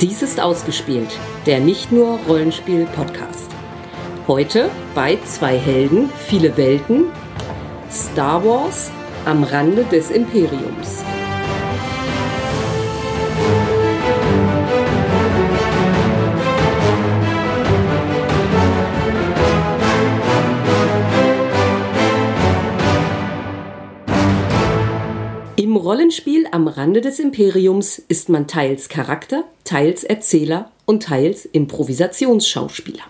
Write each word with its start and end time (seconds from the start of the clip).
Dies 0.00 0.20
ist 0.20 0.40
ausgespielt, 0.40 1.08
der 1.46 1.58
nicht 1.58 1.90
nur 1.90 2.18
Rollenspiel-Podcast. 2.28 3.50
Heute 4.26 4.68
bei 4.94 5.16
zwei 5.24 5.56
Helden, 5.56 6.10
viele 6.18 6.54
Welten, 6.58 7.04
Star 7.90 8.44
Wars 8.44 8.90
am 9.24 9.42
Rande 9.42 9.84
des 9.84 10.10
Imperiums. 10.10 11.02
Rollenspiel 26.06 26.46
am 26.52 26.68
Rande 26.68 27.00
des 27.00 27.18
Imperiums 27.18 27.98
ist 27.98 28.28
man 28.28 28.46
teils 28.46 28.88
Charakter, 28.88 29.42
teils 29.64 30.04
Erzähler 30.04 30.70
und 30.84 31.02
teils 31.02 31.46
Improvisationsschauspieler. 31.46 33.02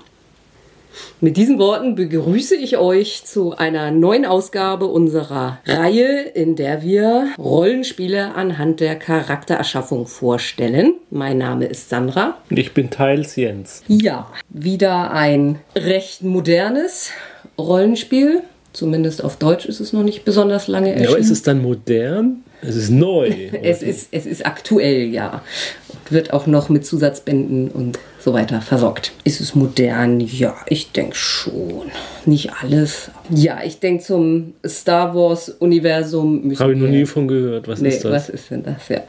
Mit 1.21 1.37
diesen 1.37 1.59
Worten 1.59 1.95
begrüße 1.95 2.57
ich 2.57 2.79
euch 2.79 3.23
zu 3.27 3.55
einer 3.55 3.91
neuen 3.91 4.25
Ausgabe 4.25 4.87
unserer 4.87 5.59
Reihe, 5.67 6.23
in 6.23 6.57
der 6.57 6.81
wir 6.81 7.35
Rollenspiele 7.37 8.35
anhand 8.35 8.81
der 8.81 8.97
Charaktererschaffung 8.97 10.07
vorstellen. 10.07 10.95
Mein 11.11 11.37
Name 11.37 11.67
ist 11.67 11.91
Sandra. 11.91 12.39
Und 12.49 12.59
ich 12.59 12.73
bin 12.73 12.89
teils 12.89 13.37
Jens. 13.37 13.83
Ja, 13.89 14.33
wieder 14.49 15.11
ein 15.11 15.59
recht 15.77 16.23
modernes 16.23 17.11
Rollenspiel. 17.59 18.43
Zumindest 18.77 19.25
auf 19.25 19.39
Deutsch 19.39 19.65
ist 19.65 19.81
es 19.81 19.95
noch 19.95 20.03
nicht 20.03 20.27
besonders 20.27 20.69
lange 20.69 20.91
erschienen. 20.91 21.05
Ja, 21.05 21.11
aber 21.13 21.19
ist 21.19 21.31
es 21.31 21.41
dann 21.41 21.63
modern? 21.63 22.43
Es 22.61 22.77
ist 22.77 22.91
neu. 22.91 23.33
Es 23.63 23.83
ist, 23.83 24.09
es 24.11 24.27
ist 24.27 24.45
aktuell, 24.45 25.09
ja. 25.09 25.43
Und 25.89 26.13
wird 26.13 26.35
auch 26.35 26.47
noch 26.47 26.69
mit 26.69 26.85
Zusatzbänden 26.85 27.69
und 27.69 27.99
so 28.21 28.35
weiter 28.35 28.61
versorgt. 28.61 29.13
Ist 29.25 29.41
es 29.41 29.55
modern? 29.55 30.21
Ja, 30.21 30.57
ich 30.69 30.93
denke 30.93 31.17
schon. 31.17 31.91
Nicht 32.27 32.51
alles. 32.53 33.11
Ja, 33.31 33.61
ich 33.65 33.81
denke 33.81 34.05
zum 34.05 34.53
Star 34.67 35.15
Wars-Universum. 35.15 36.53
Habe 36.59 36.75
ich 36.75 36.79
noch 36.79 36.89
nie 36.89 37.07
von 37.07 37.29
gehört. 37.29 37.69
Was 37.69 37.81
nee, 37.81 37.89
ist 37.89 38.05
das? 38.05 38.13
was 38.13 38.29
ist 38.29 38.51
denn 38.51 38.63
das? 38.63 38.91
Ja. 38.91 39.01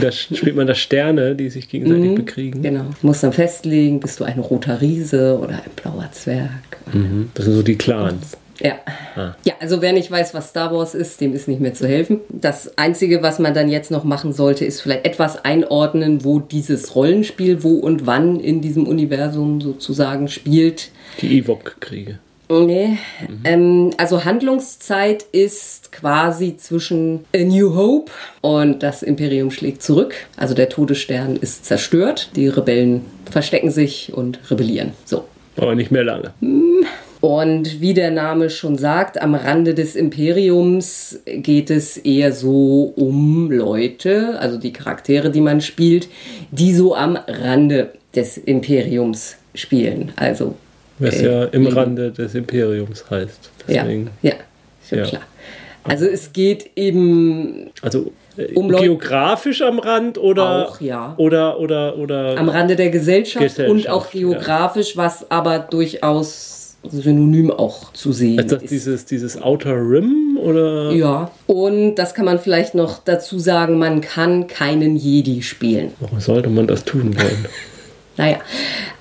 Da 0.00 0.12
spielt 0.12 0.56
man 0.56 0.66
da 0.66 0.74
Sterne, 0.74 1.34
die 1.34 1.50
sich 1.50 1.68
gegenseitig 1.68 2.14
bekriegen. 2.14 2.62
Genau. 2.62 2.84
Du 3.02 3.06
musst 3.06 3.22
dann 3.22 3.34
festlegen, 3.34 4.00
bist 4.00 4.18
du 4.18 4.24
ein 4.24 4.38
roter 4.38 4.80
Riese 4.80 5.38
oder 5.38 5.56
ein 5.56 5.70
blauer 5.76 6.08
Zwerg. 6.12 6.78
Mhm. 6.94 7.28
Das 7.34 7.44
sind 7.44 7.54
so 7.54 7.62
die 7.62 7.76
Clans. 7.76 8.38
Ja. 8.60 8.76
Ah. 9.16 9.34
Ja, 9.44 9.54
also 9.60 9.82
wer 9.82 9.92
nicht 9.92 10.10
weiß, 10.10 10.34
was 10.34 10.50
Star 10.50 10.72
Wars 10.72 10.94
ist, 10.94 11.20
dem 11.20 11.34
ist 11.34 11.48
nicht 11.48 11.60
mehr 11.60 11.74
zu 11.74 11.86
helfen. 11.86 12.20
Das 12.28 12.76
Einzige, 12.78 13.22
was 13.22 13.38
man 13.38 13.54
dann 13.54 13.68
jetzt 13.68 13.90
noch 13.90 14.04
machen 14.04 14.32
sollte, 14.32 14.64
ist 14.64 14.80
vielleicht 14.80 15.04
etwas 15.04 15.44
einordnen, 15.44 16.24
wo 16.24 16.38
dieses 16.38 16.94
Rollenspiel, 16.94 17.62
wo 17.62 17.74
und 17.74 18.06
wann 18.06 18.40
in 18.40 18.60
diesem 18.60 18.86
Universum 18.86 19.60
sozusagen 19.60 20.28
spielt. 20.28 20.90
Die 21.20 21.38
Ewok-Kriege. 21.38 22.18
Nee, 22.48 22.98
ähm, 23.42 23.90
also 23.96 24.24
Handlungszeit 24.24 25.24
ist 25.32 25.90
quasi 25.90 26.56
zwischen 26.56 27.24
A 27.34 27.38
New 27.38 27.74
Hope 27.74 28.12
und 28.40 28.84
das 28.84 29.02
Imperium 29.02 29.50
schlägt 29.50 29.82
zurück. 29.82 30.14
Also 30.36 30.54
der 30.54 30.68
Todesstern 30.68 31.34
ist 31.34 31.64
zerstört, 31.64 32.30
die 32.36 32.46
Rebellen 32.46 33.04
verstecken 33.28 33.72
sich 33.72 34.12
und 34.14 34.38
rebellieren. 34.48 34.92
So. 35.04 35.24
Aber 35.56 35.74
nicht 35.74 35.90
mehr 35.90 36.04
lange. 36.04 36.34
Und 37.20 37.80
wie 37.80 37.94
der 37.94 38.10
Name 38.10 38.50
schon 38.50 38.76
sagt, 38.76 39.20
am 39.20 39.34
Rande 39.34 39.74
des 39.74 39.96
Imperiums 39.96 41.20
geht 41.26 41.70
es 41.70 41.96
eher 41.96 42.32
so 42.32 42.92
um 42.96 43.50
Leute, 43.50 44.38
also 44.38 44.58
die 44.58 44.72
Charaktere, 44.72 45.30
die 45.30 45.40
man 45.40 45.60
spielt, 45.60 46.08
die 46.50 46.74
so 46.74 46.94
am 46.94 47.16
Rande 47.26 47.92
des 48.14 48.36
Imperiums 48.38 49.36
spielen. 49.54 50.12
Also 50.16 50.54
Was 50.98 51.16
äh, 51.16 51.24
ja 51.26 51.44
im 51.46 51.64
Leben. 51.64 51.74
Rande 51.76 52.10
des 52.12 52.34
Imperiums 52.34 53.04
heißt. 53.10 53.50
Deswegen. 53.68 54.10
Ja, 54.22 54.30
ja, 54.30 54.36
schon 54.88 54.98
Ja. 54.98 55.04
klar. 55.04 55.22
Also 55.84 56.04
es 56.06 56.32
geht 56.32 56.70
eben 56.76 57.70
Also 57.80 58.12
äh, 58.36 58.52
Um 58.54 58.70
Leut- 58.70 58.82
geografisch 58.82 59.62
am 59.62 59.78
Rand 59.78 60.18
oder 60.18 60.66
Auch, 60.68 60.80
ja. 60.80 61.14
oder 61.16 61.60
oder 61.60 61.96
oder 61.96 62.36
am 62.38 62.48
Rande 62.48 62.74
der 62.74 62.90
Gesellschaft, 62.90 63.44
Gesellschaft, 63.44 63.70
und 63.86 63.88
auch 63.88 64.10
geografisch, 64.10 64.96
was 64.96 65.30
aber 65.30 65.60
durchaus 65.60 66.55
synonym 66.84 67.50
auch 67.50 67.92
zu 67.92 68.12
sehen 68.12 68.38
ist 68.38 68.52
das 68.52 68.62
ist. 68.62 68.70
dieses 68.70 69.04
dieses 69.06 69.42
Outer 69.42 69.74
Rim 69.74 70.38
oder 70.40 70.92
Ja, 70.92 71.30
und 71.46 71.96
das 71.96 72.14
kann 72.14 72.24
man 72.24 72.38
vielleicht 72.38 72.74
noch 72.74 73.00
dazu 73.04 73.38
sagen, 73.38 73.78
man 73.78 74.00
kann 74.00 74.46
keinen 74.46 74.96
Jedi 74.96 75.42
spielen. 75.42 75.92
warum 76.00 76.20
sollte 76.20 76.48
man 76.48 76.66
das 76.66 76.84
tun 76.84 77.16
wollen? 77.16 77.46
Naja, 78.18 78.38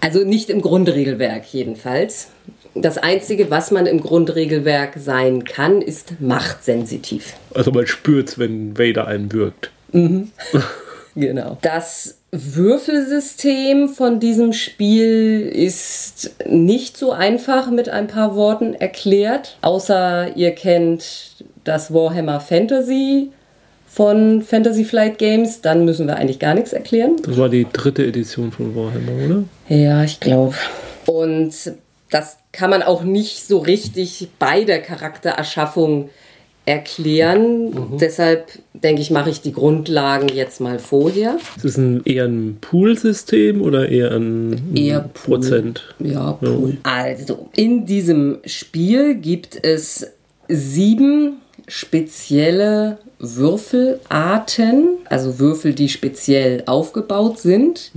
also 0.01 0.25
nicht 0.25 0.49
im 0.49 0.61
Grundregelwerk 0.61 1.45
jedenfalls. 1.53 2.27
Das 2.73 2.97
Einzige, 2.97 3.49
was 3.49 3.71
man 3.71 3.85
im 3.85 4.01
Grundregelwerk 4.01 4.95
sein 4.97 5.45
kann, 5.45 5.81
ist 5.81 6.19
machtsensitiv. 6.19 7.35
Also 7.53 7.71
man 7.71 7.87
spürt's, 7.87 8.37
wenn 8.37 8.77
Vader 8.77 9.07
einen 9.07 9.31
wirkt. 9.31 9.71
Genau. 11.15 11.57
Das 11.61 12.17
Würfelsystem 12.37 13.89
von 13.89 14.19
diesem 14.19 14.53
Spiel 14.53 15.41
ist 15.53 16.35
nicht 16.47 16.97
so 16.97 17.11
einfach 17.11 17.69
mit 17.69 17.89
ein 17.89 18.07
paar 18.07 18.35
Worten 18.35 18.73
erklärt, 18.73 19.57
außer 19.61 20.35
ihr 20.35 20.51
kennt 20.51 21.45
das 21.63 21.93
Warhammer 21.93 22.39
Fantasy 22.39 23.31
von 23.87 24.41
Fantasy 24.41 24.83
Flight 24.83 25.17
Games, 25.17 25.61
dann 25.61 25.85
müssen 25.85 26.07
wir 26.07 26.17
eigentlich 26.17 26.39
gar 26.39 26.53
nichts 26.53 26.73
erklären. 26.73 27.15
Das 27.23 27.37
war 27.37 27.47
die 27.47 27.65
dritte 27.71 28.05
Edition 28.05 28.51
von 28.51 28.75
Warhammer, 28.75 29.25
oder? 29.25 29.43
Ja, 29.69 30.03
ich 30.03 30.19
glaube. 30.19 30.55
Und 31.05 31.53
das 32.09 32.37
kann 32.51 32.69
man 32.69 32.83
auch 32.83 33.03
nicht 33.03 33.47
so 33.47 33.59
richtig 33.59 34.27
bei 34.37 34.63
der 34.63 34.81
Charaktererschaffung 34.81 36.09
erklären. 36.65 37.97
Deshalb 37.99 38.47
denke 38.73 39.01
ich, 39.01 39.11
mache 39.11 39.29
ich 39.29 39.41
die 39.41 39.53
Grundlagen 39.53 40.29
jetzt 40.29 40.59
mal 40.59 40.79
vorher. 40.79 41.37
Ist 41.57 41.65
es 41.65 41.77
ein, 41.77 42.01
eher 42.05 42.25
ein 42.25 42.57
Pool-System 42.59 43.61
oder 43.61 43.89
eher 43.89 44.11
ein 44.11 44.75
Eher 44.75 45.01
Pool. 45.13 45.39
Prozent? 45.39 45.95
Ja, 45.99 46.37
cool. 46.41 46.77
Also, 46.83 47.49
in 47.55 47.85
diesem 47.85 48.39
Spiel 48.45 49.15
gibt 49.15 49.63
es 49.63 50.07
sieben 50.47 51.37
spezielle 51.67 52.99
Würfelarten, 53.19 54.97
also 55.05 55.39
Würfel, 55.39 55.73
die 55.73 55.89
speziell 55.89 56.63
aufgebaut 56.65 57.39
sind, 57.39 57.91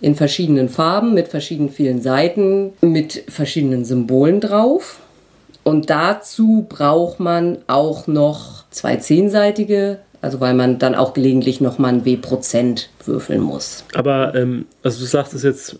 in 0.00 0.14
verschiedenen 0.14 0.68
Farben, 0.68 1.14
mit 1.14 1.28
verschiedenen 1.28 1.70
vielen 1.70 2.02
Seiten, 2.02 2.72
mit 2.80 3.24
verschiedenen 3.28 3.84
Symbolen 3.84 4.40
drauf. 4.40 5.00
Und 5.66 5.90
dazu 5.90 6.64
braucht 6.68 7.18
man 7.18 7.58
auch 7.66 8.06
noch 8.06 8.62
zwei 8.70 8.98
zehnseitige, 8.98 9.98
also 10.22 10.38
weil 10.38 10.54
man 10.54 10.78
dann 10.78 10.94
auch 10.94 11.12
gelegentlich 11.12 11.60
nochmal 11.60 11.92
ein 11.92 12.04
W-Prozent 12.04 12.88
würfeln 13.04 13.40
muss. 13.40 13.82
Aber, 13.92 14.32
ähm, 14.36 14.66
also 14.84 15.00
du 15.00 15.06
sagst 15.06 15.34
es 15.34 15.42
jetzt 15.42 15.76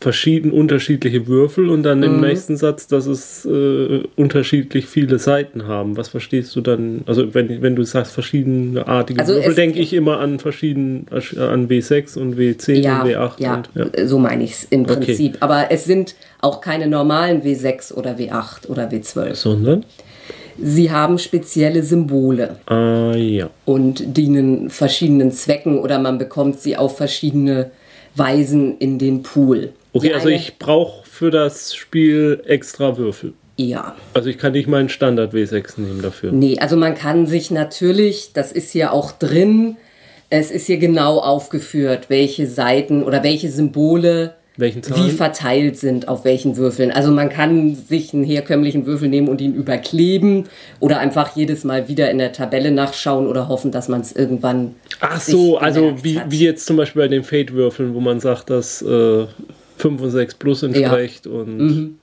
verschieden 0.00 0.50
unterschiedliche 0.50 1.26
Würfel 1.26 1.68
und 1.68 1.82
dann 1.82 1.98
Mhm. 1.98 2.04
im 2.04 2.20
nächsten 2.22 2.56
Satz, 2.56 2.86
dass 2.86 3.06
es 3.06 3.44
äh, 3.44 4.00
unterschiedlich 4.16 4.86
viele 4.86 5.18
Seiten 5.18 5.66
haben. 5.66 5.98
Was 5.98 6.08
verstehst 6.08 6.56
du 6.56 6.62
dann? 6.62 7.02
Also 7.06 7.34
wenn, 7.34 7.60
wenn 7.60 7.76
du 7.76 7.82
sagst 7.84 8.12
verschiedenartige 8.12 9.20
Also 9.20 9.34
Würfel, 9.34 9.54
denke 9.54 9.78
ich 9.78 9.92
immer 9.92 10.18
an 10.18 10.38
verschieden 10.38 11.06
an 11.10 11.68
W6 11.68 12.18
und 12.18 12.36
W10 12.38 12.72
Ja, 12.80 13.02
und 13.02 13.08
W8 13.10 13.30
ja, 13.38 13.54
und 13.56 13.70
ja. 13.74 14.06
so 14.08 14.18
meine 14.18 14.42
ich 14.44 14.52
es 14.52 14.64
im 14.70 14.84
Okay. 14.84 14.94
Prinzip. 14.94 15.36
Aber 15.40 15.66
es 15.70 15.84
sind 15.84 16.14
auch 16.40 16.62
keine 16.62 16.86
normalen 16.86 17.42
W6 17.42 17.92
oder 17.92 18.12
W8 18.16 18.68
oder 18.68 18.88
W12. 18.90 19.34
Sondern? 19.34 19.84
Sie 20.62 20.90
haben 20.90 21.18
spezielle 21.18 21.82
Symbole 21.82 22.56
Ah 22.66 23.14
ja. 23.14 23.50
und 23.66 24.16
dienen 24.16 24.70
verschiedenen 24.70 25.30
Zwecken 25.32 25.78
oder 25.78 25.98
man 25.98 26.16
bekommt 26.16 26.60
sie 26.60 26.76
auf 26.78 26.96
verschiedene 26.96 27.70
Weisen 28.14 28.76
in 28.78 28.98
den 28.98 29.22
Pool. 29.22 29.70
Okay, 29.92 30.12
also 30.14 30.28
ich 30.28 30.58
brauche 30.58 31.06
für 31.08 31.30
das 31.30 31.74
Spiel 31.74 32.42
extra 32.46 32.96
Würfel. 32.96 33.32
Ja. 33.56 33.94
Also 34.14 34.30
ich 34.30 34.38
kann 34.38 34.52
nicht 34.52 34.68
meinen 34.68 34.88
Standard 34.88 35.34
W6 35.34 35.80
nehmen 35.80 36.00
dafür. 36.00 36.32
Nee, 36.32 36.58
also 36.58 36.76
man 36.76 36.94
kann 36.94 37.26
sich 37.26 37.50
natürlich, 37.50 38.32
das 38.32 38.52
ist 38.52 38.70
hier 38.70 38.92
auch 38.92 39.12
drin, 39.12 39.76
es 40.30 40.50
ist 40.50 40.66
hier 40.66 40.78
genau 40.78 41.18
aufgeführt, 41.18 42.08
welche 42.08 42.46
Seiten 42.46 43.02
oder 43.02 43.22
welche 43.22 43.50
Symbole 43.50 44.34
wie 44.56 45.10
verteilt 45.10 45.78
sind 45.78 46.08
auf 46.08 46.24
welchen 46.24 46.56
Würfeln. 46.56 46.90
Also 46.90 47.10
man 47.10 47.30
kann 47.30 47.74
sich 47.74 48.12
einen 48.12 48.24
herkömmlichen 48.24 48.84
Würfel 48.84 49.08
nehmen 49.08 49.28
und 49.28 49.40
ihn 49.40 49.54
überkleben 49.54 50.48
oder 50.80 50.98
einfach 50.98 51.34
jedes 51.34 51.64
Mal 51.64 51.88
wieder 51.88 52.10
in 52.10 52.18
der 52.18 52.32
Tabelle 52.32 52.70
nachschauen 52.70 53.26
oder 53.26 53.48
hoffen, 53.48 53.70
dass 53.70 53.88
man 53.88 54.02
es 54.02 54.12
irgendwann. 54.12 54.74
Ach 55.00 55.20
so, 55.20 55.56
also 55.58 55.94
wie, 56.02 56.18
hat. 56.18 56.30
wie 56.30 56.44
jetzt 56.44 56.66
zum 56.66 56.76
Beispiel 56.76 57.02
bei 57.02 57.08
den 57.08 57.24
Fate-Würfeln, 57.24 57.94
wo 57.94 58.00
man 58.00 58.20
sagt, 58.20 58.50
dass 58.50 58.82
äh, 58.82 59.26
5 59.80 60.00
und 60.02 60.10
6 60.10 60.34
plus 60.34 60.62
entspricht 60.62 61.26
und 61.26 61.96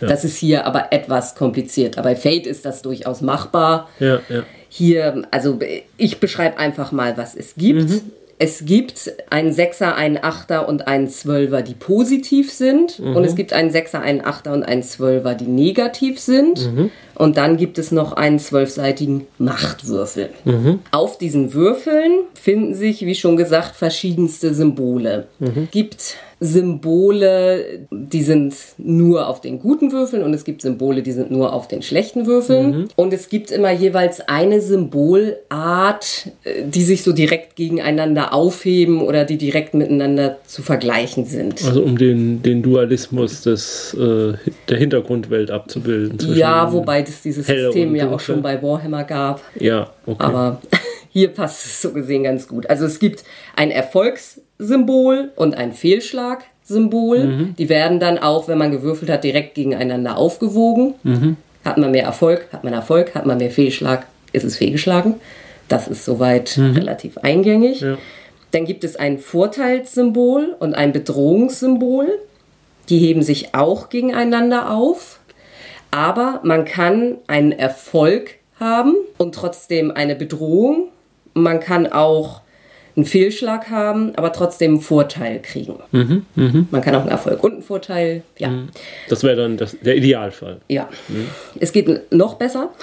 Das 0.00 0.24
ist 0.24 0.36
hier 0.38 0.66
aber 0.66 0.92
etwas 0.92 1.34
kompliziert. 1.34 1.96
Bei 2.02 2.16
Fate 2.16 2.46
ist 2.46 2.64
das 2.64 2.82
durchaus 2.82 3.20
machbar. 3.20 3.88
ja, 4.00 4.20
ja. 4.28 4.42
Hier, 4.74 5.22
also 5.30 5.58
ich 5.98 6.18
beschreibe 6.18 6.56
einfach 6.56 6.92
mal, 6.92 7.16
was 7.18 7.34
es 7.34 7.54
gibt. 7.56 7.90
Es 8.38 8.64
gibt 8.64 9.12
einen 9.30 9.52
Sechser, 9.52 9.94
einen 9.94 10.18
Achter 10.20 10.66
und 10.66 10.88
einen 10.88 11.08
Zwölfer, 11.08 11.60
die 11.62 11.74
positiv 11.74 12.50
sind. 12.50 12.98
Und 12.98 13.22
es 13.24 13.36
gibt 13.36 13.52
einen 13.52 13.70
Sechser, 13.70 14.00
einen 14.00 14.22
Achter 14.24 14.52
und 14.54 14.62
einen 14.64 14.82
Zwölfer, 14.82 15.34
die 15.34 15.44
negativ 15.44 16.18
sind. 16.18 16.70
Und 17.14 17.36
dann 17.36 17.56
gibt 17.58 17.78
es 17.78 17.92
noch 17.92 18.14
einen 18.14 18.38
zwölfseitigen 18.38 19.26
Machtwürfel. 19.38 20.30
Auf 20.90 21.18
diesen 21.18 21.52
Würfeln 21.52 22.20
finden 22.34 22.74
sich, 22.74 23.02
wie 23.06 23.14
schon 23.14 23.36
gesagt, 23.36 23.76
verschiedenste 23.76 24.54
Symbole. 24.54 25.26
Gibt 25.70 26.16
Symbole, 26.44 27.86
die 27.92 28.22
sind 28.22 28.56
nur 28.76 29.28
auf 29.28 29.40
den 29.40 29.60
guten 29.60 29.92
Würfeln 29.92 30.24
und 30.24 30.34
es 30.34 30.42
gibt 30.42 30.60
Symbole, 30.62 31.02
die 31.02 31.12
sind 31.12 31.30
nur 31.30 31.52
auf 31.52 31.68
den 31.68 31.82
schlechten 31.82 32.26
Würfeln. 32.26 32.88
Und 32.96 33.12
es 33.12 33.28
gibt 33.28 33.52
immer 33.52 33.70
jeweils 33.70 34.20
eine 34.26 34.60
Symbolart, 34.60 36.32
äh, 36.42 36.64
die 36.64 36.82
sich 36.82 37.04
so 37.04 37.12
direkt 37.12 37.54
gegeneinander 37.54 38.34
aufheben 38.34 39.02
oder 39.02 39.24
die 39.24 39.38
direkt 39.38 39.74
miteinander 39.74 40.38
zu 40.44 40.62
vergleichen 40.62 41.26
sind. 41.26 41.64
Also 41.64 41.84
um 41.84 41.96
den, 41.96 42.42
den 42.42 42.60
Dualismus 42.60 43.42
des, 43.42 43.94
äh, 43.94 44.32
der 44.68 44.78
Hintergrundwelt 44.78 45.52
abzubilden. 45.52 46.18
Ja, 46.34 46.72
wobei 46.72 47.02
es 47.02 47.22
dieses 47.22 47.46
System 47.46 47.94
ja 47.94 48.10
auch 48.10 48.20
schon 48.20 48.42
bei 48.42 48.60
Warhammer 48.60 49.04
gab. 49.04 49.40
Ja, 49.60 49.90
okay. 50.06 50.24
Aber 50.24 50.60
hier 51.12 51.28
passt 51.28 51.66
es 51.66 51.82
so 51.82 51.92
gesehen 51.92 52.24
ganz 52.24 52.48
gut. 52.48 52.68
Also 52.68 52.84
es 52.84 52.98
gibt 52.98 53.22
ein 53.54 53.70
Erfolgssymbol 54.62 55.32
und 55.36 55.56
ein 55.56 55.72
Fehlschlagsymbol. 55.72 57.48
Die 57.58 57.68
werden 57.68 58.00
dann 58.00 58.18
auch, 58.18 58.48
wenn 58.48 58.58
man 58.58 58.70
gewürfelt 58.70 59.10
hat, 59.10 59.24
direkt 59.24 59.54
gegeneinander 59.54 60.16
aufgewogen. 60.16 60.94
Hat 61.64 61.78
man 61.78 61.90
mehr 61.90 62.04
Erfolg, 62.04 62.46
hat 62.52 62.64
man 62.64 62.72
Erfolg, 62.72 63.14
hat 63.14 63.26
man 63.26 63.38
mehr 63.38 63.50
Fehlschlag, 63.50 64.06
ist 64.32 64.44
es 64.44 64.56
fehlgeschlagen. 64.56 65.14
Das 65.68 65.88
ist 65.88 66.04
soweit 66.04 66.58
relativ 66.58 67.18
eingängig. 67.18 67.80
Ja. 67.80 67.98
Dann 68.50 68.64
gibt 68.66 68.84
es 68.84 68.96
ein 68.96 69.18
Vorteilssymbol 69.18 70.56
und 70.58 70.74
ein 70.74 70.92
Bedrohungssymbol. 70.92 72.18
Die 72.88 72.98
heben 72.98 73.22
sich 73.22 73.54
auch 73.54 73.88
gegeneinander 73.88 74.70
auf. 74.70 75.20
Aber 75.90 76.40
man 76.42 76.64
kann 76.64 77.16
einen 77.26 77.52
Erfolg 77.52 78.34
haben 78.58 78.94
und 79.18 79.34
trotzdem 79.34 79.90
eine 79.90 80.14
Bedrohung. 80.14 80.88
Man 81.34 81.60
kann 81.60 81.90
auch 81.90 82.41
einen 82.96 83.06
Fehlschlag 83.06 83.70
haben, 83.70 84.12
aber 84.16 84.32
trotzdem 84.32 84.72
einen 84.72 84.80
Vorteil 84.80 85.40
kriegen. 85.40 85.74
Man 86.70 86.82
kann 86.82 86.94
auch 86.94 87.00
einen 87.00 87.10
Erfolg 87.10 87.42
und 87.42 87.52
einen 87.54 87.62
Vorteil. 87.62 88.22
Ja. 88.38 88.52
Das 89.08 89.22
wäre 89.24 89.36
dann 89.36 89.56
das, 89.56 89.76
der 89.80 89.96
Idealfall. 89.96 90.58
Ja, 90.68 90.88
es 91.58 91.72
geht 91.72 92.12
noch 92.12 92.34
besser. 92.34 92.70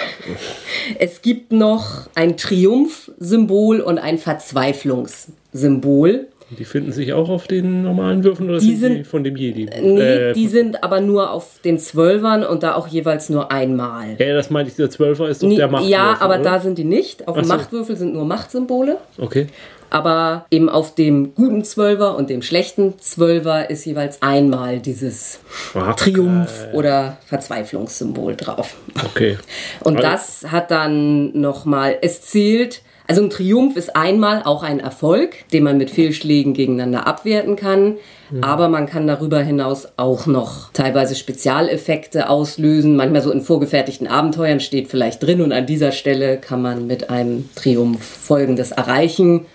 Es 0.98 1.22
gibt 1.22 1.52
noch 1.52 2.08
ein 2.16 2.38
Triumphsymbol 2.38 3.82
und 3.82 4.00
ein 4.00 4.18
Verzweiflungssymbol. 4.18 6.28
Die 6.58 6.66
finden 6.66 6.92
sich 6.92 7.14
auch 7.14 7.30
auf 7.30 7.46
den 7.46 7.84
normalen 7.84 8.24
Würfeln 8.24 8.50
oder 8.50 8.58
Die 8.58 8.76
sind 8.76 8.98
die 8.98 9.04
von 9.04 9.24
dem 9.24 9.36
Jedi? 9.36 9.70
Nee, 9.82 10.00
Äh, 10.02 10.34
die 10.34 10.48
sind 10.48 10.84
aber 10.84 11.00
nur 11.00 11.32
auf 11.32 11.60
den 11.64 11.78
Zwölfern 11.78 12.44
und 12.44 12.64
da 12.64 12.74
auch 12.74 12.88
jeweils 12.88 13.30
nur 13.30 13.52
einmal. 13.52 14.16
ja, 14.18 14.34
das 14.34 14.50
meinte 14.50 14.72
ich, 14.72 14.76
der 14.76 14.90
Zwölfer 14.90 15.30
ist 15.30 15.44
doch 15.44 15.48
Nee, 15.48 15.58
der 15.58 15.68
Machtwürfel, 15.68 15.92
ja, 15.92 16.18
aber 16.20 16.36
oder? 16.36 16.44
da 16.44 16.60
sind 16.60 16.80
die 16.80 16.86
nicht. 16.86 17.28
Auf 17.28 17.36
dem 17.36 17.44
so. 17.46 17.54
Machtwürfel 17.54 17.96
sind 17.98 18.14
nur 18.14 18.26
Machtsymbole. 18.26 18.98
Okay. 19.20 19.46
Aber 19.89 20.45
eben 20.51 20.69
auf 20.69 20.95
dem 20.95 21.33
guten 21.36 21.63
Zwölfer 21.63 22.15
und 22.15 22.30
dem 22.30 22.41
schlechten 22.41 23.00
Zwölfer 23.00 23.69
ist 23.69 23.86
jeweils 23.86 24.21
einmal 24.21 24.80
dieses 24.80 25.39
Ah, 25.74 25.94
Triumph- 25.94 26.68
oder 26.74 27.18
Verzweiflungssymbol 27.25 28.36
drauf. 28.36 28.75
Okay. 29.06 29.38
Und 29.83 29.97
Also- 29.97 30.09
das 30.09 30.51
hat 30.51 30.71
dann 30.71 31.39
nochmal, 31.39 31.97
es 32.01 32.21
zählt, 32.21 32.81
also 33.07 33.24
ein 33.24 33.31
Triumph 33.31 33.75
ist 33.75 33.95
einmal 33.95 34.44
auch 34.44 34.62
ein 34.62 34.80
Erfolg, 34.80 35.47
den 35.51 35.63
man 35.63 35.77
mit 35.77 35.89
Fehlschlägen 35.89 36.53
gegeneinander 36.53 37.07
abwerten 37.07 37.56
kann. 37.56 37.97
Aber 38.41 38.68
man 38.69 38.86
kann 38.86 39.07
darüber 39.07 39.39
hinaus 39.41 39.88
auch 39.97 40.27
noch 40.27 40.71
teilweise 40.74 41.15
Spezialeffekte 41.15 42.30
auslösen. 42.30 42.95
Manchmal 42.95 43.24
so 43.24 43.31
in 43.31 43.41
vorgefertigten 43.41 44.06
Abenteuern 44.06 44.59
steht 44.59 44.88
vielleicht 44.88 45.24
drin 45.24 45.41
und 45.41 45.51
an 45.51 45.65
dieser 45.65 45.91
Stelle 45.91 46.38
kann 46.38 46.62
man 46.62 46.86
mit 46.86 47.09
einem 47.09 47.50
Triumph 47.56 48.03
Folgendes 48.03 48.71
erreichen. 48.71 49.47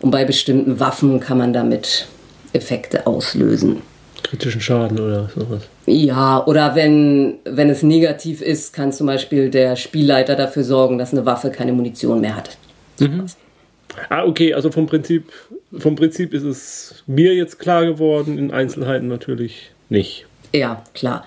Und 0.00 0.10
bei 0.10 0.24
bestimmten 0.24 0.80
Waffen 0.80 1.20
kann 1.20 1.38
man 1.38 1.52
damit 1.52 2.06
Effekte 2.52 3.06
auslösen. 3.06 3.82
Kritischen 4.22 4.60
Schaden 4.60 4.98
oder 4.98 5.28
sowas. 5.34 5.62
Ja, 5.86 6.44
oder 6.46 6.74
wenn, 6.74 7.34
wenn 7.44 7.70
es 7.70 7.82
negativ 7.82 8.42
ist, 8.42 8.72
kann 8.72 8.92
zum 8.92 9.06
Beispiel 9.06 9.50
der 9.50 9.76
Spielleiter 9.76 10.36
dafür 10.36 10.64
sorgen, 10.64 10.98
dass 10.98 11.12
eine 11.12 11.26
Waffe 11.26 11.50
keine 11.50 11.72
Munition 11.72 12.20
mehr 12.20 12.36
hat. 12.36 12.56
Ah, 14.08 14.24
okay, 14.24 14.54
also 14.54 14.70
vom 14.70 14.86
Prinzip, 14.86 15.32
vom 15.76 15.96
Prinzip 15.96 16.32
ist 16.34 16.44
es 16.44 17.02
mir 17.06 17.34
jetzt 17.34 17.58
klar 17.58 17.84
geworden, 17.84 18.38
in 18.38 18.50
Einzelheiten 18.50 19.08
natürlich 19.08 19.72
nicht. 19.88 20.26
Ja, 20.52 20.82
klar. 20.94 21.24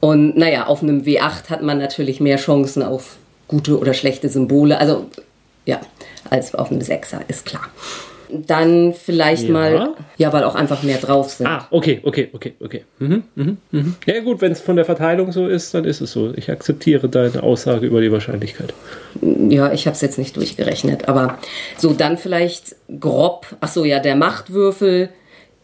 Und 0.00 0.36
naja, 0.36 0.66
auf 0.66 0.82
einem 0.82 1.02
W8 1.02 1.50
hat 1.50 1.62
man 1.62 1.78
natürlich 1.78 2.20
mehr 2.20 2.36
Chancen 2.36 2.82
auf 2.82 3.16
gute 3.48 3.78
oder 3.78 3.92
schlechte 3.92 4.28
Symbole. 4.28 4.78
Also, 4.78 5.06
ja, 5.66 5.80
als 6.30 6.54
auf 6.54 6.70
einem 6.70 6.80
Sechser, 6.80 7.20
ist 7.28 7.44
klar. 7.46 7.68
Dann 8.32 8.94
vielleicht 8.94 9.44
Ja. 9.48 9.52
mal, 9.52 9.94
ja, 10.16 10.32
weil 10.32 10.44
auch 10.44 10.54
einfach 10.54 10.84
mehr 10.84 10.98
drauf 10.98 11.30
sind. 11.32 11.48
Ah, 11.48 11.66
okay, 11.72 12.00
okay, 12.04 12.28
okay, 12.32 12.54
okay. 12.60 12.84
Mhm, 13.00 13.24
mhm, 13.34 13.56
mhm. 13.72 13.94
Ja 14.06 14.20
gut, 14.20 14.40
wenn 14.40 14.52
es 14.52 14.60
von 14.60 14.76
der 14.76 14.84
Verteilung 14.84 15.32
so 15.32 15.48
ist, 15.48 15.74
dann 15.74 15.84
ist 15.84 16.00
es 16.00 16.12
so. 16.12 16.32
Ich 16.36 16.48
akzeptiere 16.48 17.08
deine 17.08 17.42
Aussage 17.42 17.86
über 17.86 18.00
die 18.00 18.12
Wahrscheinlichkeit. 18.12 18.72
Ja, 19.20 19.72
ich 19.72 19.86
habe 19.86 19.94
es 19.96 20.00
jetzt 20.00 20.16
nicht 20.16 20.36
durchgerechnet, 20.36 21.08
aber 21.08 21.38
so 21.76 21.92
dann 21.92 22.18
vielleicht 22.18 22.76
grob. 23.00 23.46
Ach 23.60 23.68
so, 23.68 23.84
ja, 23.84 23.98
der 23.98 24.14
Machtwürfel, 24.14 25.08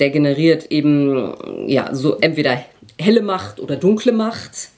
der 0.00 0.10
generiert 0.10 0.66
eben 0.72 1.68
ja 1.68 1.94
so 1.94 2.16
entweder 2.18 2.60
helle 2.98 3.22
Macht 3.22 3.60
oder 3.60 3.76
dunkle 3.76 4.10
Macht. 4.10 4.70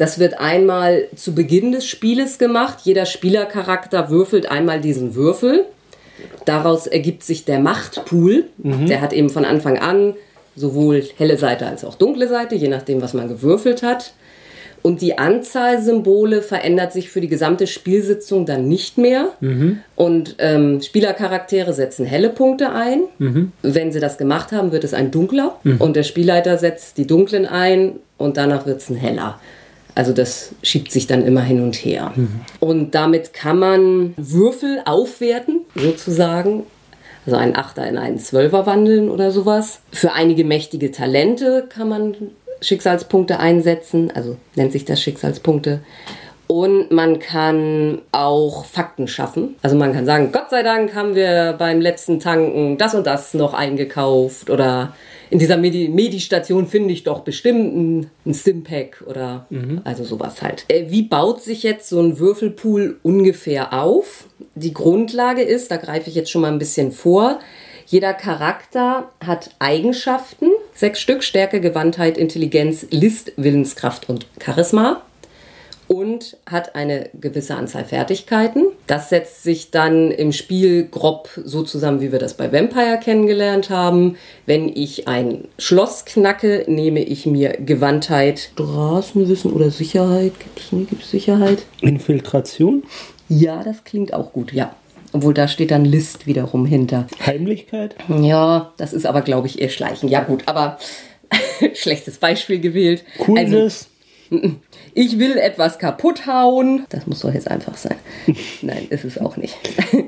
Das 0.00 0.18
wird 0.18 0.40
einmal 0.40 1.08
zu 1.14 1.34
Beginn 1.34 1.72
des 1.72 1.84
Spieles 1.84 2.38
gemacht. 2.38 2.78
Jeder 2.84 3.04
Spielercharakter 3.04 4.08
würfelt 4.08 4.50
einmal 4.50 4.80
diesen 4.80 5.14
Würfel. 5.14 5.66
Daraus 6.46 6.86
ergibt 6.86 7.22
sich 7.22 7.44
der 7.44 7.58
Machtpool. 7.60 8.46
Der 8.88 9.02
hat 9.02 9.12
eben 9.12 9.28
von 9.28 9.44
Anfang 9.44 9.78
an 9.78 10.14
sowohl 10.56 11.04
helle 11.18 11.36
Seite 11.36 11.66
als 11.66 11.84
auch 11.84 11.96
dunkle 11.96 12.28
Seite, 12.28 12.54
je 12.54 12.68
nachdem, 12.68 13.02
was 13.02 13.12
man 13.12 13.28
gewürfelt 13.28 13.82
hat. 13.82 14.14
Und 14.80 15.02
die 15.02 15.18
Anzahl 15.18 15.82
Symbole 15.82 16.40
verändert 16.40 16.94
sich 16.94 17.10
für 17.10 17.20
die 17.20 17.28
gesamte 17.28 17.66
Spielsitzung 17.66 18.46
dann 18.46 18.68
nicht 18.68 18.96
mehr. 18.96 19.34
Und 19.96 20.36
ähm, 20.38 20.80
Spielercharaktere 20.80 21.74
setzen 21.74 22.06
helle 22.06 22.30
Punkte 22.30 22.72
ein. 22.72 23.02
Wenn 23.60 23.92
sie 23.92 24.00
das 24.00 24.16
gemacht 24.16 24.50
haben, 24.52 24.72
wird 24.72 24.84
es 24.84 24.94
ein 24.94 25.10
dunkler. 25.10 25.60
Und 25.78 25.94
der 25.94 26.04
Spielleiter 26.04 26.56
setzt 26.56 26.96
die 26.96 27.06
dunklen 27.06 27.44
ein 27.44 27.96
und 28.16 28.38
danach 28.38 28.64
wird 28.64 28.78
es 28.78 28.88
ein 28.88 28.96
heller. 28.96 29.38
Also 29.94 30.12
das 30.12 30.54
schiebt 30.62 30.92
sich 30.92 31.06
dann 31.06 31.24
immer 31.24 31.42
hin 31.42 31.62
und 31.62 31.74
her. 31.76 32.12
Und 32.60 32.94
damit 32.94 33.32
kann 33.32 33.58
man 33.58 34.14
Würfel 34.16 34.82
aufwerten, 34.84 35.60
sozusagen. 35.74 36.64
Also 37.26 37.36
einen 37.36 37.54
Achter 37.54 37.86
in 37.86 37.98
einen 37.98 38.18
Zwölfer 38.18 38.64
wandeln 38.66 39.10
oder 39.10 39.30
sowas. 39.30 39.80
Für 39.92 40.12
einige 40.12 40.44
mächtige 40.44 40.90
Talente 40.90 41.66
kann 41.68 41.88
man 41.88 42.14
Schicksalspunkte 42.62 43.38
einsetzen, 43.38 44.10
also 44.14 44.36
nennt 44.56 44.72
sich 44.72 44.84
das 44.84 45.02
Schicksalspunkte. 45.02 45.80
Und 46.46 46.90
man 46.90 47.20
kann 47.20 48.02
auch 48.10 48.64
Fakten 48.64 49.06
schaffen. 49.06 49.54
Also 49.62 49.76
man 49.76 49.92
kann 49.92 50.04
sagen, 50.04 50.32
Gott 50.32 50.50
sei 50.50 50.64
Dank 50.64 50.94
haben 50.94 51.14
wir 51.14 51.54
beim 51.56 51.80
letzten 51.80 52.18
Tanken 52.18 52.76
das 52.76 52.94
und 52.94 53.06
das 53.06 53.34
noch 53.34 53.54
eingekauft 53.54 54.50
oder 54.50 54.94
in 55.30 55.38
dieser 55.38 55.56
Medi 55.56 55.88
Medistation 55.88 56.66
finde 56.66 56.92
ich 56.92 57.04
doch 57.04 57.20
bestimmt 57.20 57.76
ein, 57.76 58.10
ein 58.26 58.34
Stimpack 58.34 59.02
oder 59.06 59.46
also 59.84 60.04
sowas 60.04 60.42
halt. 60.42 60.64
Äh, 60.68 60.90
Wie 60.90 61.02
baut 61.02 61.42
sich 61.42 61.62
jetzt 61.62 61.88
so 61.88 62.00
ein 62.00 62.18
Würfelpool 62.18 62.98
ungefähr 63.02 63.72
auf? 63.72 64.24
Die 64.54 64.74
Grundlage 64.74 65.42
ist, 65.42 65.70
da 65.70 65.76
greife 65.76 66.10
ich 66.10 66.16
jetzt 66.16 66.30
schon 66.30 66.42
mal 66.42 66.52
ein 66.52 66.58
bisschen 66.58 66.92
vor, 66.92 67.38
jeder 67.86 68.14
Charakter 68.14 69.10
hat 69.24 69.50
Eigenschaften, 69.58 70.50
sechs 70.74 71.00
Stück, 71.00 71.24
Stärke, 71.24 71.60
Gewandtheit, 71.60 72.18
Intelligenz, 72.18 72.86
List, 72.90 73.32
Willenskraft 73.36 74.08
und 74.08 74.26
Charisma 74.40 75.02
und 75.90 76.36
hat 76.46 76.76
eine 76.76 77.10
gewisse 77.20 77.56
Anzahl 77.56 77.84
Fertigkeiten. 77.84 78.66
Das 78.86 79.08
setzt 79.08 79.42
sich 79.42 79.72
dann 79.72 80.12
im 80.12 80.30
Spiel 80.30 80.84
grob 80.84 81.28
so 81.44 81.64
zusammen, 81.64 82.00
wie 82.00 82.12
wir 82.12 82.20
das 82.20 82.34
bei 82.34 82.52
Vampire 82.52 83.00
kennengelernt 83.02 83.70
haben. 83.70 84.16
Wenn 84.46 84.68
ich 84.68 85.08
ein 85.08 85.48
Schloss 85.58 86.04
knacke, 86.04 86.64
nehme 86.68 87.02
ich 87.02 87.26
mir 87.26 87.54
Gewandtheit, 87.58 88.50
Straßenwissen 88.52 89.52
oder 89.52 89.72
Sicherheit. 89.72 90.38
Gibt 90.38 90.60
es 90.60 90.70
nie, 90.70 90.84
gibt 90.84 91.02
es 91.02 91.10
Sicherheit? 91.10 91.64
Infiltration? 91.80 92.84
Ja, 93.28 93.64
das 93.64 93.82
klingt 93.82 94.14
auch 94.14 94.32
gut, 94.32 94.52
ja. 94.52 94.76
Obwohl 95.12 95.34
da 95.34 95.48
steht 95.48 95.72
dann 95.72 95.84
List 95.84 96.24
wiederum 96.28 96.66
hinter. 96.66 97.08
Heimlichkeit? 97.26 97.96
Ja, 98.08 98.72
das 98.76 98.92
ist 98.92 99.06
aber, 99.06 99.22
glaube 99.22 99.48
ich, 99.48 99.60
eher 99.60 99.70
Schleichen. 99.70 100.08
Ja, 100.08 100.22
gut, 100.22 100.44
aber 100.46 100.78
schlechtes 101.74 102.18
Beispiel 102.18 102.60
gewählt. 102.60 103.02
Also, 103.18 103.24
Coolness? 103.24 103.88
Ich 104.94 105.18
will 105.18 105.36
etwas 105.36 105.78
kaputt 105.78 106.26
hauen. 106.26 106.86
Das 106.90 107.06
muss 107.06 107.20
doch 107.20 107.32
jetzt 107.32 107.50
einfach 107.50 107.76
sein. 107.76 107.96
Nein, 108.62 108.86
ist 108.90 109.04
es 109.04 109.18
auch 109.18 109.36
nicht. 109.36 109.56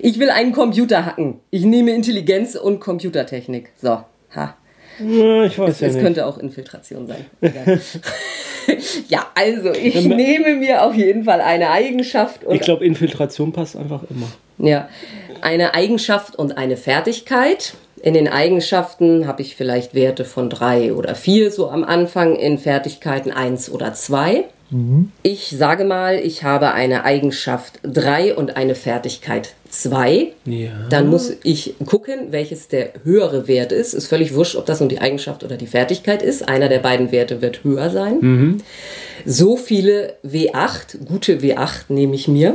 Ich 0.00 0.18
will 0.18 0.30
einen 0.30 0.52
Computer 0.52 1.04
hacken. 1.04 1.38
Ich 1.50 1.62
nehme 1.66 1.90
Intelligenz 1.94 2.54
und 2.54 2.80
Computertechnik. 2.80 3.72
So, 3.76 3.98
ha. 4.34 4.56
Ich 4.98 5.58
weiß 5.58 5.68
Es, 5.74 5.80
ja 5.80 5.88
es 5.88 5.94
nicht. 5.94 6.02
könnte 6.02 6.24
auch 6.24 6.38
Infiltration 6.38 7.06
sein. 7.06 7.26
Ja, 9.08 9.26
also 9.34 9.72
ich 9.72 9.94
nehme 10.06 10.54
mir 10.56 10.82
auf 10.82 10.94
jeden 10.94 11.24
Fall 11.24 11.40
eine 11.40 11.70
Eigenschaft 11.70 12.42
und 12.42 12.54
Ich 12.56 12.62
glaube, 12.62 12.84
Infiltration 12.86 13.52
passt 13.52 13.76
einfach 13.76 14.02
immer. 14.10 14.26
ja, 14.58 14.88
eine 15.42 15.74
Eigenschaft 15.74 16.36
und 16.36 16.56
eine 16.58 16.76
Fertigkeit. 16.78 17.74
In 18.06 18.14
den 18.14 18.28
Eigenschaften 18.28 19.26
habe 19.26 19.42
ich 19.42 19.56
vielleicht 19.56 19.92
Werte 19.92 20.24
von 20.24 20.48
drei 20.48 20.94
oder 20.94 21.16
vier 21.16 21.50
so 21.50 21.68
am 21.68 21.82
Anfang, 21.82 22.36
in 22.36 22.56
Fertigkeiten 22.56 23.32
eins 23.32 23.68
oder 23.68 23.94
zwei. 23.94 24.44
Ich 25.24 25.50
sage 25.50 25.84
mal, 25.84 26.20
ich 26.20 26.44
habe 26.44 26.70
eine 26.70 27.02
Eigenschaft 27.02 27.80
drei 27.82 28.32
und 28.32 28.56
eine 28.56 28.76
Fertigkeit 28.76 29.54
zwei. 29.70 30.28
Ja. 30.44 30.70
Dann 30.88 31.08
muss 31.08 31.32
ich 31.42 31.74
gucken, 31.84 32.28
welches 32.30 32.68
der 32.68 32.90
höhere 33.02 33.48
Wert 33.48 33.72
ist. 33.72 33.92
Ist 33.92 34.06
völlig 34.06 34.34
wurscht, 34.34 34.54
ob 34.54 34.66
das 34.66 34.78
nun 34.78 34.88
die 34.88 35.00
Eigenschaft 35.00 35.42
oder 35.42 35.56
die 35.56 35.66
Fertigkeit 35.66 36.22
ist. 36.22 36.48
Einer 36.48 36.68
der 36.68 36.78
beiden 36.78 37.10
Werte 37.10 37.42
wird 37.42 37.64
höher 37.64 37.90
sein. 37.90 38.62
So 39.24 39.56
viele 39.56 40.14
W8, 40.24 41.04
gute 41.04 41.40
W8 41.40 41.86
nehme 41.88 42.14
ich 42.14 42.28
mir. 42.28 42.54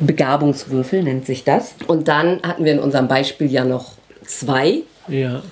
Begabungswürfel 0.00 1.02
nennt 1.02 1.26
sich 1.26 1.44
das. 1.44 1.74
Und 1.88 2.08
dann 2.08 2.40
hatten 2.42 2.64
wir 2.64 2.72
in 2.72 2.78
unserem 2.78 3.06
Beispiel 3.06 3.52
ja 3.52 3.66
noch 3.66 3.92
zwei. 4.26 4.82
Ja. 5.08 5.42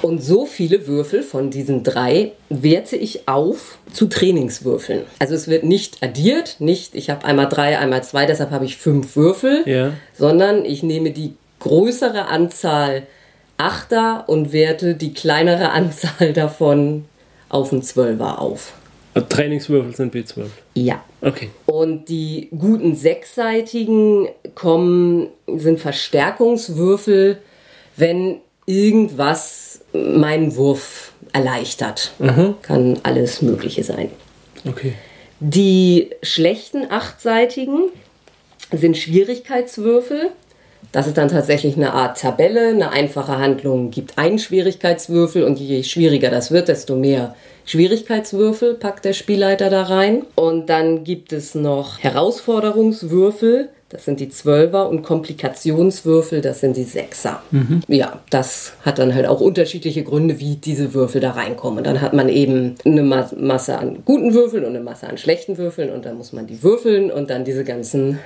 Und 0.00 0.22
so 0.22 0.46
viele 0.46 0.86
Würfel 0.86 1.22
von 1.24 1.50
diesen 1.50 1.82
drei 1.82 2.32
werte 2.48 2.94
ich 2.96 3.26
auf 3.26 3.78
zu 3.92 4.06
Trainingswürfeln. 4.06 5.02
Also 5.18 5.34
es 5.34 5.48
wird 5.48 5.64
nicht 5.64 6.02
addiert, 6.04 6.56
nicht 6.60 6.94
ich 6.94 7.10
habe 7.10 7.24
einmal 7.24 7.48
drei, 7.48 7.78
einmal 7.78 8.04
zwei, 8.04 8.24
deshalb 8.24 8.50
habe 8.52 8.64
ich 8.64 8.76
fünf 8.76 9.16
Würfel, 9.16 9.62
Ja. 9.66 9.92
sondern 10.16 10.64
ich 10.64 10.82
nehme 10.84 11.10
die 11.10 11.34
größere 11.58 12.26
Anzahl 12.26 13.06
Achter 13.60 14.28
und 14.28 14.52
werte 14.52 14.94
die 14.94 15.12
kleinere 15.12 15.70
Anzahl 15.72 16.32
davon 16.32 17.06
auf 17.48 17.72
einen 17.72 17.82
Zwölfer 17.82 18.40
auf. 18.40 18.74
Also 19.14 19.26
Trainingswürfel 19.28 19.96
sind 19.96 20.14
W12. 20.14 20.44
Ja. 20.74 21.02
Okay. 21.22 21.50
Und 21.66 22.08
die 22.08 22.50
guten 22.56 22.94
sechsseitigen 22.94 24.28
kommen, 24.54 25.26
sind 25.56 25.80
Verstärkungswürfel, 25.80 27.38
wenn 27.98 28.38
irgendwas 28.66 29.80
meinen 29.92 30.56
Wurf 30.56 31.12
erleichtert. 31.32 32.12
Kann 32.62 32.98
alles 33.02 33.42
Mögliche 33.42 33.84
sein. 33.84 34.10
Okay. 34.66 34.94
Die 35.40 36.10
schlechten 36.22 36.90
achtseitigen 36.90 37.90
sind 38.72 38.96
Schwierigkeitswürfel. 38.96 40.30
Das 40.92 41.06
ist 41.06 41.18
dann 41.18 41.28
tatsächlich 41.28 41.76
eine 41.76 41.92
Art 41.92 42.18
Tabelle. 42.18 42.68
Eine 42.68 42.90
einfache 42.90 43.38
Handlung 43.38 43.90
gibt 43.90 44.18
einen 44.18 44.38
Schwierigkeitswürfel 44.38 45.44
und 45.44 45.58
je 45.58 45.82
schwieriger 45.82 46.30
das 46.30 46.50
wird, 46.50 46.68
desto 46.68 46.96
mehr 46.96 47.34
Schwierigkeitswürfel 47.66 48.74
packt 48.74 49.04
der 49.04 49.12
Spielleiter 49.12 49.70
da 49.70 49.82
rein. 49.84 50.24
Und 50.34 50.66
dann 50.66 51.04
gibt 51.04 51.32
es 51.32 51.54
noch 51.54 51.98
Herausforderungswürfel. 51.98 53.68
Das 53.90 54.04
sind 54.04 54.20
die 54.20 54.28
Zwölfer 54.28 54.86
und 54.90 55.02
Komplikationswürfel, 55.02 56.42
das 56.42 56.60
sind 56.60 56.76
die 56.76 56.84
Sechser. 56.84 57.42
Ja, 57.88 58.20
das 58.28 58.74
hat 58.84 58.98
dann 58.98 59.14
halt 59.14 59.26
auch 59.26 59.40
unterschiedliche 59.40 60.04
Gründe, 60.04 60.38
wie 60.40 60.56
diese 60.56 60.92
Würfel 60.92 61.22
da 61.22 61.30
reinkommen. 61.30 61.78
Und 61.78 61.86
dann 61.86 62.02
hat 62.02 62.12
man 62.12 62.28
eben 62.28 62.74
eine 62.84 63.02
Ma 63.02 63.30
Masse 63.38 63.78
an 63.78 64.00
guten 64.04 64.34
Würfeln 64.34 64.64
und 64.64 64.70
eine 64.76 64.80
Masse 64.84 65.06
an 65.08 65.16
schlechten 65.16 65.56
Würfeln 65.56 65.88
und 65.90 66.04
dann 66.04 66.18
muss 66.18 66.34
man 66.34 66.46
die 66.46 66.62
würfeln 66.62 67.10
und 67.10 67.30
dann 67.30 67.46
diese 67.46 67.64
ganzen 67.64 68.18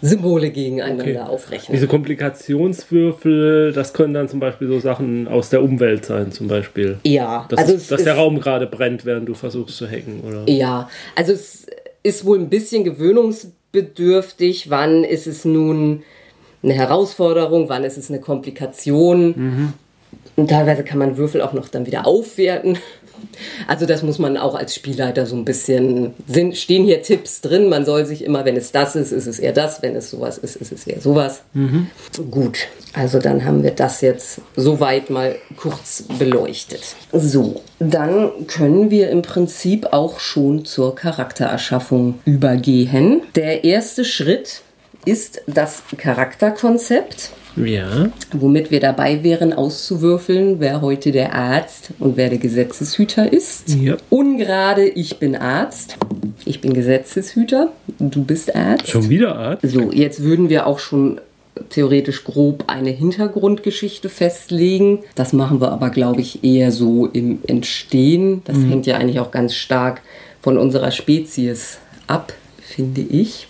Symbole 0.00 0.50
gegeneinander 0.50 1.02
Okay. 1.04 1.18
aufrechnen. 1.18 1.74
Diese 1.74 1.86
Komplikationswürfel, 1.86 3.72
das 3.72 3.92
können 3.92 4.14
dann 4.14 4.28
zum 4.28 4.40
Beispiel 4.40 4.68
so 4.68 4.80
Sachen 4.80 5.28
aus 5.28 5.50
der 5.50 5.62
Umwelt 5.62 6.04
sein, 6.06 6.32
zum 6.32 6.48
Beispiel. 6.48 6.98
ja, 7.04 7.46
Dass, 7.50 7.58
also 7.60 7.74
es 7.74 7.88
dass 7.88 8.00
ist, 8.00 8.06
der 8.06 8.14
Raum 8.14 8.40
gerade 8.40 8.66
brennt, 8.66 9.04
während 9.04 9.28
du 9.28 9.34
versuchst 9.34 9.76
zu 9.76 9.86
hacken, 9.86 10.20
oder? 10.26 10.50
Ja, 10.50 10.88
also 11.16 11.32
es 11.32 11.66
ist 12.02 12.24
wohl 12.24 12.38
ein 12.38 12.48
bisschen 12.48 12.84
gewöhnungsbedürftig. 12.84 13.60
Wann 14.70 15.04
ist 15.04 15.26
es 15.26 15.44
nun 15.44 16.02
eine 16.62 16.72
Herausforderung, 16.74 17.68
wann 17.68 17.84
ist 17.84 17.98
es 17.98 18.08
eine 18.10 18.20
Komplikation? 18.20 19.34
Und 20.36 20.48
teilweise 20.48 20.84
kann 20.84 20.98
man 20.98 21.16
Würfel 21.16 21.42
auch 21.42 21.52
noch 21.52 21.68
dann 21.68 21.86
wieder 21.86 22.06
aufwerten. 22.06 22.78
Also 23.66 23.86
das 23.86 24.02
muss 24.02 24.18
man 24.18 24.36
auch 24.36 24.54
als 24.54 24.74
Spielleiter 24.74 25.26
so 25.26 25.36
ein 25.36 25.44
bisschen, 25.44 26.14
sind, 26.26 26.56
stehen 26.56 26.84
hier 26.84 27.02
Tipps 27.02 27.40
drin, 27.40 27.68
man 27.68 27.84
soll 27.84 28.04
sich 28.06 28.24
immer, 28.24 28.44
wenn 28.44 28.56
es 28.56 28.72
das 28.72 28.96
ist, 28.96 29.12
ist 29.12 29.26
es 29.26 29.38
eher 29.38 29.52
das, 29.52 29.82
wenn 29.82 29.96
es 29.96 30.10
sowas 30.10 30.38
ist, 30.38 30.56
ist 30.56 30.72
es 30.72 30.86
eher 30.86 31.00
sowas. 31.00 31.42
Gut, 32.30 32.58
also 32.92 33.18
dann 33.18 33.44
haben 33.44 33.62
wir 33.62 33.72
das 33.72 34.00
jetzt 34.00 34.40
soweit 34.56 35.10
mal 35.10 35.36
kurz 35.56 36.04
beleuchtet. 36.18 36.96
So, 37.12 37.62
dann 37.78 38.46
können 38.46 38.90
wir 38.90 39.10
im 39.10 39.22
Prinzip 39.22 39.86
auch 39.92 40.20
schon 40.20 40.64
zur 40.64 40.94
Charaktererschaffung 40.94 42.20
übergehen. 42.24 43.22
Der 43.34 43.64
erste 43.64 44.04
Schritt 44.04 44.62
ist 45.04 45.42
das 45.46 45.82
Charakterkonzept 45.96 47.30
Ja. 47.56 48.10
womit 48.32 48.70
wir 48.70 48.80
dabei 48.80 49.22
wären, 49.22 49.52
auszuwürfeln, 49.52 50.60
wer 50.60 50.80
heute 50.80 51.12
der 51.12 51.34
Arzt 51.34 51.90
und 51.98 52.16
wer 52.16 52.28
der 52.28 52.38
Gesetzeshüter 52.38 53.32
ist. 53.32 53.74
Ja. 53.74 53.96
Ungerade, 54.10 54.88
ich 54.88 55.18
bin 55.18 55.36
Arzt, 55.36 55.96
ich 56.44 56.60
bin 56.60 56.74
Gesetzeshüter, 56.74 57.72
du 57.98 58.24
bist 58.24 58.54
Arzt. 58.54 58.88
Schon 58.88 59.08
wieder 59.08 59.36
Art? 59.36 59.60
So, 59.62 59.92
jetzt 59.92 60.22
würden 60.22 60.48
wir 60.48 60.66
auch 60.66 60.78
schon 60.78 61.20
theoretisch 61.70 62.24
grob 62.24 62.64
eine 62.66 62.90
Hintergrundgeschichte 62.90 64.08
festlegen. 64.08 65.00
Das 65.14 65.32
machen 65.32 65.60
wir 65.60 65.70
aber, 65.70 65.90
glaube 65.90 66.20
ich, 66.20 66.42
eher 66.42 66.72
so 66.72 67.06
im 67.06 67.38
Entstehen. 67.46 68.42
Das 68.44 68.56
hängt 68.56 68.86
ja 68.86 68.96
eigentlich 68.96 69.20
auch 69.20 69.30
ganz 69.30 69.54
stark 69.54 70.02
von 70.42 70.58
unserer 70.58 70.90
Spezies 70.90 71.78
ab, 72.06 72.32
finde 72.66 73.02
ich. 73.02 73.48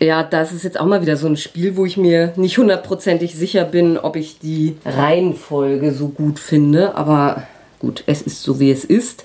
Ja, 0.00 0.22
das 0.22 0.52
ist 0.52 0.64
jetzt 0.64 0.78
auch 0.80 0.86
mal 0.86 1.00
wieder 1.02 1.16
so 1.16 1.26
ein 1.26 1.36
Spiel, 1.36 1.76
wo 1.76 1.86
ich 1.86 1.96
mir 1.96 2.32
nicht 2.36 2.58
hundertprozentig 2.58 3.34
sicher 3.34 3.64
bin, 3.64 3.96
ob 3.96 4.16
ich 4.16 4.38
die 4.38 4.76
Reihenfolge 4.84 5.92
so 5.92 6.08
gut 6.08 6.38
finde. 6.38 6.96
Aber 6.96 7.44
gut, 7.78 8.02
es 8.06 8.22
ist 8.22 8.42
so, 8.42 8.58
wie 8.60 8.70
es 8.70 8.84
ist. 8.84 9.24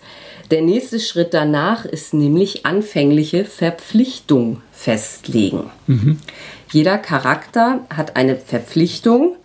Der 0.52 0.62
nächste 0.62 1.00
Schritt 1.00 1.34
danach 1.34 1.86
ist 1.86 2.14
nämlich 2.14 2.66
anfängliche 2.66 3.46
Verpflichtung 3.46 4.62
festlegen. 4.72 5.72
Jeder 6.72 6.98
Charakter 6.98 7.80
hat 7.90 8.16
eine 8.16 8.36
Verpflichtung. 8.36 9.36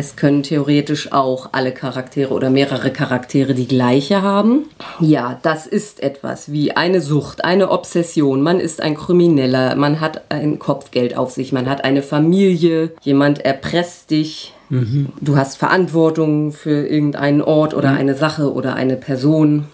Es 0.00 0.16
können 0.16 0.42
theoretisch 0.42 1.12
auch 1.12 1.50
alle 1.52 1.72
Charaktere 1.72 2.32
oder 2.32 2.48
mehrere 2.48 2.90
Charaktere 2.90 3.52
die 3.52 3.68
gleiche 3.68 4.22
haben. 4.22 4.64
Ja, 4.98 5.38
das 5.42 5.66
ist 5.66 6.02
etwas 6.02 6.50
wie 6.50 6.72
eine 6.72 7.02
Sucht, 7.02 7.44
eine 7.44 7.70
Obsession. 7.70 8.40
Man 8.40 8.60
ist 8.60 8.80
ein 8.80 8.94
Krimineller, 8.94 9.76
man 9.76 10.00
hat 10.00 10.22
ein 10.30 10.58
Kopfgeld 10.58 11.18
auf 11.18 11.32
sich, 11.32 11.52
man 11.52 11.68
hat 11.68 11.84
eine 11.84 12.00
Familie, 12.02 12.92
jemand 13.02 13.44
erpresst 13.44 14.10
dich. 14.10 14.54
Du 14.70 15.36
hast 15.36 15.58
Verantwortung 15.58 16.52
für 16.52 16.86
irgendeinen 16.86 17.42
Ort 17.42 17.74
oder 17.74 17.90
eine 17.90 18.14
Sache 18.14 18.54
oder 18.54 18.76
eine 18.76 18.96
Person. 18.96 19.66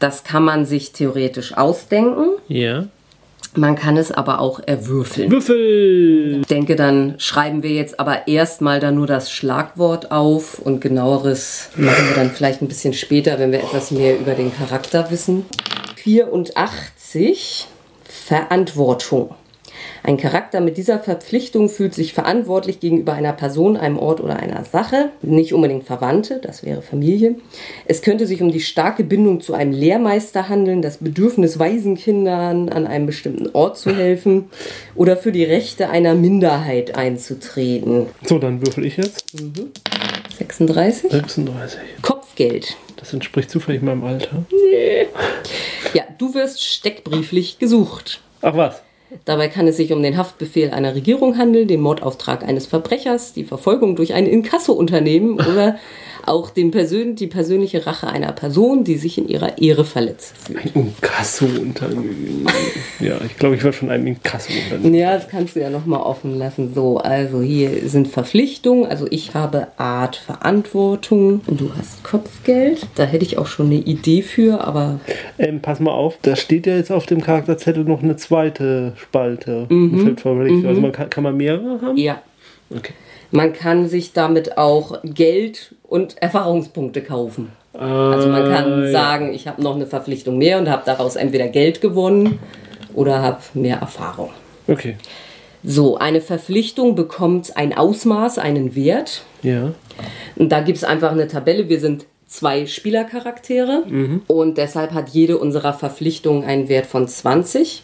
Das 0.00 0.22
kann 0.22 0.44
man 0.44 0.66
sich 0.66 0.92
theoretisch 0.92 1.56
ausdenken. 1.56 2.26
Ja. 2.46 2.88
Man 3.56 3.74
kann 3.74 3.96
es 3.96 4.12
aber 4.12 4.40
auch 4.40 4.60
erwürfeln. 4.64 5.30
Würfel! 5.30 6.38
Ich 6.40 6.46
denke, 6.46 6.76
dann 6.76 7.14
schreiben 7.18 7.64
wir 7.64 7.70
jetzt 7.70 7.98
aber 7.98 8.28
erstmal 8.28 8.78
da 8.78 8.92
nur 8.92 9.08
das 9.08 9.32
Schlagwort 9.32 10.12
auf 10.12 10.60
und 10.60 10.80
genaueres 10.80 11.70
machen 11.74 12.08
wir 12.08 12.14
dann 12.14 12.30
vielleicht 12.30 12.62
ein 12.62 12.68
bisschen 12.68 12.92
später, 12.92 13.38
wenn 13.40 13.50
wir 13.50 13.58
etwas 13.58 13.90
mehr 13.90 14.18
über 14.18 14.34
den 14.34 14.54
Charakter 14.54 15.10
wissen. 15.10 15.46
84 15.96 17.66
Verantwortung. 18.04 19.34
Ein 20.02 20.16
Charakter 20.16 20.60
mit 20.60 20.76
dieser 20.76 20.98
Verpflichtung 20.98 21.68
fühlt 21.68 21.94
sich 21.94 22.12
verantwortlich 22.12 22.80
gegenüber 22.80 23.12
einer 23.12 23.32
Person, 23.32 23.76
einem 23.76 23.98
Ort 23.98 24.20
oder 24.20 24.36
einer 24.36 24.64
Sache, 24.64 25.10
nicht 25.22 25.52
unbedingt 25.52 25.84
Verwandte, 25.84 26.40
das 26.42 26.64
wäre 26.64 26.82
Familie. 26.82 27.36
Es 27.86 28.02
könnte 28.02 28.26
sich 28.26 28.42
um 28.42 28.50
die 28.50 28.60
starke 28.60 29.04
Bindung 29.04 29.40
zu 29.40 29.54
einem 29.54 29.72
Lehrmeister 29.72 30.48
handeln, 30.48 30.82
das 30.82 30.98
Bedürfnis 30.98 31.58
Waisenkindern 31.58 32.68
an 32.68 32.86
einem 32.86 33.06
bestimmten 33.06 33.50
Ort 33.52 33.78
zu 33.78 33.94
helfen 33.94 34.50
oder 34.94 35.16
für 35.16 35.32
die 35.32 35.44
Rechte 35.44 35.90
einer 35.90 36.14
Minderheit 36.14 36.96
einzutreten. 36.96 38.06
So, 38.24 38.38
dann 38.38 38.64
würfel 38.64 38.86
ich 38.86 38.96
jetzt. 38.96 39.24
36. 40.38 41.10
36. 41.10 41.80
Kopfgeld. 42.02 42.76
Das 42.96 43.12
entspricht 43.12 43.50
zufällig 43.50 43.82
meinem 43.82 44.04
Alter. 44.04 44.44
Ja, 45.94 46.04
du 46.18 46.34
wirst 46.34 46.64
steckbrieflich 46.64 47.58
gesucht. 47.58 48.20
Ach 48.42 48.56
was? 48.56 48.82
Dabei 49.24 49.48
kann 49.48 49.66
es 49.66 49.76
sich 49.76 49.92
um 49.92 50.02
den 50.02 50.16
Haftbefehl 50.16 50.70
einer 50.70 50.94
Regierung 50.94 51.36
handeln, 51.36 51.66
den 51.68 51.80
Mordauftrag 51.80 52.44
eines 52.44 52.66
Verbrechers, 52.66 53.32
die 53.32 53.44
Verfolgung 53.44 53.96
durch 53.96 54.14
ein 54.14 54.26
Inkassounternehmen 54.26 55.34
oder 55.34 55.78
auch 56.30 56.50
den 56.50 56.70
Persön 56.70 57.16
die 57.16 57.26
persönliche 57.26 57.86
Rache 57.86 58.06
einer 58.08 58.32
Person, 58.32 58.84
die 58.84 58.96
sich 58.96 59.18
in 59.18 59.28
ihrer 59.28 59.58
Ehre 59.58 59.84
verletzt 59.84 60.34
fühlt. 60.38 60.58
Ein 60.64 60.86
Inkasso-Unternehmen. 60.86 62.46
ja, 63.00 63.16
ich 63.26 63.36
glaube, 63.36 63.56
ich 63.56 63.64
war 63.64 63.72
schon 63.72 63.90
ein 63.90 64.06
Inkasso-Unternehmen. 64.06 64.94
Ja, 64.94 65.14
das 65.14 65.28
kannst 65.28 65.56
du 65.56 65.60
ja 65.60 65.70
nochmal 65.70 66.00
offen 66.00 66.38
lassen. 66.38 66.72
So, 66.74 66.98
also 66.98 67.42
hier 67.42 67.88
sind 67.88 68.08
Verpflichtungen. 68.08 68.86
Also 68.86 69.06
ich 69.10 69.34
habe 69.34 69.68
Art 69.76 70.16
Verantwortung 70.16 71.40
und 71.46 71.60
du 71.60 71.70
hast 71.76 72.02
Kopfgeld. 72.04 72.86
Da 72.94 73.04
hätte 73.04 73.24
ich 73.24 73.36
auch 73.38 73.46
schon 73.46 73.66
eine 73.66 73.76
Idee 73.76 74.22
für, 74.22 74.64
aber 74.64 75.00
Ähm, 75.38 75.60
pass 75.60 75.80
mal 75.80 75.92
auf, 75.92 76.18
da 76.22 76.36
steht 76.36 76.66
ja 76.66 76.76
jetzt 76.76 76.92
auf 76.92 77.06
dem 77.06 77.20
Charakterzettel 77.20 77.84
noch 77.84 78.02
eine 78.02 78.16
zweite 78.16 78.92
Spalte. 78.96 79.66
Mhm. 79.68 80.16
Also 80.66 80.80
man 80.80 80.92
kann, 80.92 81.10
kann 81.10 81.24
man 81.24 81.36
mehrere 81.36 81.80
haben? 81.82 81.96
ja. 81.96 82.22
Okay. 82.72 82.92
Man 83.30 83.52
kann 83.52 83.88
sich 83.88 84.12
damit 84.12 84.58
auch 84.58 84.98
Geld 85.04 85.74
und 85.82 86.20
Erfahrungspunkte 86.20 87.02
kaufen. 87.02 87.52
Also 87.72 88.28
man 88.28 88.50
kann 88.52 88.84
ja. 88.84 88.90
sagen, 88.90 89.32
ich 89.32 89.46
habe 89.46 89.62
noch 89.62 89.76
eine 89.76 89.86
Verpflichtung 89.86 90.38
mehr 90.38 90.58
und 90.58 90.68
habe 90.68 90.82
daraus 90.84 91.16
entweder 91.16 91.48
Geld 91.48 91.80
gewonnen 91.80 92.40
oder 92.94 93.22
habe 93.22 93.40
mehr 93.54 93.78
Erfahrung. 93.78 94.30
Okay. 94.66 94.96
So, 95.62 95.96
eine 95.96 96.20
Verpflichtung 96.20 96.94
bekommt 96.94 97.56
ein 97.56 97.76
Ausmaß, 97.76 98.38
einen 98.38 98.74
Wert. 98.74 99.22
Ja. 99.42 99.72
Und 100.36 100.50
da 100.50 100.60
gibt 100.60 100.78
es 100.78 100.84
einfach 100.84 101.12
eine 101.12 101.28
Tabelle. 101.28 101.68
Wir 101.68 101.80
sind 101.80 102.06
zwei 102.26 102.66
Spielercharaktere 102.66 103.84
und 104.28 104.56
deshalb 104.56 104.92
hat 104.92 105.10
jede 105.10 105.36
unserer 105.36 105.72
Verpflichtungen 105.72 106.44
einen 106.44 106.68
Wert 106.68 106.86
von 106.86 107.06
20. 107.06 107.82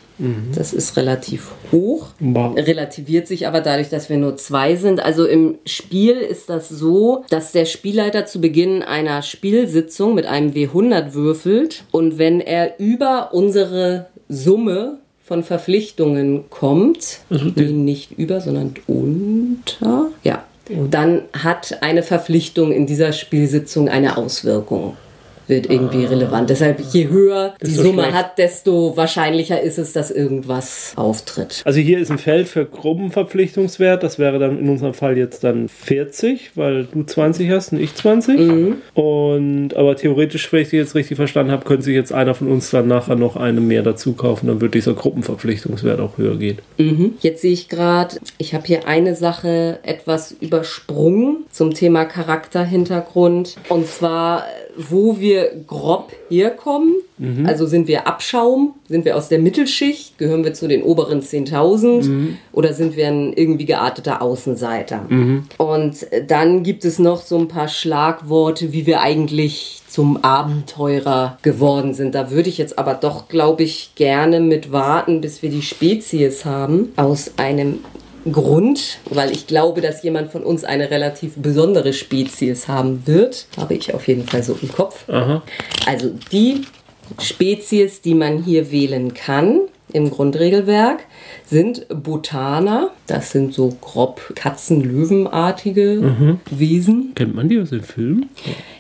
Das 0.55 0.73
ist 0.73 0.97
relativ 0.97 1.51
hoch. 1.73 2.09
Wow. 2.21 2.57
Relativiert 2.57 3.27
sich 3.27 3.47
aber 3.47 3.61
dadurch, 3.61 3.91
dass 3.91 4.09
wir 4.09 4.17
nur 4.17 4.37
zwei 4.37 4.77
sind. 4.77 5.01
Also 5.01 5.27
im 5.27 5.57
Spiel 5.67 6.17
ist 6.17 6.49
das 6.49 6.69
so, 6.69 7.25
dass 7.29 7.53
der 7.53 7.67
Spielleiter 7.67 8.27
zu 8.27 8.41
Beginn 8.41 8.83
einer 8.83 9.23
Spielsitzung 9.23 10.15
mit 10.15 10.27
einem 10.27 10.53
W100 10.53 11.13
würfelt 11.13 11.85
und 11.91 12.19
wenn 12.19 12.41
er 12.41 12.79
über 12.79 13.31
unsere 13.33 14.07
Summe 14.29 14.99
von 15.23 15.43
Verpflichtungen 15.43 16.45
kommt, 16.51 17.21
Also 17.31 17.47
nee, 17.57 17.73
nicht 17.73 18.13
über, 18.13 18.41
sondern 18.41 18.75
unter, 18.87 20.09
ja, 20.23 20.45
dann 20.91 21.23
hat 21.33 21.83
eine 21.83 22.03
Verpflichtung 22.03 22.73
in 22.73 22.87
dieser 22.87 23.13
Spielsitzung 23.13 23.89
eine 23.89 24.17
Auswirkung. 24.17 24.97
Wird 25.49 25.71
irgendwie 25.71 26.05
relevant. 26.05 26.51
Deshalb, 26.51 26.81
je 26.93 27.09
höher 27.09 27.55
die 27.63 27.71
so 27.71 27.83
Summe 27.83 28.03
schlecht. 28.03 28.17
hat, 28.17 28.39
desto 28.39 28.97
wahrscheinlicher 28.97 29.61
ist 29.61 29.79
es, 29.79 29.93
dass 29.93 30.11
irgendwas 30.11 30.93
auftritt. 30.97 31.63
Also 31.65 31.81
hier 31.81 31.99
ist 31.99 32.11
ein 32.11 32.19
Feld 32.19 32.49
für 32.49 32.65
Gruppenverpflichtungswert. 32.65 34.03
Das 34.03 34.19
wäre 34.19 34.39
dann 34.39 34.59
in 34.59 34.69
unserem 34.69 34.95
Fall 34.95 35.17
jetzt 35.17 35.45
dann 35.45 35.69
40, 35.69 36.53
weil 36.55 36.85
du 36.85 37.05
20 37.05 37.51
hast 37.51 37.73
und 37.73 37.81
ich 37.81 37.95
20. 37.95 38.75
Und 38.95 39.75
aber 39.77 39.97
theoretisch, 39.97 40.53
wenn 40.53 40.63
ich 40.63 40.71
die 40.71 40.77
jetzt 40.77 40.95
richtig 40.95 41.17
verstanden 41.17 41.53
habe, 41.53 41.65
könnte 41.65 41.85
sich 41.85 41.95
jetzt 41.95 42.13
einer 42.13 42.35
von 42.35 42.49
uns 42.49 42.71
dann 42.71 42.89
nachher 42.89 43.17
noch 43.17 43.37
eine 43.37 43.61
mehr 43.61 43.83
dazu 43.83 44.13
kaufen. 44.13 44.49
Dann 44.49 44.61
wird 44.61 44.75
dieser 44.75 44.95
Gruppenverpflichtungswert 44.95 46.01
auch 46.01 46.19
höher 46.19 46.37
gehen. 46.37 46.59
Jetzt 47.21 47.43
sehe 47.43 47.53
ich 47.53 47.69
gerade, 47.69 48.17
ich 48.39 48.55
habe 48.55 48.67
hier 48.67 48.87
eine 48.89 49.15
Sache 49.15 49.79
etwas 49.83 50.33
übersprungen 50.33 51.45
zum 51.51 51.75
Thema 51.75 52.05
Charakterhintergrund. 52.05 53.57
Und 53.69 53.87
zwar, 53.87 54.45
wo 54.77 55.19
wir 55.19 55.51
grob 55.67 56.13
herkommen. 56.29 56.95
Also 57.45 57.67
sind 57.67 57.89
wir 57.89 58.07
Abschaum? 58.07 58.75
Sind 58.89 59.07
wir 59.07 59.17
aus 59.17 59.29
der 59.29 59.39
Mittelschicht? 59.39 60.19
Gehören 60.19 60.45
wir 60.45 60.53
zu 60.53 60.69
den 60.69 60.83
oberen 60.83 61.23
10.000? 61.23 62.35
Oder 62.53 62.75
sind 62.75 62.97
wir 62.97 63.09
ein 63.09 63.33
irgendwie 63.33 63.65
gearteter 63.65 64.21
Außenseiter? 64.21 65.07
Und 65.59 66.07
dann 66.29 66.63
gibt 66.63 66.85
es 66.85 66.99
noch 66.99 67.23
so 67.23 67.39
ein 67.39 67.49
paar 67.49 67.69
Schlagworte, 67.69 68.73
wie 68.73 68.87
wir 68.87 69.01
eigentlich 69.01 69.81
zum 69.89 70.23
Abenteurer 70.23 71.39
geworden 71.41 71.95
sind. 71.95 72.15
Da 72.15 72.31
würde 72.31 72.51
ich 72.51 72.59
jetzt 72.59 72.79
aber 72.79 72.93
doch, 72.93 73.29
glaube 73.29 73.63
ich, 73.63 73.95
gerne 73.95 74.41
mit 74.41 74.71
warten, 74.71 75.23
bis 75.23 75.43
wir 75.43 75.49
die 75.49 75.63
Spezies 75.63 76.45
haben. 76.45 76.93
Aus 76.97 77.33
einem 77.39 77.79
Grund, 78.33 78.99
weil 79.11 79.31
ich 79.33 79.47
glaube, 79.47 79.81
dass 79.81 80.03
jemand 80.03 80.31
von 80.33 80.43
uns 80.43 80.65
eine 80.65 80.91
relativ 80.91 81.35
besondere 81.37 81.93
Spezies 81.93 82.69
haben 82.69 83.03
wird. 83.07 83.47
Habe 83.57 83.75
ich 83.75 83.95
auf 83.95 84.07
jeden 84.09 84.27
Fall 84.27 84.43
so 84.43 84.57
im 84.61 84.71
Kopf. 84.73 85.09
Aha. 85.09 85.43
Also 85.87 86.11
die 86.33 86.63
Spezies, 87.21 88.01
die 88.01 88.15
man 88.15 88.43
hier 88.43 88.71
wählen 88.73 89.15
kann 89.15 89.61
im 89.93 90.11
Grundregelwerk, 90.11 91.05
sind 91.49 91.87
Botaner. 91.89 92.91
Das 93.07 93.31
sind 93.31 93.55
so 93.55 93.69
grob 93.81 94.21
Katzen-Löwenartige 94.35 96.39
Wesen. 96.51 97.13
Kennt 97.15 97.35
man 97.35 97.49
die 97.49 97.61
aus 97.61 97.71
dem 97.71 97.83
Film? 97.83 98.27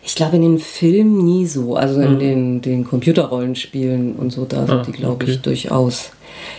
Ich 0.02 0.14
glaube 0.14 0.36
in 0.36 0.42
den 0.42 0.58
Filmen 0.58 1.24
nie 1.24 1.46
so. 1.46 1.76
Also 1.76 2.00
in 2.00 2.18
den, 2.18 2.60
den 2.62 2.84
Computerrollenspielen 2.84 4.16
und 4.16 4.30
so, 4.30 4.44
da 4.44 4.66
sind 4.66 4.76
Ah, 4.76 4.82
die, 4.84 4.92
glaube 4.92 5.24
okay. 5.24 5.32
ich, 5.32 5.42
durchaus. 5.42 6.10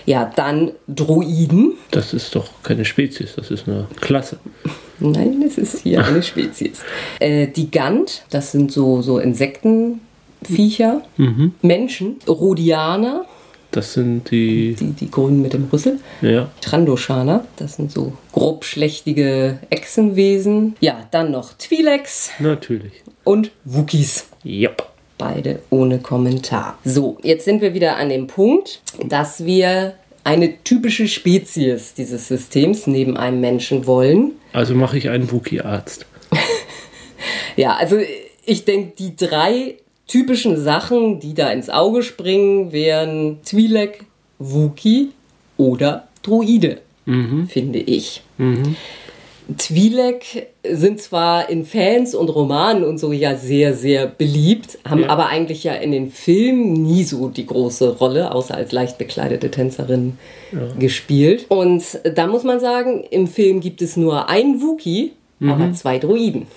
Ja, 0.06 0.32
dann 0.36 0.72
Droiden. 0.88 1.74
Das 1.92 2.14
ist 2.14 2.36
doch 2.36 2.50
keine 2.64 2.86
Spezies, 2.86 3.36
das 3.36 3.52
ist 3.52 3.68
eine 3.68 3.88
Klasse. 4.02 4.38
Nein, 5.00 5.44
es 5.46 5.58
ist 5.58 5.80
hier 5.82 6.04
eine 6.06 6.24
Spezies. 6.24 6.82
Äh, 7.20 7.48
die 7.48 7.70
Gant, 7.72 8.24
das 8.30 8.52
sind 8.52 8.72
so, 8.72 9.02
so 9.02 9.20
Insektenviecher. 9.20 11.02
Menschen, 11.62 12.16
Rhodianer, 12.28 13.26
Das 13.72 13.94
sind 13.94 14.32
die. 14.32 14.76
die, 14.80 14.92
die 14.94 15.12
Grünen 15.12 15.42
mit 15.42 15.54
dem 15.54 15.66
Rüssel. 15.72 16.00
Ja. 16.22 16.50
Trandoshaner, 16.62 17.46
das 17.58 17.76
sind 17.76 17.92
so 17.92 18.14
grobschlächtige 18.32 19.60
Echsenwesen. 19.70 20.76
Ja, 20.80 21.06
dann 21.12 21.32
noch 21.32 21.54
Twi'leks 21.54 22.30
Natürlich. 22.40 22.94
und 23.24 23.52
Wookies. 23.66 24.28
Yep. 24.46 24.84
Beide 25.18 25.60
ohne 25.70 26.00
Kommentar. 26.00 26.78
So, 26.86 27.18
jetzt 27.24 27.46
sind 27.46 27.62
wir 27.62 27.74
wieder 27.74 27.98
an 27.98 28.10
dem 28.10 28.28
Punkt, 28.28 28.82
dass 29.04 29.46
wir 29.46 29.96
eine 30.24 30.62
typische 30.64 31.08
Spezies 31.08 31.94
dieses 31.94 32.28
Systems 32.28 32.86
neben 32.86 33.18
einem 33.18 33.40
Menschen 33.40 33.88
wollen. 33.88 34.34
Also 34.54 34.76
mache 34.76 34.98
ich 34.98 35.10
einen 35.10 35.32
Wookie-Arzt. 35.32 36.06
Ja, 37.56 37.76
also 37.76 37.98
ich 38.46 38.66
denke, 38.66 38.94
die 39.00 39.16
drei 39.16 39.78
typischen 40.06 40.62
Sachen, 40.62 41.20
die 41.20 41.34
da 41.34 41.50
ins 41.50 41.70
Auge 41.70 42.04
springen, 42.04 42.72
wären 42.72 43.40
Twi'lek, 43.42 44.02
Wookie 44.38 45.10
oder 45.58 46.08
Druide, 46.22 46.82
finde 47.48 47.80
ich. 47.80 48.22
Twi'lek 49.58 50.48
sind 50.70 51.00
zwar 51.00 51.50
in 51.50 51.66
Fans 51.66 52.14
und 52.16 52.28
Romanen 52.30 52.84
und 52.84 52.98
so 53.00 53.12
ja 53.14 53.36
sehr, 53.36 53.74
sehr 53.74 54.06
beliebt, 54.08 54.78
haben 54.88 55.02
Ja. 55.04 55.10
aber 55.10 55.28
eigentlich 55.28 55.64
ja 55.64 55.74
in 55.74 55.92
den 55.92 56.12
Filmen 56.12 56.74
nie 56.74 57.04
so 57.04 57.30
die 57.30 57.46
große 57.46 57.98
Rolle, 57.98 58.34
außer 58.34 58.56
als 58.56 58.72
leicht 58.72 58.98
bekleidete 58.98 59.50
Tänzerin 59.50 60.18
gespielt. 60.80 61.46
Und 61.50 61.84
da 62.16 62.28
muss 62.28 62.44
man 62.44 62.60
sagen, 62.60 63.04
im 63.10 63.28
Film 63.28 63.62
gibt 63.62 63.82
es 63.82 63.96
nur 63.96 64.28
einen 64.30 64.62
Wookie, 64.62 65.14
aber 65.40 65.72
zwei 65.74 66.00
Druiden. 66.00 66.48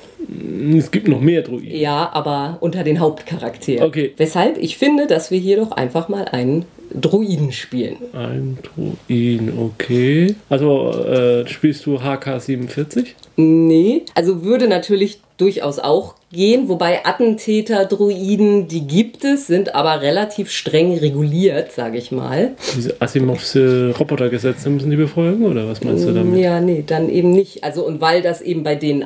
Es 0.77 0.91
gibt 0.91 1.07
noch 1.07 1.21
mehr 1.21 1.43
Druiden. 1.43 1.77
Ja, 1.79 2.11
aber 2.13 2.57
unter 2.61 2.83
den 2.83 2.99
Hauptcharakteren. 2.99 3.87
Okay. 3.87 4.13
Weshalb 4.17 4.59
ich 4.59 4.79
finde, 4.79 5.07
dass 5.07 5.31
wir 5.31 5.39
hier 5.39 5.59
doch 5.59 5.73
einfach 5.73 6.09
mal 6.09 6.25
einen 6.25 6.65
Druiden 6.99 7.53
spielen. 7.53 7.97
Ein 8.13 8.59
Druiden, 8.63 9.53
okay. 9.59 10.35
Also 10.49 10.91
äh, 10.93 11.47
spielst 11.47 11.87
du 11.87 11.97
HK47? 11.97 13.07
Nee, 13.37 14.03
also 14.15 14.43
würde 14.45 14.69
natürlich 14.69 15.21
durchaus 15.37 15.79
auch 15.79 16.15
gehen, 16.33 16.69
wobei 16.69 17.05
Attentäter-Druiden, 17.05 18.69
die 18.69 18.87
gibt 18.87 19.25
es, 19.25 19.47
sind 19.47 19.75
aber 19.75 20.03
relativ 20.03 20.51
streng 20.51 20.99
reguliert, 20.99 21.73
sage 21.73 21.99
ich 21.99 22.13
mal. 22.13 22.53
Diese 22.77 23.01
Asimovsche 23.01 23.95
Robotergesetze 23.99 24.69
müssen 24.71 24.91
die 24.91 24.97
befolgen 24.97 25.47
oder 25.47 25.67
was 25.69 25.83
meinst 25.83 26.07
du 26.07 26.13
damit? 26.13 26.39
Ja, 26.39 26.61
nee, 26.61 26.85
dann 26.87 27.09
eben 27.09 27.31
nicht. 27.31 27.65
Also 27.65 27.87
und 27.87 28.01
weil 28.01 28.23
das 28.23 28.43
eben 28.43 28.63
bei 28.63 28.75
denen 28.75 29.03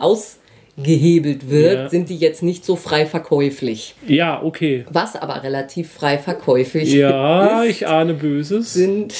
ausgehebelt 0.79 1.51
wird, 1.51 1.75
Ja. 1.75 1.89
sind 1.89 2.09
die 2.09 2.17
jetzt 2.17 2.43
nicht 2.43 2.65
so 2.65 2.77
frei 2.77 3.07
verkäuflich. 3.07 3.95
Ja, 4.07 4.43
okay. 4.43 4.85
Was 4.91 5.17
aber 5.17 5.43
relativ 5.43 5.91
frei 5.93 6.19
verkäuflich 6.19 6.93
Ja, 6.93 7.63
ist, 7.63 7.71
ich 7.71 7.87
ahne 7.87 8.15
Böses. 8.15 8.75
sind 8.75 9.15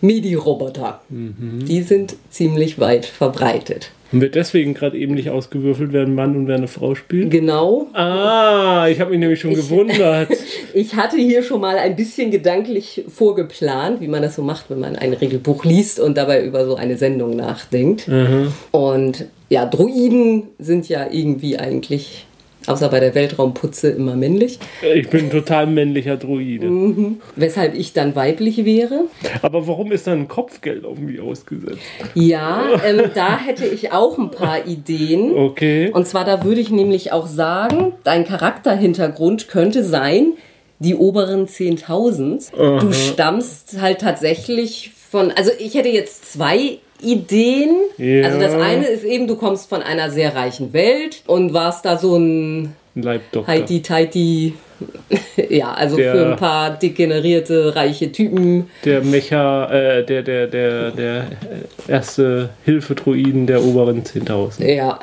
MIDI-Roboter. 0.00 1.00
Die 1.08 1.82
sind 1.82 2.16
ziemlich 2.30 2.78
weit 2.78 3.06
verbreitet. 3.06 3.90
Und 4.10 4.20
wird 4.20 4.34
deswegen 4.34 4.74
gerade 4.74 4.98
eben 4.98 5.14
nicht 5.14 5.30
ausgewürfelt, 5.30 5.94
wer 5.94 6.02
ein 6.02 6.14
Mann 6.14 6.36
und 6.36 6.46
wer 6.46 6.56
eine 6.56 6.68
Frau 6.68 6.94
spielt? 6.94 7.30
Genau. 7.30 7.86
Ah, 7.94 8.86
ich 8.90 9.00
habe 9.00 9.10
mich 9.12 9.20
nämlich 9.20 9.40
schon 9.40 9.54
gewundert. 9.54 10.28
Ich 10.74 10.94
hatte 10.96 11.18
hier 11.18 11.42
schon 11.42 11.60
mal 11.60 11.76
ein 11.76 11.96
bisschen 11.96 12.30
gedanklich 12.30 13.04
vorgeplant, 13.06 14.00
wie 14.00 14.08
man 14.08 14.22
das 14.22 14.36
so 14.36 14.42
macht, 14.42 14.70
wenn 14.70 14.80
man 14.80 14.96
ein 14.96 15.12
Regelbuch 15.12 15.66
liest 15.66 16.00
und 16.00 16.16
dabei 16.16 16.42
über 16.46 16.64
so 16.64 16.76
eine 16.76 16.96
Sendung 16.96 17.36
nachdenkt. 17.36 18.08
Aha. 18.08 18.46
Und 18.70 19.26
ja, 19.52 19.66
Druiden 19.66 20.44
sind 20.58 20.88
ja 20.88 21.06
irgendwie 21.10 21.58
eigentlich 21.58 22.26
Außer 22.66 22.88
bei 22.90 23.00
der 23.00 23.12
Weltraumputze 23.16 23.90
immer 23.90 24.14
männlich. 24.14 24.60
Ich 24.94 25.10
bin 25.10 25.24
ein 25.24 25.30
total 25.30 25.66
männlicher 25.66 26.16
Druide. 26.16 26.70
Weshalb 27.34 27.74
ich 27.74 27.92
dann 27.92 28.14
weiblich 28.14 28.64
wäre. 28.64 29.06
Aber 29.42 29.66
warum 29.66 29.90
ist 29.90 30.06
dann 30.06 30.20
ein 30.20 30.28
Kopfgeld 30.28 30.84
irgendwie 30.84 31.18
ausgesetzt? 31.18 31.80
Ja, 32.14 32.80
ähm, 32.86 33.10
da 33.14 33.36
hätte 33.36 33.66
ich 33.66 33.90
auch 33.90 34.16
ein 34.16 34.30
paar 34.30 34.64
Ideen. 34.64 35.32
Okay. 35.34 35.90
Und 35.92 36.06
zwar, 36.06 36.24
da 36.24 36.44
würde 36.44 36.60
ich 36.60 36.70
nämlich 36.70 37.10
auch 37.10 37.26
sagen, 37.26 37.94
dein 38.04 38.24
Charakterhintergrund 38.24 39.48
könnte 39.48 39.82
sein, 39.82 40.34
die 40.78 40.94
oberen 40.94 41.48
10.000. 41.48 42.78
Du 42.80 42.92
stammst 42.92 43.80
halt 43.80 44.00
tatsächlich 44.00 44.92
von, 45.10 45.32
also 45.32 45.50
ich 45.58 45.74
hätte 45.74 45.88
jetzt 45.88 46.32
zwei 46.32 46.78
Ideen. 47.02 47.70
Ja. 47.98 48.24
Also 48.26 48.38
das 48.40 48.54
eine 48.54 48.86
ist 48.86 49.04
eben, 49.04 49.26
du 49.26 49.36
kommst 49.36 49.68
von 49.68 49.82
einer 49.82 50.10
sehr 50.10 50.34
reichen 50.34 50.72
Welt 50.72 51.22
und 51.26 51.52
warst 51.52 51.84
da 51.84 51.96
so 51.98 52.16
ein 52.16 52.74
Ein 52.94 53.02
Leibdoktor. 53.02 53.46
heiti-teiti, 53.52 54.54
ja, 55.48 55.72
also 55.72 55.96
Der- 55.96 56.12
für 56.14 56.26
ein 56.32 56.36
paar 56.36 56.70
degenerierte, 56.70 57.74
reiche 57.76 58.10
Typen. 58.10 58.68
Der 58.84 59.02
Mecha, 59.02 59.70
äh, 59.72 60.04
der, 60.04 60.22
der, 60.22 60.46
der, 60.48 60.90
der 60.90 61.26
erste 61.88 62.50
Hilfedruiden 62.64 63.46
der 63.46 63.62
oberen 63.64 64.02
10.000. 64.02 64.64
Ja, 64.66 64.98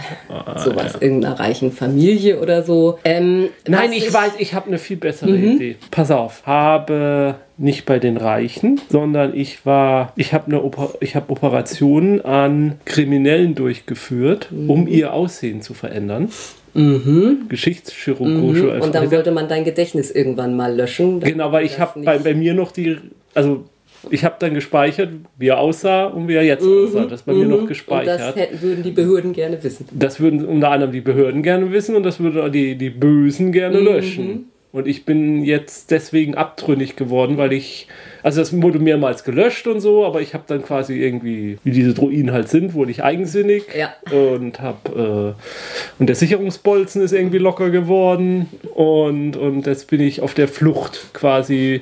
sowas, 0.57 0.95
irgendeiner 0.99 1.39
reichen 1.39 1.71
Familie 1.71 2.39
oder 2.39 2.63
so. 2.63 2.99
Ähm, 3.05 3.49
Nein, 3.67 3.89
was 3.91 3.97
ich 3.97 4.13
weiß, 4.13 4.31
ich 4.39 4.53
habe 4.53 4.67
eine 4.67 4.77
viel 4.79 4.97
bessere 4.97 5.31
Mhm. 5.31 5.51
Idee. 5.55 5.75
Pass 5.91 6.11
auf, 6.11 6.43
habe 6.45 7.35
nicht 7.59 7.85
bei 7.85 7.99
den 7.99 8.17
Reichen, 8.17 8.79
sondern 8.89 9.35
ich 9.35 9.65
war, 9.65 10.13
ich 10.15 10.33
habe 10.33 10.45
eine 10.47 10.63
Oper, 10.63 10.93
ich 11.01 11.15
habe 11.15 11.29
Operationen 11.31 12.21
an 12.23 12.75
Kriminellen 12.85 13.53
durchgeführt, 13.53 14.49
Mhm. 14.51 14.69
um 14.69 14.87
ihr 14.87 15.13
Aussehen 15.13 15.61
zu 15.61 15.73
verändern. 15.73 16.29
Mhm. 16.73 17.47
Geschichtschirurgische 17.49 18.79
Und 18.81 18.95
dann 18.95 19.11
wollte 19.11 19.31
man 19.31 19.47
dein 19.49 19.63
Gedächtnis 19.65 20.11
irgendwann 20.11 20.55
mal 20.55 20.73
löschen. 20.75 21.19
Genau, 21.19 21.51
weil 21.51 21.65
ich 21.65 21.79
habe 21.79 21.99
bei, 22.01 22.17
bei 22.19 22.33
mir 22.33 22.53
noch 22.53 22.71
die, 22.71 22.97
also 23.33 23.63
ich 24.09 24.23
habe 24.23 24.35
dann 24.39 24.53
gespeichert, 24.53 25.09
wie 25.37 25.47
er 25.47 25.59
aussah 25.59 26.05
und 26.05 26.27
wie 26.29 26.35
er 26.35 26.43
jetzt 26.43 26.63
aussah. 26.65 27.03
Das 27.05 27.21
ist 27.21 27.25
bei 27.25 27.33
mir 27.33 27.45
noch 27.45 27.57
Mhm. 27.57 27.61
Und 27.63 27.67
gespeichert. 27.67 28.19
das 28.19 28.35
hätten, 28.35 28.61
würden 28.61 28.83
die 28.83 28.91
Behörden 28.91 29.33
gerne 29.33 29.61
wissen. 29.61 29.85
Das 29.91 30.19
würden 30.19 30.45
unter 30.45 30.71
anderem 30.71 30.93
die 30.93 31.01
Behörden 31.01 31.43
gerne 31.43 31.69
wissen 31.73 31.95
und 31.95 32.03
das 32.03 32.19
würden 32.19 32.51
die, 32.51 32.75
die 32.75 32.89
Bösen 32.89 33.51
gerne 33.51 33.79
löschen. 33.79 34.45
Und 34.71 34.87
ich 34.87 35.03
bin 35.03 35.43
jetzt 35.43 35.89
deswegen 35.89 36.35
abtrünnig 36.35 36.95
geworden, 36.95 37.37
weil 37.39 37.53
ich, 37.53 37.87
also 38.21 38.39
das 38.39 38.53
wurde 38.61 38.77
mehrmals 38.77 39.23
gelöscht 39.23 39.65
und 39.65 39.79
so, 39.81 40.05
aber 40.05 40.21
ich 40.21 40.35
habe 40.35 40.43
dann 40.45 40.61
quasi 40.61 40.93
irgendwie, 41.01 41.57
wie 41.63 41.71
diese 41.71 41.95
Druiden 41.95 42.31
halt 42.31 42.49
sind, 42.49 42.75
wurde 42.75 42.91
ich 42.91 43.03
eigensinnig 43.03 43.63
Ja. 43.75 43.93
und 44.15 44.61
habe, 44.61 45.35
äh, 45.35 45.99
und 45.99 46.05
der 46.07 46.15
Sicherungsbolzen 46.15 47.01
ist 47.01 47.13
irgendwie 47.13 47.39
locker 47.39 47.71
geworden 47.71 48.47
und, 48.75 49.35
und 49.37 49.65
jetzt 49.65 49.87
bin 49.89 50.01
ich 50.01 50.21
auf 50.21 50.35
der 50.35 50.47
Flucht 50.47 51.13
quasi, 51.13 51.81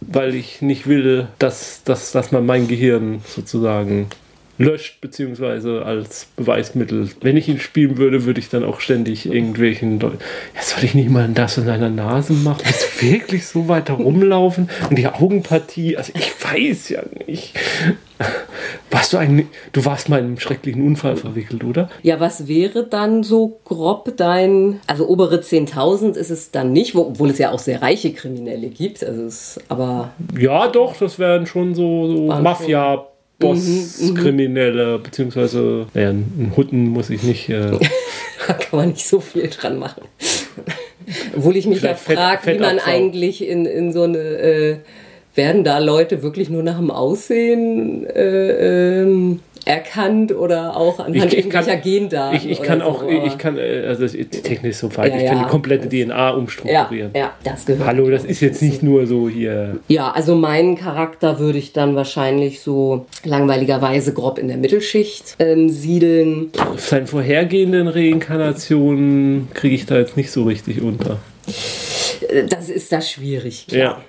weil 0.00 0.34
ich 0.34 0.60
nicht 0.60 0.88
will, 0.88 1.28
dass, 1.38 1.84
dass, 1.84 2.10
dass 2.10 2.32
man 2.32 2.44
mein 2.44 2.66
Gehirn 2.66 3.20
sozusagen 3.28 4.08
löscht, 4.58 5.00
beziehungsweise 5.00 5.84
als 5.84 6.26
Beweismittel. 6.36 7.10
Wenn 7.20 7.36
ich 7.36 7.48
ihn 7.48 7.58
spielen 7.58 7.98
würde, 7.98 8.24
würde 8.24 8.40
ich 8.40 8.48
dann 8.48 8.64
auch 8.64 8.80
ständig 8.80 9.26
irgendwelchen 9.26 9.98
Leuten. 9.98 10.18
Ja, 10.54 10.62
soll 10.62 10.84
ich 10.84 10.94
nicht 10.94 11.10
mal 11.10 11.28
das 11.28 11.58
in 11.58 11.66
deiner 11.66 11.90
Nase 11.90 12.32
machen? 12.32 12.62
Willst 12.64 13.02
du 13.02 13.06
wirklich 13.10 13.46
so 13.46 13.68
weit 13.68 13.88
herumlaufen? 13.88 14.70
Und 14.88 14.96
die 14.96 15.06
Augenpartie, 15.06 15.96
also 15.96 16.12
ich 16.14 16.32
weiß 16.42 16.90
ja 16.90 17.02
nicht. 17.26 17.54
Warst 18.90 19.12
du 19.12 19.18
eigentlich. 19.18 19.48
Du 19.72 19.84
warst 19.84 20.08
mal 20.08 20.20
in 20.20 20.26
einem 20.26 20.38
schrecklichen 20.38 20.86
Unfall 20.86 21.16
verwickelt, 21.16 21.64
oder? 21.64 21.90
Ja, 22.02 22.20
was 22.20 22.46
wäre 22.46 22.86
dann 22.86 23.24
so 23.24 23.58
grob 23.64 24.16
dein, 24.16 24.80
also 24.86 25.08
obere 25.08 25.36
10.000 25.36 26.14
ist 26.14 26.30
es 26.30 26.52
dann 26.52 26.72
nicht, 26.72 26.94
wo, 26.94 27.00
obwohl 27.00 27.30
es 27.30 27.38
ja 27.38 27.50
auch 27.50 27.58
sehr 27.58 27.82
reiche 27.82 28.12
Kriminelle 28.12 28.68
gibt, 28.68 29.02
also 29.04 29.24
es, 29.24 29.58
aber 29.68 30.12
Ja, 30.38 30.68
doch, 30.68 30.96
das 30.96 31.18
wären 31.18 31.46
schon 31.46 31.74
so, 31.74 32.06
so 32.06 32.40
Mafia. 32.40 33.06
Boss-Kriminelle, 33.38 34.98
beziehungsweise, 34.98 35.86
naja, 35.94 36.10
einen 36.10 36.52
Hutten 36.56 36.88
muss 36.88 37.10
ich 37.10 37.22
nicht. 37.22 37.48
Äh, 37.48 37.72
da 38.46 38.54
kann 38.54 38.78
man 38.78 38.88
nicht 38.90 39.06
so 39.06 39.20
viel 39.20 39.48
dran 39.48 39.78
machen. 39.78 40.02
Obwohl 41.36 41.56
ich 41.56 41.66
mich 41.66 41.82
ja 41.82 41.94
frage, 41.94 42.54
wie 42.54 42.58
man 42.58 42.78
eigentlich 42.78 43.46
in, 43.46 43.66
in 43.66 43.92
so 43.92 44.04
eine, 44.04 44.18
äh, 44.18 44.76
werden 45.34 45.64
da 45.64 45.78
Leute 45.78 46.22
wirklich 46.22 46.48
nur 46.48 46.62
nach 46.62 46.78
dem 46.78 46.90
Aussehen 46.90 48.06
äh, 48.06 49.02
ähm, 49.02 49.40
erkannt 49.66 50.34
oder 50.34 50.76
auch 50.76 50.98
anhand 50.98 51.16
Ich- 51.32 51.38
ich 51.38 51.48
kann- 51.50 51.64
irgendwelcher 51.66 51.76
Gendaten? 51.80 52.36
ich, 52.36 52.50
ich 52.50 52.62
kann 52.62 52.80
so, 52.80 52.84
auch, 52.86 53.02
aber- 53.02 53.26
ich 53.26 53.38
kann, 53.38 53.56
äh, 53.58 53.84
also 53.86 54.06
die 54.06 54.24
Technik 54.26 54.72
ist 54.72 54.80
so 54.80 54.94
weit, 54.96 55.12
Ja, 55.12 55.18
ich 55.20 55.26
kann 55.26 55.36
ja. 55.38 55.44
die 55.44 55.50
komplette 55.50 55.88
DNA 55.88 56.14
Ja, 56.14 56.30
umstrukturieren. 56.30 57.10
ja, 57.14 57.32
das 57.44 57.64
gehört. 57.66 57.86
Hallo, 57.86 58.10
das 58.10 58.24
ist 58.24 58.40
jetzt 58.40 58.62
nicht 58.62 58.82
nur 58.82 59.06
so 59.06 59.28
hier. 59.28 59.78
Ja, 59.88 60.10
also 60.12 60.34
meinen 60.34 60.76
Charakter 60.76 61.38
würde 61.38 61.58
ich 61.58 61.72
dann 61.72 61.94
wahrscheinlich 61.96 62.60
so 62.60 63.06
langweiligerweise 63.24 64.12
grob 64.12 64.38
in 64.38 64.48
der 64.48 64.56
Mittelschicht 64.56 65.36
ähm, 65.38 65.68
siedeln. 65.68 66.50
Auf 66.58 66.80
seinen 66.80 67.06
vorhergehenden 67.06 67.88
Reinkarnationen 67.88 69.48
kriege 69.54 69.74
ich 69.74 69.86
da 69.86 69.98
jetzt 69.98 70.16
nicht 70.16 70.30
so 70.30 70.44
richtig 70.44 70.82
unter. 70.82 71.18
Äh, 72.28 72.44
Das 72.48 72.68
ist 72.68 72.92
da 72.92 73.00
schwierig. 73.00 73.66
Klar. 73.68 73.80
Ja. 73.80 74.00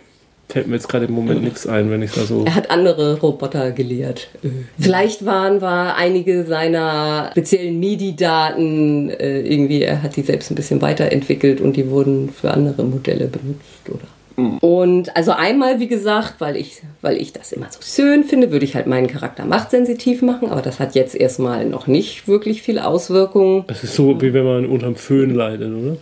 Fällt 0.50 0.68
mir 0.68 0.76
jetzt 0.76 0.88
gerade 0.88 1.06
im 1.06 1.14
Moment 1.14 1.44
nichts 1.44 1.66
ein, 1.66 1.90
wenn 1.90 2.02
ich 2.02 2.12
da 2.12 2.22
so. 2.22 2.46
Er 2.46 2.56
hat 2.56 2.70
andere 2.70 3.20
Roboter 3.20 3.72
gelehrt. 3.72 4.30
Äh. 4.44 4.50
Vielleicht 4.80 5.26
waren 5.26 5.62
war 5.62 5.96
einige 5.96 6.46
seiner 6.46 7.30
speziellen 7.32 7.80
MIDI-Daten 7.80 9.10
äh, 9.10 9.42
irgendwie, 9.42 9.82
er 9.82 10.04
hat 10.04 10.16
die 10.16 10.22
selbst 10.22 10.52
ein 10.52 10.56
bisschen 10.56 10.82
weiterentwickelt 10.82 11.62
und 11.62 11.76
die 11.76 11.90
wurden 11.90 12.30
für 12.30 12.52
andere 12.52 12.84
Modelle 12.84 13.28
benutzt, 13.28 13.90
oder? 13.90 14.08
Und 14.38 15.16
also 15.16 15.32
einmal, 15.32 15.80
wie 15.80 15.88
gesagt, 15.88 16.36
weil 16.40 16.58
ich, 16.58 16.82
weil 17.02 17.16
ich 17.18 17.32
das 17.32 17.54
immer 17.54 17.68
so 17.70 17.80
schön 17.82 18.26
finde, 18.26 18.52
würde 18.52 18.66
ich 18.66 18.76
halt 18.76 18.86
meinen 18.86 19.08
Charakter 19.08 19.46
machtsensitiv 19.46 20.22
machen, 20.22 20.50
aber 20.50 20.62
das 20.62 20.80
hat 20.80 20.94
jetzt 20.94 21.16
erstmal 21.16 21.66
noch 21.66 21.88
nicht 21.88 22.28
wirklich 22.28 22.62
viel 22.62 22.80
Auswirkungen. 22.80 23.64
Das 23.68 23.84
ist 23.84 23.96
so, 23.96 24.22
wie 24.22 24.34
wenn 24.34 24.44
man 24.44 24.66
unterm 24.66 24.96
Föhn 24.96 25.34
leidet, 25.34 25.72
oder? 25.72 25.98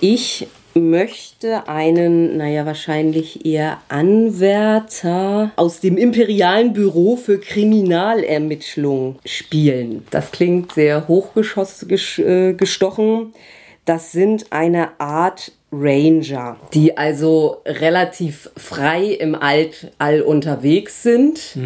Ich 0.00 0.46
möchte 0.76 1.68
einen, 1.68 2.36
naja, 2.36 2.66
wahrscheinlich 2.66 3.44
eher 3.44 3.80
Anwärter 3.88 5.50
aus 5.56 5.80
dem 5.80 5.96
Imperialen 5.96 6.72
Büro 6.72 7.16
für 7.16 7.40
Kriminalermittlung 7.40 9.18
spielen. 9.24 10.06
Das 10.10 10.30
klingt 10.30 10.72
sehr 10.72 11.08
hochgestochen. 11.08 13.32
Das 13.84 14.12
sind 14.12 14.46
eine 14.50 15.00
Art 15.00 15.52
Ranger, 15.72 16.58
die 16.74 16.96
also 16.96 17.62
relativ 17.66 18.50
frei 18.56 19.06
im 19.06 19.34
Altall 19.34 20.22
unterwegs 20.22 21.02
sind 21.02 21.58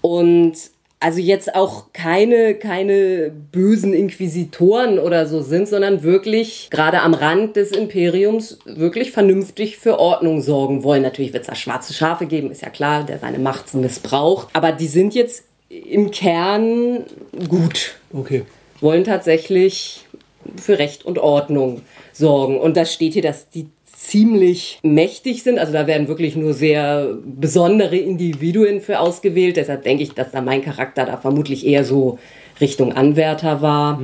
und 0.00 0.54
also 1.00 1.18
jetzt 1.18 1.54
auch 1.54 1.86
keine, 1.94 2.54
keine 2.54 3.32
bösen 3.52 3.94
Inquisitoren 3.94 4.98
oder 4.98 5.26
so 5.26 5.40
sind, 5.40 5.66
sondern 5.66 6.02
wirklich 6.02 6.68
gerade 6.70 7.00
am 7.00 7.14
Rand 7.14 7.56
des 7.56 7.72
Imperiums 7.72 8.58
wirklich 8.66 9.10
vernünftig 9.10 9.78
für 9.78 9.98
Ordnung 9.98 10.42
sorgen 10.42 10.84
wollen. 10.84 11.02
Natürlich 11.02 11.32
wird 11.32 11.42
es 11.44 11.48
da 11.48 11.54
schwarze 11.54 11.94
Schafe 11.94 12.26
geben, 12.26 12.50
ist 12.50 12.60
ja 12.62 12.68
klar, 12.68 13.04
der 13.04 13.18
seine 13.18 13.38
Macht 13.38 13.72
missbraucht. 13.74 14.48
Aber 14.52 14.72
die 14.72 14.88
sind 14.88 15.14
jetzt 15.14 15.44
im 15.70 16.10
Kern 16.10 17.04
gut, 17.48 17.94
Okay. 18.12 18.42
wollen 18.80 19.04
tatsächlich 19.04 20.04
für 20.60 20.78
Recht 20.78 21.04
und 21.06 21.18
Ordnung 21.18 21.80
sorgen. 22.12 22.58
Und 22.58 22.76
da 22.76 22.84
steht 22.84 23.14
hier, 23.14 23.22
dass 23.22 23.48
die 23.48 23.68
ziemlich 24.10 24.80
mächtig 24.82 25.42
sind. 25.42 25.58
Also 25.58 25.72
da 25.72 25.86
werden 25.86 26.08
wirklich 26.08 26.34
nur 26.34 26.52
sehr 26.52 27.16
besondere 27.24 27.96
Individuen 27.96 28.80
für 28.80 28.98
ausgewählt. 28.98 29.56
Deshalb 29.56 29.84
denke 29.84 30.02
ich, 30.02 30.14
dass 30.14 30.32
da 30.32 30.40
mein 30.40 30.62
Charakter 30.62 31.06
da 31.06 31.16
vermutlich 31.16 31.66
eher 31.66 31.84
so 31.84 32.18
Richtung 32.60 32.92
Anwärter 32.92 33.62
war. 33.62 34.00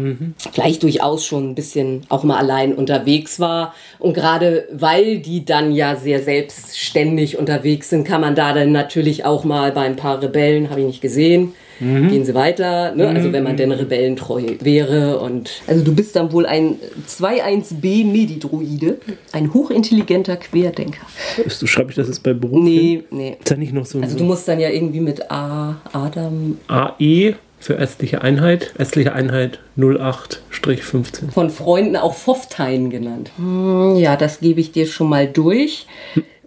Vielleicht 0.52 0.82
durchaus 0.82 1.26
schon 1.26 1.50
ein 1.50 1.54
bisschen 1.54 2.02
auch 2.08 2.24
mal 2.24 2.38
allein 2.38 2.72
unterwegs 2.74 3.40
war. 3.40 3.74
Und 3.98 4.14
gerade 4.14 4.68
weil 4.72 5.18
die 5.18 5.44
dann 5.44 5.72
ja 5.72 5.96
sehr 5.96 6.22
selbstständig 6.22 7.36
unterwegs 7.36 7.90
sind, 7.90 8.06
kann 8.06 8.20
man 8.20 8.34
da 8.34 8.52
dann 8.52 8.72
natürlich 8.72 9.24
auch 9.24 9.44
mal 9.44 9.72
bei 9.72 9.82
ein 9.82 9.96
paar 9.96 10.22
Rebellen, 10.22 10.70
habe 10.70 10.80
ich 10.80 10.86
nicht 10.86 11.02
gesehen, 11.02 11.52
gehen 11.78 12.24
sie 12.24 12.34
weiter. 12.34 12.94
Ne? 12.94 13.08
Also 13.08 13.32
wenn 13.32 13.42
man 13.44 13.56
denn 13.56 13.72
rebellentreu 13.72 14.42
wäre. 14.60 15.18
Und 15.20 15.50
also 15.66 15.84
du 15.84 15.94
bist 15.94 16.16
dann 16.16 16.32
wohl 16.32 16.46
ein 16.46 16.76
2-1b 17.08 18.04
Medidroide, 18.06 18.98
ein 19.32 19.52
hochintelligenter 19.52 20.36
Querdenker. 20.36 21.06
Ist, 21.44 21.60
du 21.60 21.66
schreibst 21.66 21.98
das 21.98 22.08
jetzt 22.08 22.22
bei 22.22 22.32
Beruf? 22.32 22.62
Nee, 22.62 23.04
nee. 23.10 23.36
Ist 23.38 23.50
da 23.50 23.56
nicht 23.56 23.72
noch 23.72 23.86
so 23.86 23.98
ein 23.98 24.04
Also 24.04 24.16
du 24.16 24.24
musst 24.24 24.46
dann 24.48 24.60
ja 24.60 24.70
irgendwie 24.70 25.00
mit 25.00 25.30
A, 25.30 25.76
Adam 25.92 26.58
AE 26.68 27.34
für 27.58 27.74
ärztliche 27.74 28.22
Einheit? 28.22 28.72
Ärztliche 28.78 29.12
Einheit 29.12 29.58
08-15. 29.78 31.30
von 31.32 31.50
Freunden 31.50 31.96
auch 31.96 32.14
Pfofftein 32.14 32.90
genannt. 32.90 33.30
Hm, 33.36 33.96
Ja, 33.96 34.16
das 34.16 34.40
gebe 34.40 34.60
ich 34.60 34.72
dir 34.72 34.86
schon 34.86 35.08
mal 35.08 35.26
durch. 35.26 35.86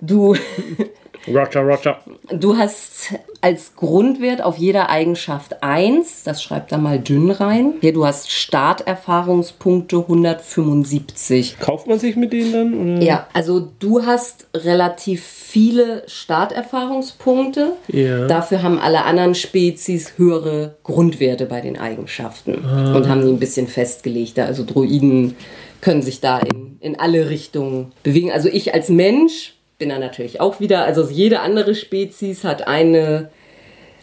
Du, 0.02 0.36
Roger, 1.28 1.62
Roger. 1.62 2.00
Du 2.32 2.58
hast 2.58 3.14
als 3.42 3.76
Grundwert 3.76 4.42
auf 4.42 4.58
jeder 4.58 4.90
Eigenschaft 4.90 5.64
1, 5.64 6.24
das 6.24 6.44
schreibt 6.44 6.72
da 6.72 6.78
mal 6.78 7.00
dünn 7.00 7.32
rein. 7.32 7.74
Hier, 7.82 7.94
du 7.94 8.06
hast 8.06 8.32
Starterfahrungspunkte 8.32 9.98
175. 9.98 11.60
Kauft 11.60 11.88
man 11.88 12.00
sich 12.00 12.16
mit 12.16 12.34
denen 12.34 12.52
dann? 12.52 12.98
Oder? 12.98 13.06
Ja, 13.06 13.28
also 13.34 13.70
du 13.80 14.06
hast 14.06 14.48
relativ 14.54 15.24
viele 15.24 16.04
Starterfahrungspunkte. 16.08 17.74
Ja. 17.88 18.28
Dafür 18.28 18.62
haben 18.62 18.80
alle 18.80 19.06
anderen 19.06 19.36
Spezies 19.36 20.18
höhere 20.18 20.76
Grundwerte 20.84 21.46
bei 21.46 21.62
den 21.62 21.78
Eigenschaften 21.80 22.56
und 22.56 23.08
haben 23.08 23.22
die 23.22 23.30
ein 23.30 23.40
bisschen 23.40 23.68
festgelegter. 23.68 24.46
Also 24.46 24.66
Druiden 24.66 25.36
können 25.82 26.02
sich 26.02 26.20
da 26.20 26.40
in, 26.40 26.78
in 26.82 27.00
alle 27.00 27.30
Richtungen 27.30 27.94
bewegen. 28.04 28.32
Also 28.32 28.50
ich 28.50 28.74
als 28.74 28.90
Mensch 28.90 29.54
bin 29.80 29.90
da 29.90 29.98
natürlich 29.98 30.42
auch 30.42 30.60
wieder, 30.60 30.84
also 30.84 31.08
jede 31.10 31.40
andere 31.40 31.74
Spezies 31.74 32.44
hat 32.44 32.68
eine 32.68 33.30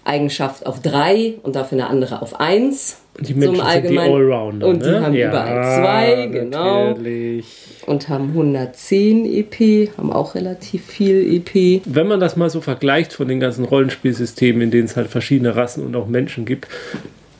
Eigenschaft 0.04 0.66
auf 0.66 0.80
drei 0.80 1.34
und 1.42 1.54
dafür 1.54 1.78
eine 1.78 1.88
andere 1.88 2.22
auf 2.22 2.40
eins. 2.40 3.02
Die 3.20 3.34
Menschen 3.34 3.64
sind 3.66 3.90
die 3.90 3.98
Allrounder. 3.98 4.66
Und 4.66 4.84
die 4.84 4.90
ne? 4.90 5.02
haben 5.02 5.14
überall 5.14 5.80
zwei, 5.80 6.26
genau. 6.26 6.88
Natürlich. 6.88 7.46
Und 7.86 8.08
haben 8.08 8.28
110 8.28 9.26
EP, 9.26 9.96
haben 9.96 10.12
auch 10.12 10.34
relativ 10.34 10.84
viel 10.84 11.34
EP. 11.34 11.82
Wenn 11.84 12.06
man 12.06 12.20
das 12.20 12.36
mal 12.36 12.50
so 12.50 12.60
vergleicht 12.60 13.12
von 13.12 13.28
den 13.28 13.40
ganzen 13.40 13.64
Rollenspielsystemen, 13.64 14.62
in 14.62 14.70
denen 14.70 14.84
es 14.84 14.96
halt 14.96 15.08
verschiedene 15.08 15.56
Rassen 15.56 15.84
und 15.84 15.94
auch 15.96 16.06
Menschen 16.06 16.44
gibt, 16.44 16.68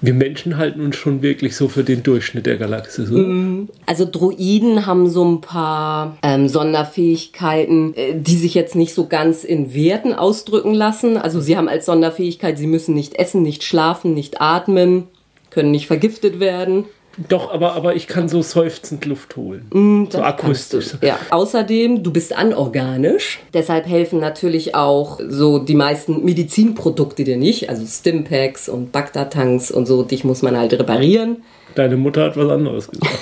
wir 0.01 0.15
Menschen 0.15 0.57
halten 0.57 0.81
uns 0.81 0.97
schon 0.97 1.23
wirklich 1.23 1.57
so 1.57 1.69
für 1.69 1.83
den 1.83 2.03
Durchschnitt 2.03 2.47
der 2.47 2.57
Galaxis. 2.59 3.11
Oder? 3.11 3.67
Also 3.87 4.07
Druiden 4.11 4.87
haben 4.87 5.09
so 5.09 5.25
ein 5.25 5.41
paar 5.41 6.19
ähm, 6.23 6.49
Sonderfähigkeiten, 6.49 7.95
äh, 7.95 8.15
die 8.15 8.37
sich 8.37 8.55
jetzt 8.55 8.75
nicht 8.75 8.95
so 8.95 9.07
ganz 9.07 9.45
in 9.45 9.75
Werten 9.75 10.13
ausdrücken 10.13 10.75
lassen. 10.75 11.17
Also 11.17 11.41
sie 11.41 11.57
haben 11.57 11.69
als 11.69 11.87
Sonderfähigkeit, 11.87 12.59
sie 12.59 12.67
müssen 12.67 12.95
nicht 12.95 13.15
essen, 13.15 13.43
nicht 13.43 13.65
schlafen, 13.65 14.15
nicht 14.15 14.41
atmen, 14.41 15.05
können 15.51 15.71
nicht 15.71 15.87
vergiftet 15.87 16.41
werden. 16.41 16.85
Doch, 17.29 17.51
aber, 17.53 17.73
aber 17.75 17.95
ich 17.97 18.07
kann 18.07 18.29
so 18.29 18.43
seufzend 18.43 19.07
Luft 19.07 19.37
holen. 19.37 19.67
so 19.73 19.79
Mm, 19.79 20.09
Das 20.11 20.21
akustisch. 20.21 20.87
Ja. 21.01 21.19
Außerdem, 21.31 22.03
du 22.03 22.11
bist 22.13 22.37
anorganisch. 22.37 23.39
Deshalb 23.55 23.87
helfen 23.87 24.21
natürlich 24.21 24.75
auch 24.75 25.19
so 25.27 25.59
die 25.59 25.75
meisten 25.75 26.25
Medizinprodukte 26.25 27.25
dir 27.25 27.37
nicht. 27.39 27.71
Also 27.71 27.87
Stimpaks 27.87 28.69
und 28.69 28.93
Bagdad-Tanks 28.93 29.71
und 29.71 29.87
so. 29.87 30.03
Dich 30.03 30.25
muss 30.25 30.43
man 30.43 30.57
halt 30.59 30.73
reparieren. 30.75 31.43
Deine 31.75 31.97
Mutter 31.97 32.25
hat 32.25 32.37
was 32.37 32.51
anderes 32.51 32.89
gesagt. 32.89 33.11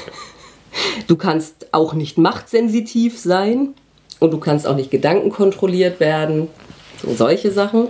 Du 1.06 1.14
kannst 1.16 1.68
auch 1.70 1.94
nicht 1.94 2.18
machtsensitiv 2.18 3.16
sein. 3.18 3.74
Und 4.18 4.32
du 4.32 4.38
kannst 4.38 4.66
auch 4.66 4.74
nicht 4.74 4.90
gedankenkontrolliert 4.90 6.00
werden. 6.00 6.48
So 7.00 7.14
solche 7.14 7.52
Sachen. 7.52 7.88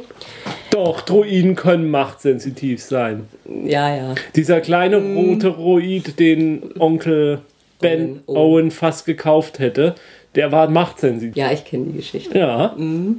Doch, 0.75 1.03
Droiden 1.03 1.55
können 1.55 1.89
machtsensitiv 1.89 2.83
sein. 2.83 3.29
Ja, 3.65 3.95
ja. 3.95 4.15
Dieser 4.35 4.61
kleine 4.61 4.97
rote 4.97 5.53
Droid, 5.53 6.19
den 6.19 6.65
Onkel 6.81 7.39
Ben 7.79 8.01
Owen, 8.01 8.23
Owen, 8.27 8.37
Owen. 8.37 8.71
fast 8.73 9.07
gekauft 9.07 9.61
hätte, 9.61 9.95
der 10.35 10.53
war 10.53 10.69
machtsensitiv. 10.69 11.37
Ja, 11.37 11.53
ich 11.53 11.65
kenne 11.65 11.87
die 11.87 11.97
Geschichte. 11.97 12.39
Ja, 12.39 12.75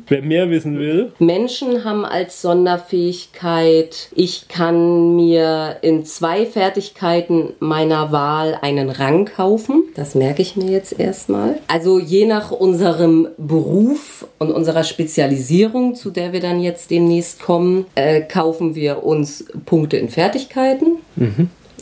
wer 0.07 0.21
mehr 0.21 0.49
wissen 0.49 0.77
will. 0.77 1.11
Menschen 1.19 1.83
haben 1.83 2.05
als 2.05 2.41
Sonderfähigkeit, 2.41 4.09
ich 4.15 4.47
kann 4.47 5.15
mir 5.15 5.77
in 5.81 6.05
zwei 6.05 6.45
Fertigkeiten 6.45 7.53
meiner 7.59 8.11
Wahl 8.11 8.57
einen 8.61 8.89
Rang 8.89 9.25
kaufen. 9.25 9.83
Das 9.95 10.15
merke 10.15 10.41
ich 10.41 10.55
mir 10.55 10.69
jetzt 10.69 10.99
erstmal. 10.99 11.59
Also 11.67 11.99
je 11.99 12.25
nach 12.25 12.51
unserem 12.51 13.27
Beruf 13.37 14.27
und 14.39 14.51
unserer 14.51 14.83
Spezialisierung, 14.83 15.95
zu 15.95 16.11
der 16.11 16.33
wir 16.33 16.41
dann 16.41 16.59
jetzt 16.59 16.91
demnächst 16.91 17.41
kommen, 17.41 17.85
äh, 17.95 18.21
kaufen 18.21 18.75
wir 18.75 19.03
uns 19.03 19.45
Punkte 19.65 19.97
in 19.97 20.09
Fertigkeiten. 20.09 20.97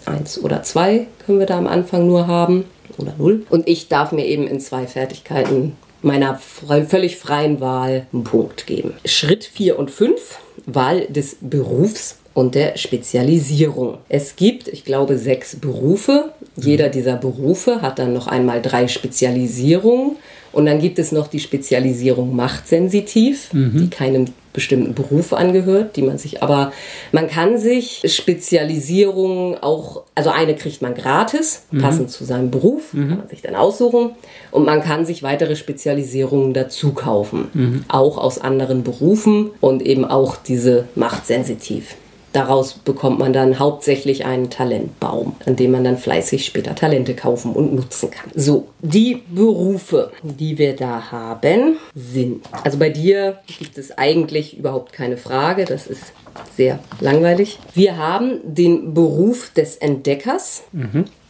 Eins 0.06 0.42
oder 0.42 0.64
zwei 0.64 1.08
können 1.26 1.40
wir 1.40 1.46
da 1.46 1.58
am 1.58 1.68
Anfang 1.68 2.08
nur 2.08 2.28
haben. 2.28 2.66
Oder 2.98 3.14
null. 3.18 3.46
Und 3.50 3.68
ich 3.68 3.88
darf 3.88 4.12
mir 4.12 4.26
eben 4.26 4.48
in 4.48 4.60
zwei 4.60 4.88
Fertigkeiten 4.88 5.76
meiner 6.02 6.36
frei, 6.36 6.84
völlig 6.84 7.18
freien 7.18 7.60
Wahl 7.60 8.08
einen 8.14 8.24
Punkt 8.24 8.68
geben. 8.68 8.94
Schritt 9.06 9.46
4 9.46 9.80
und 9.80 9.90
5, 9.90 10.40
Wahl 10.66 11.08
des 11.08 11.38
Berufs 11.42 12.18
und 12.34 12.56
der 12.56 12.78
Spezialisierung. 12.78 14.00
Es 14.10 14.36
gibt, 14.36 14.68
ich 14.68 14.86
glaube, 14.86 15.18
sechs 15.18 15.56
Berufe. 15.56 16.34
Jeder 16.56 16.90
dieser 16.90 17.16
Berufe 17.16 17.82
hat 17.82 18.00
dann 18.00 18.14
noch 18.14 18.28
einmal 18.28 18.62
drei 18.62 18.88
Spezialisierungen. 18.88 20.18
Und 20.54 20.66
dann 20.66 20.80
gibt 20.80 21.00
es 21.00 21.12
noch 21.12 21.28
die 21.28 21.40
Spezialisierung 21.40 22.36
machtsensitiv, 22.36 23.50
die 23.52 23.90
keinem 23.90 24.28
bestimmten 24.54 24.94
Beruf 24.94 25.34
angehört, 25.34 25.96
die 25.96 26.04
man 26.04 26.20
sich 26.20 26.44
aber, 26.44 26.72
man 27.12 27.28
kann 27.28 27.58
sich 27.58 28.04
Spezialisierungen 28.06 29.58
auch, 29.58 30.04
also 30.14 30.30
eine 30.30 30.56
kriegt 30.56 30.84
man 30.84 30.94
gratis, 30.94 31.66
passend 31.82 32.12
zu 32.12 32.24
seinem 32.24 32.52
Beruf, 32.52 32.92
kann 32.92 33.18
man 33.18 33.28
sich 33.28 33.42
dann 33.42 33.56
aussuchen. 33.56 34.12
Und 34.52 34.66
man 34.66 34.84
kann 34.84 35.08
sich 35.08 35.24
weitere 35.24 35.56
Spezialisierungen 35.56 36.54
dazu 36.54 36.94
kaufen, 36.94 37.84
auch 37.88 38.20
aus 38.20 38.40
anderen 38.40 38.84
Berufen 38.84 39.50
und 39.60 39.82
eben 39.82 40.06
auch 40.06 40.36
diese 40.38 40.88
machtsensitiv. 40.94 41.96
Daraus 42.34 42.74
bekommt 42.74 43.20
man 43.20 43.32
dann 43.32 43.60
hauptsächlich 43.60 44.26
einen 44.26 44.50
Talentbaum, 44.50 45.36
an 45.46 45.56
dem 45.56 45.72
man 45.72 45.84
dann 45.84 45.98
fleißig 45.98 46.46
später 46.46 46.76
Talente 46.76 47.16
kaufen 47.16 47.54
und 47.54 47.74
nutzen 47.74 48.10
kann. 48.12 48.32
So, 48.36 48.68
die 48.82 49.22
Berufe, 49.30 50.12
die 50.24 50.58
wir 50.58 50.76
da 50.76 51.12
haben, 51.12 51.78
sind. 51.96 52.44
Also 52.64 52.80
bei 52.80 52.90
dir 52.90 53.40
gibt 53.60 53.78
es 53.78 53.98
eigentlich 53.98 54.58
überhaupt 54.58 54.94
keine 54.94 55.18
Frage, 55.18 55.66
das 55.66 55.88
ist 55.88 56.14
sehr 56.58 56.80
langweilig. 57.00 57.60
Wir 57.76 57.98
haben 57.98 58.40
den 58.44 58.96
Beruf 58.96 59.52
des 59.54 59.78
Entdeckers. 59.78 60.64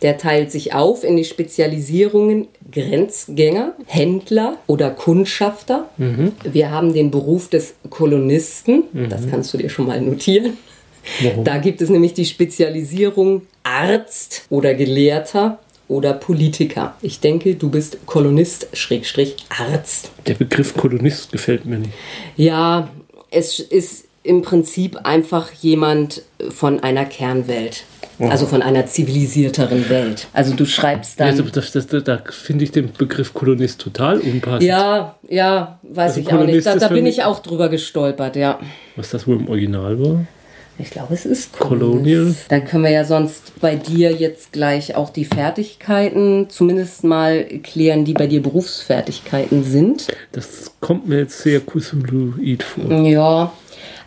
Der 0.02 0.18
teilt 0.18 0.52
sich 0.52 0.74
auf 0.74 1.04
in 1.04 1.18
die 1.18 1.26
Spezialisierungen 1.26 2.48
Grenzgänger, 2.72 3.74
Händler 3.86 4.58
oder 4.68 4.90
Kundschafter. 4.90 5.90
Wir 6.44 6.72
haben 6.72 6.94
den 6.94 7.12
Beruf 7.12 7.50
des 7.50 7.76
Kolonisten. 7.90 8.84
Das 9.10 9.28
kannst 9.30 9.54
du 9.54 9.58
dir 9.58 9.70
schon 9.70 9.88
mal 9.88 10.00
notieren. 10.00 10.58
Warum? 11.22 11.44
Da 11.44 11.58
gibt 11.58 11.82
es 11.82 11.90
nämlich 11.90 12.14
die 12.14 12.26
Spezialisierung 12.26 13.44
Arzt 13.64 14.46
oder 14.50 14.74
Gelehrter 14.74 15.60
oder 15.88 16.14
Politiker. 16.14 16.96
Ich 17.02 17.20
denke, 17.20 17.56
du 17.56 17.70
bist 17.70 17.98
Kolonist, 18.06 18.68
Schrägstrich, 18.74 19.36
Arzt. 19.50 20.12
Der 20.28 20.36
Begriff 20.36 20.76
Kolonist 20.76 21.32
gefällt 21.32 21.66
mir 21.66 21.80
nicht. 21.80 21.94
Ja, 22.36 22.90
es 23.30 23.60
ist 23.60 24.06
im 24.24 24.42
Prinzip 24.42 24.98
einfach 25.04 25.52
jemand 25.52 26.22
von 26.50 26.80
einer 26.82 27.06
Kernwelt. 27.06 27.84
Also 28.20 28.46
von 28.46 28.62
einer 28.62 28.86
zivilisierteren 28.86 29.90
Welt. 29.90 30.28
Also 30.34 30.54
du 30.54 30.66
schreibst 30.66 31.20
dann. 31.20 31.30
Also 31.30 31.44
das, 31.44 31.72
das, 31.72 31.88
das, 31.88 32.04
da 32.04 32.22
finde 32.30 32.64
ich 32.64 32.72
den 32.72 32.92
Begriff 32.94 33.34
Kolonist 33.34 33.82
total 33.82 34.20
unpassend. 34.20 34.64
ja, 34.64 35.16
ja, 35.28 35.80
weiß 35.82 36.12
Also 36.12 36.20
ich 36.22 36.28
auch 36.28 36.32
nicht. 36.34 36.40
Kolonist 36.42 36.68
Da, 36.68 36.76
da 36.76 36.88
bin 36.90 37.06
ich 37.06 37.24
auch 37.24 37.40
drüber 37.40 37.70
gestolpert, 37.70 38.36
ja. 38.36 38.60
Was 38.96 39.10
das 39.10 39.28
wohl 39.28 39.38
im 39.38 39.50
Original 39.50 40.00
war? 40.00 40.26
Ich 40.80 40.90
glaube, 40.90 41.14
es 41.14 41.26
ist 41.26 41.58
Colonial. 41.58 42.34
Dann 42.50 42.66
können 42.66 42.84
wir 42.84 42.92
ja 42.92 43.06
sonst 43.06 43.60
bei 43.62 43.76
dir 43.76 44.12
jetzt 44.12 44.52
gleich 44.52 44.96
auch 44.96 45.12
die 45.12 45.26
Fertigkeiten 45.26 46.48
zumindest 46.50 47.04
mal 47.04 47.46
klären, 47.62 48.06
die 48.06 48.14
bei 48.14 48.28
dir 48.28 48.42
Berufsfertigkeiten 48.42 49.64
sind. 49.64 50.08
Das 50.32 50.72
kommt 50.80 51.08
mir 51.08 51.20
jetzt 51.20 51.40
sehr 51.40 51.60
Cthulhuid 51.60 52.64
vor. 52.64 52.92
Ja, 52.92 53.54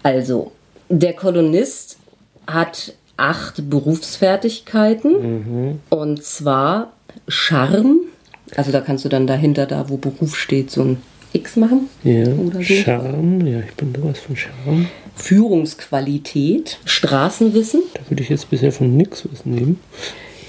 also 0.03 0.53
der 0.89 1.13
Kolonist 1.13 1.99
hat 2.47 2.95
acht 3.17 3.71
Berufsfertigkeiten 3.71 5.79
und 5.89 6.23
zwar 6.23 6.93
Charme. 7.29 8.01
Also 8.55 8.73
da 8.73 8.81
kannst 8.81 9.05
du 9.05 9.09
dann 9.09 9.27
dahinter, 9.27 9.67
da 9.67 9.89
wo 9.89 9.97
Beruf 9.97 10.37
steht, 10.37 10.71
so 10.71 10.83
ein 10.83 11.03
X 11.33 11.57
machen. 11.57 11.89
Ja, 12.05 12.29
Oder 12.29 12.59
so. 12.59 12.63
Charme, 12.63 13.47
ja, 13.47 13.61
ich 13.61 13.75
bin 13.75 13.95
sowas 13.95 14.19
von 14.19 14.37
Charme. 14.37 14.89
Führungsqualität, 15.17 16.79
Straßenwissen, 16.85 17.83
Da 17.95 18.01
würde 18.09 18.23
ich 18.23 18.29
jetzt 18.29 18.49
bisher 18.51 18.71
von 18.71 18.97
nix 18.97 19.25
was 19.31 19.45
nehmen. 19.45 19.81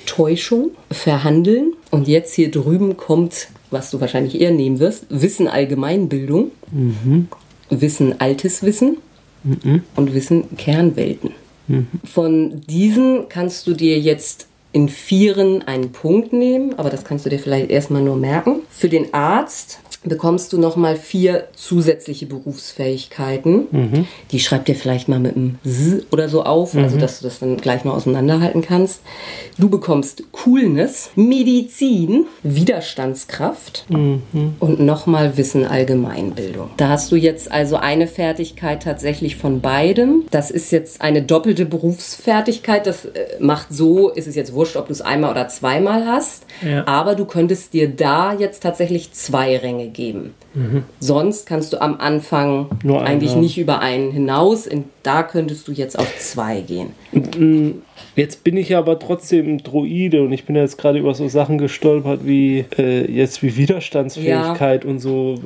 Täuschung, 0.06 0.72
Verhandeln. 0.92 1.74
Und 1.90 2.08
jetzt 2.08 2.36
hier 2.36 2.52
drüben 2.52 2.98
kommt, 2.98 3.48
was 3.72 3.90
du 3.92 4.00
wahrscheinlich 4.00 4.40
eher 4.40 4.52
nehmen 4.52 4.80
wirst, 4.80 5.06
Wissen 5.10 5.48
Allgemeinbildung, 5.48 6.52
Wissen 7.70 8.20
Altes 8.20 8.64
Wissen 8.64 8.98
und 9.96 10.14
Wissen 10.14 10.56
Kernwelten. 10.58 11.32
Von 12.04 12.62
diesen 12.62 13.28
kannst 13.30 13.68
du 13.68 13.74
dir 13.74 14.00
jetzt 14.00 14.47
in 14.72 14.90
Vieren 14.90 15.68
einen 15.68 15.92
Punkt 15.92 16.34
nehmen, 16.34 16.78
aber 16.78 16.90
das 16.90 17.04
kannst 17.04 17.26
du 17.26 17.30
dir 17.30 17.40
vielleicht 17.40 17.70
erstmal 17.70 18.02
nur 18.02 18.16
merken. 18.16 18.62
Für 18.70 18.90
den 18.90 19.14
Arzt 19.14 19.80
bekommst 20.04 20.54
du 20.54 20.60
nochmal 20.60 20.96
vier 20.96 21.48
zusätzliche 21.56 22.28
Berufsfähigkeiten. 22.28 24.08
Die 24.32 24.40
schreib 24.40 24.66
dir 24.66 24.76
vielleicht 24.76 25.10
mal 25.10 25.20
mit 25.20 25.36
einem 25.36 25.58
S 25.66 26.06
oder 26.12 26.30
so 26.30 26.44
auf, 26.44 26.76
also 26.76 26.98
dass 26.98 27.20
du 27.20 27.26
das 27.26 27.40
dann 27.40 27.58
gleich 27.58 27.84
noch 27.84 27.96
auseinanderhalten 27.96 28.62
kannst. 28.62 29.02
Du 29.58 29.70
bekommst 29.70 30.24
Coolness, 30.32 31.10
Medizin, 31.16 32.26
Widerstandskraft 32.44 33.86
und 33.90 34.80
nochmal 34.80 35.38
Wissen 35.38 35.66
Allgemeinbildung. 35.66 36.70
Da 36.78 36.90
hast 36.90 37.12
du 37.12 37.16
jetzt 37.16 37.52
also 37.52 37.78
eine 37.78 38.08
Fertigkeit 38.08 38.84
tatsächlich 38.84 39.36
von 39.36 39.62
beidem. 39.62 40.24
Das 40.32 40.52
ist 40.52 40.72
jetzt 40.72 41.02
eine 41.02 41.22
doppelte 41.22 41.66
Berufsfertigkeit. 41.66 42.88
Das 42.88 43.06
äh, 43.06 43.26
macht 43.40 43.74
so, 43.74 44.10
ist 44.10 44.28
es 44.28 44.36
jetzt 44.36 44.54
wurscht, 44.58 44.76
ob 44.76 44.88
du 44.88 44.92
es 44.92 45.02
einmal 45.02 45.32
oder 45.32 45.48
zweimal 45.48 46.06
hast. 46.06 46.46
Ja. 46.62 46.86
Aber 46.86 47.16
du 47.16 47.24
könntest 47.24 47.72
dir 47.74 47.88
da 47.88 48.34
jetzt 48.34 48.62
tatsächlich 48.64 49.14
zwei 49.14 49.56
Ränge 49.58 49.88
geben. 49.88 50.34
Sonst 51.00 51.46
kannst 51.46 51.72
du 51.72 51.82
am 51.82 52.00
Anfang 52.00 52.68
Nur 52.84 52.98
einen 52.98 53.08
eigentlich 53.08 53.32
haben. 53.32 53.42
nicht 53.42 53.58
über 53.58 53.80
einen 53.80 54.12
hinaus. 54.12 54.68
Und 54.68 54.86
da 55.04 55.24
könntest 55.24 55.68
du 55.68 55.72
jetzt 55.72 55.98
auf 55.98 56.18
zwei 56.18 56.62
gehen. 56.62 56.92
Jetzt 58.16 58.44
bin 58.44 58.58
ich 58.58 58.70
ja 58.70 58.80
aber 58.80 59.00
trotzdem 59.00 59.64
Droide 59.64 60.24
und 60.24 60.32
ich 60.32 60.46
bin 60.46 60.56
ja 60.56 60.62
jetzt 60.62 60.78
gerade 60.78 61.00
über 61.00 61.14
so 61.14 61.28
Sachen 61.28 61.58
gestolpert 61.58 62.22
wie 62.24 62.66
äh, 62.78 63.10
jetzt 63.12 63.44
wie 63.44 63.56
Widerstandsfähigkeit 63.56 64.86
und 64.86 65.00
so. 65.00 65.40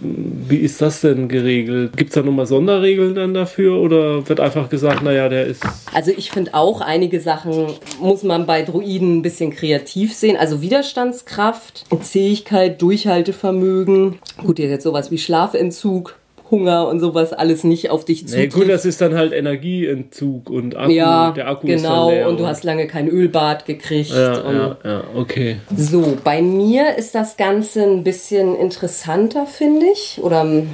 Wie 0.00 0.56
ist 0.56 0.82
das 0.82 1.00
denn 1.00 1.28
geregelt? 1.28 1.96
Gibt 1.96 2.10
es 2.10 2.14
da 2.14 2.22
nochmal 2.22 2.46
Sonderregeln 2.46 3.14
dann 3.14 3.34
dafür 3.34 3.80
oder 3.80 4.28
wird 4.28 4.40
einfach 4.40 4.68
gesagt, 4.68 5.02
naja, 5.02 5.28
der 5.28 5.46
ist. 5.46 5.62
Also 5.94 6.12
ich 6.16 6.30
finde 6.30 6.54
auch, 6.54 6.80
einige 6.80 7.20
Sachen 7.20 7.66
muss 8.00 8.22
man 8.22 8.46
bei 8.46 8.62
Druiden 8.62 9.18
ein 9.18 9.22
bisschen 9.22 9.50
kreativ 9.50 10.14
sehen. 10.14 10.36
Also 10.36 10.62
Widerstandskraft, 10.62 11.84
Zähigkeit, 12.02 12.80
Durchhaltevermögen. 12.82 14.18
Gut, 14.38 14.58
jetzt 14.58 14.84
sowas 14.84 15.10
wie 15.10 15.18
Schlafentzug, 15.18 16.16
Hunger 16.50 16.88
und 16.88 17.00
sowas 17.00 17.32
alles 17.32 17.64
nicht 17.64 17.90
auf 17.90 18.04
dich 18.04 18.22
Nee, 18.22 18.28
zutrifft. 18.28 18.54
gut, 18.54 18.68
das 18.68 18.84
ist 18.84 19.00
dann 19.00 19.14
halt 19.14 19.32
Energieentzug 19.32 20.50
und 20.50 20.76
Akku. 20.76 20.92
ja, 20.92 21.30
der 21.32 21.48
Akku 21.48 21.66
genau. 21.66 21.76
ist 21.76 21.84
dann 21.84 22.08
leer. 22.08 22.28
und 22.28 22.40
du 22.40 22.46
hast 22.46 22.64
lange 22.64 22.86
kein 22.86 23.08
Ölbad 23.08 23.64
gekriegt. 23.66 24.10
Ja, 24.10 24.52
ja, 24.52 24.76
ja, 24.84 25.04
okay. 25.14 25.56
So, 25.76 26.16
bei 26.22 26.42
mir 26.42 26.96
ist 26.96 27.14
das 27.14 27.36
Ganze 27.36 27.82
ein 27.82 28.04
bisschen 28.04 28.56
interessanter, 28.56 29.46
finde 29.46 29.86
ich. 29.92 30.20
Oder 30.22 30.42
ähm, 30.42 30.70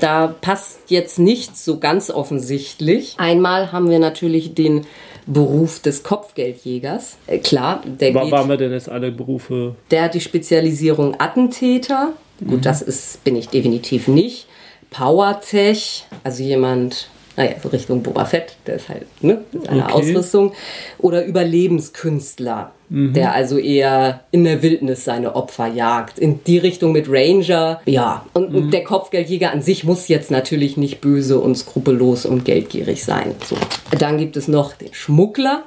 da 0.00 0.34
passt 0.40 0.80
jetzt 0.88 1.18
nichts 1.18 1.64
so 1.64 1.78
ganz 1.78 2.10
offensichtlich. 2.10 3.14
Einmal 3.18 3.72
haben 3.72 3.90
wir 3.90 3.98
natürlich 3.98 4.54
den 4.54 4.86
Beruf 5.26 5.80
des 5.80 6.02
Kopfgeldjägers. 6.02 7.16
Äh, 7.26 7.38
klar, 7.38 7.82
der, 7.86 8.14
War, 8.14 8.24
geht, 8.24 8.32
waren 8.32 8.48
wir 8.48 8.56
denn 8.58 8.72
jetzt 8.72 8.88
alle 8.90 9.10
Berufe? 9.10 9.74
der 9.90 10.02
hat 10.04 10.14
die 10.14 10.20
Spezialisierung 10.20 11.18
Attentäter. 11.18 12.12
Mhm. 12.40 12.50
Gut, 12.50 12.66
das 12.66 12.82
ist, 12.82 13.24
bin 13.24 13.36
ich 13.36 13.48
definitiv 13.48 14.08
nicht. 14.08 14.46
Powertech, 14.94 16.04
also 16.22 16.42
jemand, 16.42 17.08
naja, 17.36 17.52
so 17.62 17.68
Richtung 17.68 18.02
Boba 18.02 18.24
Fett, 18.26 18.54
der 18.66 18.76
ist 18.76 18.88
halt, 18.88 19.06
ne, 19.22 19.40
mit 19.52 19.64
seiner 19.64 19.84
Okay. 19.86 19.92
Ausrüstung. 19.92 20.52
Oder 20.98 21.24
Überlebenskünstler, 21.26 22.70
Mhm. 22.90 23.12
der 23.14 23.32
also 23.32 23.58
eher 23.58 24.20
in 24.30 24.44
der 24.44 24.62
Wildnis 24.62 25.04
seine 25.04 25.34
Opfer 25.34 25.66
jagt. 25.66 26.18
In 26.18 26.44
die 26.44 26.58
Richtung 26.58 26.92
mit 26.92 27.06
Ranger, 27.08 27.80
ja. 27.86 28.24
Und, 28.34 28.52
Mhm. 28.52 28.70
der 28.70 28.84
Kopfgeldjäger 28.84 29.50
an 29.50 29.62
sich 29.62 29.82
muss 29.84 30.06
jetzt 30.08 30.30
natürlich 30.30 30.76
nicht 30.76 31.00
böse 31.00 31.40
und 31.40 31.56
skrupellos 31.56 32.24
und 32.26 32.44
geldgierig 32.44 33.02
sein. 33.04 33.34
So. 33.46 33.56
Dann 33.98 34.18
gibt 34.18 34.36
es 34.36 34.46
noch 34.48 34.74
den 34.74 34.92
Schmuggler 34.94 35.64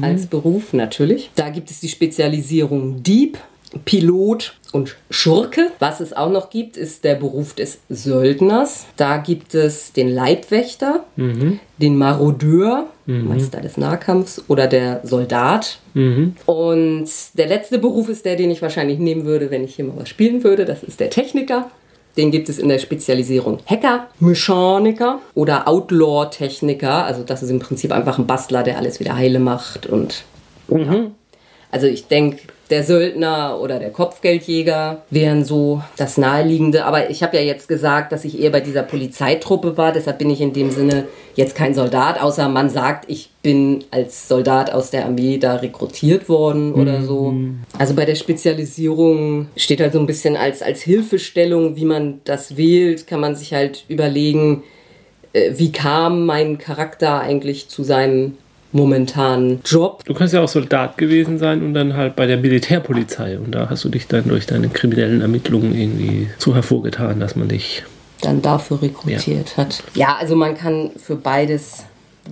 als 0.00 0.26
Beruf, 0.26 0.72
natürlich. 0.72 1.30
Da 1.34 1.50
gibt 1.50 1.70
es 1.70 1.80
die 1.80 1.88
Spezialisierung 1.88 3.02
Dieb, 3.02 3.36
Pilot 3.84 4.54
und 4.72 4.96
Schurke. 5.10 5.72
Was 5.78 6.00
es 6.00 6.12
auch 6.12 6.30
noch 6.30 6.50
gibt, 6.50 6.76
ist 6.76 7.04
der 7.04 7.14
Beruf 7.14 7.54
des 7.54 7.78
Söldners. 7.88 8.86
Da 8.96 9.18
gibt 9.18 9.54
es 9.54 9.92
den 9.92 10.08
Leibwächter, 10.08 11.04
den 11.16 11.96
Marodeur, 11.96 12.86
Meister 13.06 13.60
des 13.60 13.76
Nahkampfs 13.76 14.44
oder 14.48 14.66
der 14.66 15.00
Soldat. 15.04 15.78
Und 16.46 17.08
der 17.34 17.46
letzte 17.46 17.78
Beruf 17.78 18.08
ist 18.08 18.24
der, 18.24 18.36
den 18.36 18.50
ich 18.50 18.62
wahrscheinlich 18.62 18.98
nehmen 18.98 19.24
würde, 19.24 19.50
wenn 19.50 19.64
ich 19.64 19.76
hier 19.76 19.84
mal 19.84 19.96
was 19.96 20.08
spielen 20.08 20.44
würde. 20.44 20.64
Das 20.64 20.82
ist 20.82 21.00
der 21.00 21.10
Techniker. 21.10 21.70
Den 22.16 22.30
gibt 22.30 22.48
es 22.48 22.58
in 22.58 22.68
der 22.68 22.78
Spezialisierung 22.78 23.58
Hacker, 23.66 24.08
Mechaniker 24.20 25.20
oder 25.34 25.68
Outlaw-Techniker. 25.68 27.04
Also 27.04 27.22
das 27.22 27.42
ist 27.42 27.50
im 27.50 27.58
Prinzip 27.58 27.92
einfach 27.92 28.18
ein 28.18 28.26
Bastler, 28.26 28.62
der 28.62 28.78
alles 28.78 29.00
wieder 29.00 29.16
heile 29.16 29.38
macht. 29.38 29.86
Und 29.86 30.24
ja. 30.68 31.10
also 31.70 31.86
ich 31.86 32.08
denke, 32.08 32.38
der 32.70 32.82
Söldner 32.82 33.58
oder 33.60 33.78
der 33.78 33.90
Kopfgeldjäger 33.90 35.02
wären 35.10 35.44
so 35.44 35.82
das 35.96 36.18
Naheliegende. 36.18 36.84
Aber 36.84 37.10
ich 37.10 37.22
habe 37.22 37.36
ja 37.36 37.42
jetzt 37.42 37.68
gesagt, 37.68 38.12
dass 38.12 38.24
ich 38.24 38.40
eher 38.40 38.50
bei 38.50 38.60
dieser 38.60 38.82
Polizeitruppe 38.82 39.76
war. 39.76 39.92
Deshalb 39.92 40.18
bin 40.18 40.30
ich 40.30 40.40
in 40.40 40.52
dem 40.52 40.70
Sinne 40.70 41.04
jetzt 41.34 41.54
kein 41.54 41.74
Soldat, 41.74 42.20
außer 42.20 42.48
man 42.48 42.70
sagt, 42.70 43.04
ich 43.08 43.30
bin 43.42 43.84
als 43.90 44.26
Soldat 44.26 44.72
aus 44.72 44.90
der 44.90 45.04
Armee 45.04 45.38
da 45.38 45.56
rekrutiert 45.56 46.28
worden 46.28 46.72
oder 46.72 47.02
so. 47.02 47.34
Also 47.78 47.94
bei 47.94 48.06
der 48.06 48.14
Spezialisierung 48.14 49.48
steht 49.56 49.80
halt 49.80 49.92
so 49.92 50.00
ein 50.00 50.06
bisschen 50.06 50.36
als, 50.36 50.62
als 50.62 50.80
Hilfestellung, 50.82 51.76
wie 51.76 51.84
man 51.84 52.20
das 52.24 52.56
wählt, 52.56 53.06
kann 53.06 53.20
man 53.20 53.36
sich 53.36 53.52
halt 53.52 53.84
überlegen, 53.88 54.64
äh, 55.32 55.52
wie 55.56 55.72
kam 55.72 56.24
mein 56.24 56.58
Charakter 56.58 57.20
eigentlich 57.20 57.68
zu 57.68 57.84
seinem 57.84 58.38
momentanen 58.72 59.60
Job. 59.64 60.04
Du 60.04 60.14
kannst 60.14 60.34
ja 60.34 60.42
auch 60.42 60.48
Soldat 60.48 60.98
gewesen 60.98 61.38
sein 61.38 61.62
und 61.62 61.74
dann 61.74 61.94
halt 61.96 62.16
bei 62.16 62.26
der 62.26 62.36
Militärpolizei. 62.36 63.38
Und 63.38 63.52
da 63.54 63.68
hast 63.70 63.84
du 63.84 63.88
dich 63.88 64.06
dann 64.06 64.28
durch 64.28 64.46
deine 64.46 64.68
kriminellen 64.68 65.20
Ermittlungen 65.20 65.74
irgendwie 65.74 66.28
so 66.38 66.54
hervorgetan, 66.54 67.20
dass 67.20 67.36
man 67.36 67.48
dich. 67.48 67.82
dann 68.22 68.42
dafür 68.42 68.82
rekrutiert 68.82 69.56
hat. 69.56 69.82
Ja, 69.94 70.16
also 70.20 70.36
man 70.36 70.56
kann 70.56 70.90
für 70.96 71.16
beides 71.16 71.84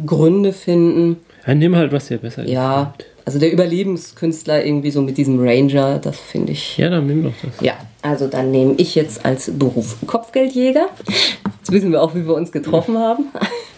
Gründe 0.05 0.53
finden. 0.53 1.17
Ja, 1.47 1.55
nimm 1.55 1.77
halt, 1.77 1.93
was 1.93 2.09
dir 2.09 2.19
besser 2.19 2.45
Ja, 2.49 2.93
gefällt. 2.97 3.11
also 3.27 3.39
der 3.39 3.53
Überlebenskünstler 3.53 4.65
irgendwie 4.65 4.91
so 4.91 5.03
mit 5.03 5.17
diesem 5.19 5.39
Ranger, 5.39 5.99
das 5.99 6.19
finde 6.19 6.53
ich. 6.53 6.77
Ja, 6.79 6.89
dann 6.91 7.07
nimm 7.07 7.23
doch 7.23 7.33
das. 7.43 7.65
Ja, 7.65 7.75
also 8.03 8.27
dann 8.27 8.51
nehme 8.51 8.75
ich 8.79 8.95
jetzt 8.95 9.25
als 9.25 9.51
Beruf 9.57 9.97
Kopfgeldjäger. 10.07 10.87
Jetzt 11.07 11.71
wissen 11.71 11.93
wir 11.93 12.03
auch, 12.03 12.15
wie 12.15 12.27
wir 12.27 12.35
uns 12.35 12.51
getroffen 12.51 12.99
haben. 12.99 13.27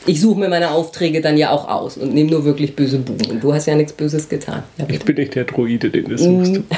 Ich 0.07 0.21
suche 0.21 0.39
mir 0.39 0.49
meine 0.49 0.71
Aufträge 0.71 1.21
dann 1.21 1.37
ja 1.37 1.51
auch 1.51 1.69
aus 1.69 1.97
und 1.97 2.15
nehme 2.15 2.31
nur 2.31 2.45
wirklich 2.45 2.77
böse 2.77 2.99
Buben. 2.99 3.31
Und 3.31 3.43
du 3.43 3.53
hast 3.53 3.67
ja 3.67 3.75
nichts 3.75 3.93
Böses 3.93 4.29
getan. 4.29 4.63
Ja, 4.79 4.87
Ich 4.89 5.05
bin 5.05 5.17
nicht 5.17 5.35
der 5.35 5.45
Droide, 5.45 5.91
den 5.91 6.09
du 6.09 6.19
suchst. 6.19 6.61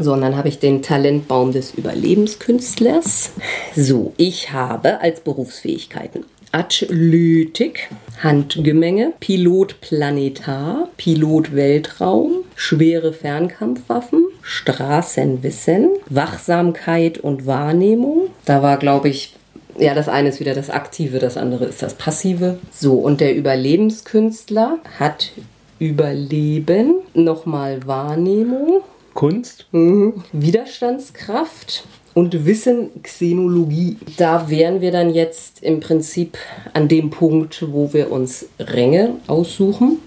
So, 0.00 0.12
und 0.12 0.20
dann 0.20 0.36
habe 0.36 0.48
ich 0.48 0.60
den 0.60 0.80
Talentbaum 0.80 1.50
des 1.50 1.74
Überlebenskünstlers. 1.74 3.32
So, 3.74 4.12
ich 4.16 4.52
habe 4.52 5.00
als 5.00 5.18
Berufsfähigkeiten 5.18 6.24
Athletik, 6.52 7.88
Handgemenge, 8.22 9.12
Pilot 9.20 9.80
Planetar, 9.80 10.88
Pilot 10.96 11.54
Weltraum, 11.54 12.44
schwere 12.54 13.12
Fernkampfwaffen, 13.12 14.24
Straßenwissen, 14.40 15.90
Wachsamkeit 16.08 17.18
und 17.18 17.46
Wahrnehmung. 17.46 18.30
Da 18.44 18.62
war, 18.62 18.78
glaube 18.78 19.08
ich, 19.08 19.34
ja, 19.78 19.94
das 19.94 20.08
eine 20.08 20.28
ist 20.28 20.40
wieder 20.40 20.54
das 20.54 20.70
Aktive, 20.70 21.18
das 21.18 21.36
andere 21.36 21.66
ist 21.66 21.82
das 21.82 21.94
Passive. 21.94 22.58
So, 22.72 22.94
und 22.94 23.20
der 23.20 23.36
Überlebenskünstler 23.36 24.78
hat 24.98 25.32
Überleben, 25.78 26.94
nochmal 27.14 27.86
Wahrnehmung, 27.86 28.80
Kunst? 29.14 29.66
Widerstandskraft 29.72 31.84
und 32.14 32.46
Wissen 32.46 33.02
Xenologie. 33.02 33.96
Da 34.16 34.48
wären 34.48 34.80
wir 34.80 34.92
dann 34.92 35.10
jetzt 35.10 35.62
im 35.62 35.80
Prinzip 35.80 36.38
an 36.72 36.88
dem 36.88 37.10
Punkt, 37.10 37.64
wo 37.72 37.92
wir 37.92 38.12
uns 38.12 38.46
Ränge 38.60 39.16
aussuchen. 39.26 39.98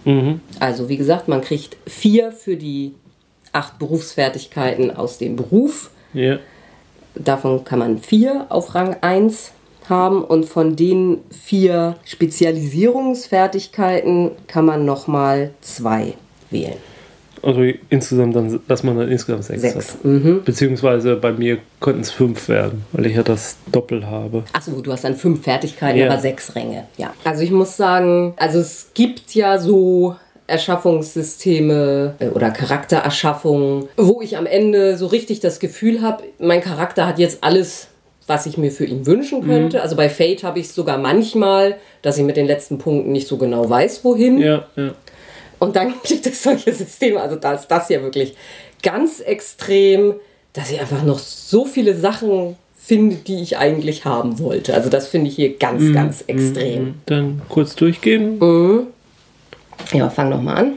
Also 0.59 0.87
wie 0.87 0.97
gesagt, 0.97 1.27
man 1.27 1.41
kriegt 1.41 1.75
vier 1.87 2.31
für 2.31 2.55
die 2.55 2.93
acht 3.51 3.79
Berufsfertigkeiten 3.79 4.95
aus 4.95 5.17
dem 5.17 5.35
Beruf. 5.35 5.89
Ja. 6.13 6.39
Davon 7.15 7.65
kann 7.65 7.79
man 7.79 7.97
vier 7.97 8.45
auf 8.47 8.75
Rang 8.75 8.95
1 9.01 9.51
haben 9.89 10.23
und 10.23 10.45
von 10.45 10.75
den 10.75 11.19
vier 11.31 11.95
Spezialisierungsfertigkeiten 12.05 14.31
kann 14.47 14.65
man 14.65 14.85
nochmal 14.85 15.51
zwei 15.61 16.13
wählen. 16.49 16.75
Also 17.43 17.61
insgesamt 17.89 18.35
dann, 18.35 18.59
dass 18.67 18.83
man 18.83 18.99
dann 18.99 19.09
insgesamt 19.09 19.43
sechs, 19.45 19.61
Sechs. 19.63 19.97
hat. 20.03 20.45
Beziehungsweise 20.45 21.15
bei 21.15 21.31
mir 21.31 21.57
könnten 21.79 22.01
es 22.01 22.11
fünf 22.11 22.47
werden, 22.49 22.85
weil 22.91 23.07
ich 23.07 23.15
ja 23.15 23.23
das 23.23 23.57
Doppel 23.71 24.05
habe. 24.05 24.43
Achso, 24.53 24.79
du 24.79 24.91
hast 24.91 25.05
dann 25.05 25.15
fünf 25.15 25.41
Fertigkeiten, 25.43 25.97
Ja. 25.97 26.05
aber 26.11 26.19
sechs 26.21 26.53
Ränge. 26.55 26.85
Ja. 26.97 27.13
Also 27.23 27.41
ich 27.41 27.49
muss 27.49 27.75
sagen, 27.77 28.35
also 28.37 28.59
es 28.59 28.91
gibt 28.93 29.33
ja 29.33 29.57
so 29.57 30.15
Erschaffungssysteme 30.45 32.13
äh, 32.19 32.27
oder 32.27 32.51
Charaktererschaffungen, 32.51 33.87
wo 33.97 34.21
ich 34.21 34.37
am 34.37 34.45
Ende 34.45 34.95
so 34.97 35.07
richtig 35.07 35.39
das 35.39 35.59
Gefühl 35.59 36.03
habe, 36.03 36.21
mein 36.39 36.61
Charakter 36.61 37.07
hat 37.07 37.17
jetzt 37.17 37.43
alles, 37.43 37.87
was 38.31 38.45
ich 38.45 38.57
mir 38.57 38.71
für 38.71 38.85
ihn 38.85 39.05
wünschen 39.05 39.45
könnte. 39.45 39.81
Also 39.81 39.97
bei 39.97 40.07
Fate 40.07 40.43
habe 40.45 40.59
ich 40.59 40.67
es 40.67 40.73
sogar 40.75 40.97
manchmal, 40.97 41.75
dass 42.01 42.17
ich 42.17 42.23
mit 42.23 42.37
den 42.37 42.47
letzten 42.47 42.77
Punkten 42.77 43.11
nicht 43.11 43.27
so 43.27 43.35
genau 43.35 43.69
weiß, 43.69 44.05
wohin. 44.05 44.37
Ja, 44.39 44.65
ja. 44.77 44.93
Und 45.59 45.75
dann 45.75 45.93
gibt 46.07 46.25
es 46.25 46.41
solche 46.41 46.71
Systeme, 46.73 47.19
also 47.19 47.35
da 47.35 47.53
ist 47.53 47.67
das 47.67 47.89
ja 47.89 48.01
wirklich 48.01 48.35
ganz 48.81 49.19
extrem, 49.19 50.13
dass 50.53 50.71
ich 50.71 50.79
einfach 50.79 51.03
noch 51.03 51.19
so 51.19 51.65
viele 51.65 51.93
Sachen 51.95 52.55
finde, 52.77 53.17
die 53.17 53.41
ich 53.41 53.57
eigentlich 53.57 54.05
haben 54.05 54.39
wollte. 54.39 54.73
Also 54.73 54.89
das 54.89 55.07
finde 55.09 55.27
ich 55.29 55.35
hier 55.35 55.57
ganz, 55.57 55.81
Mhm. 55.81 55.93
ganz 55.93 56.23
extrem. 56.27 56.95
Dann 57.05 57.41
kurz 57.49 57.75
durchgehen. 57.75 58.39
Ja, 59.93 60.09
fang 60.09 60.29
noch 60.29 60.41
mal 60.41 60.55
an. 60.55 60.73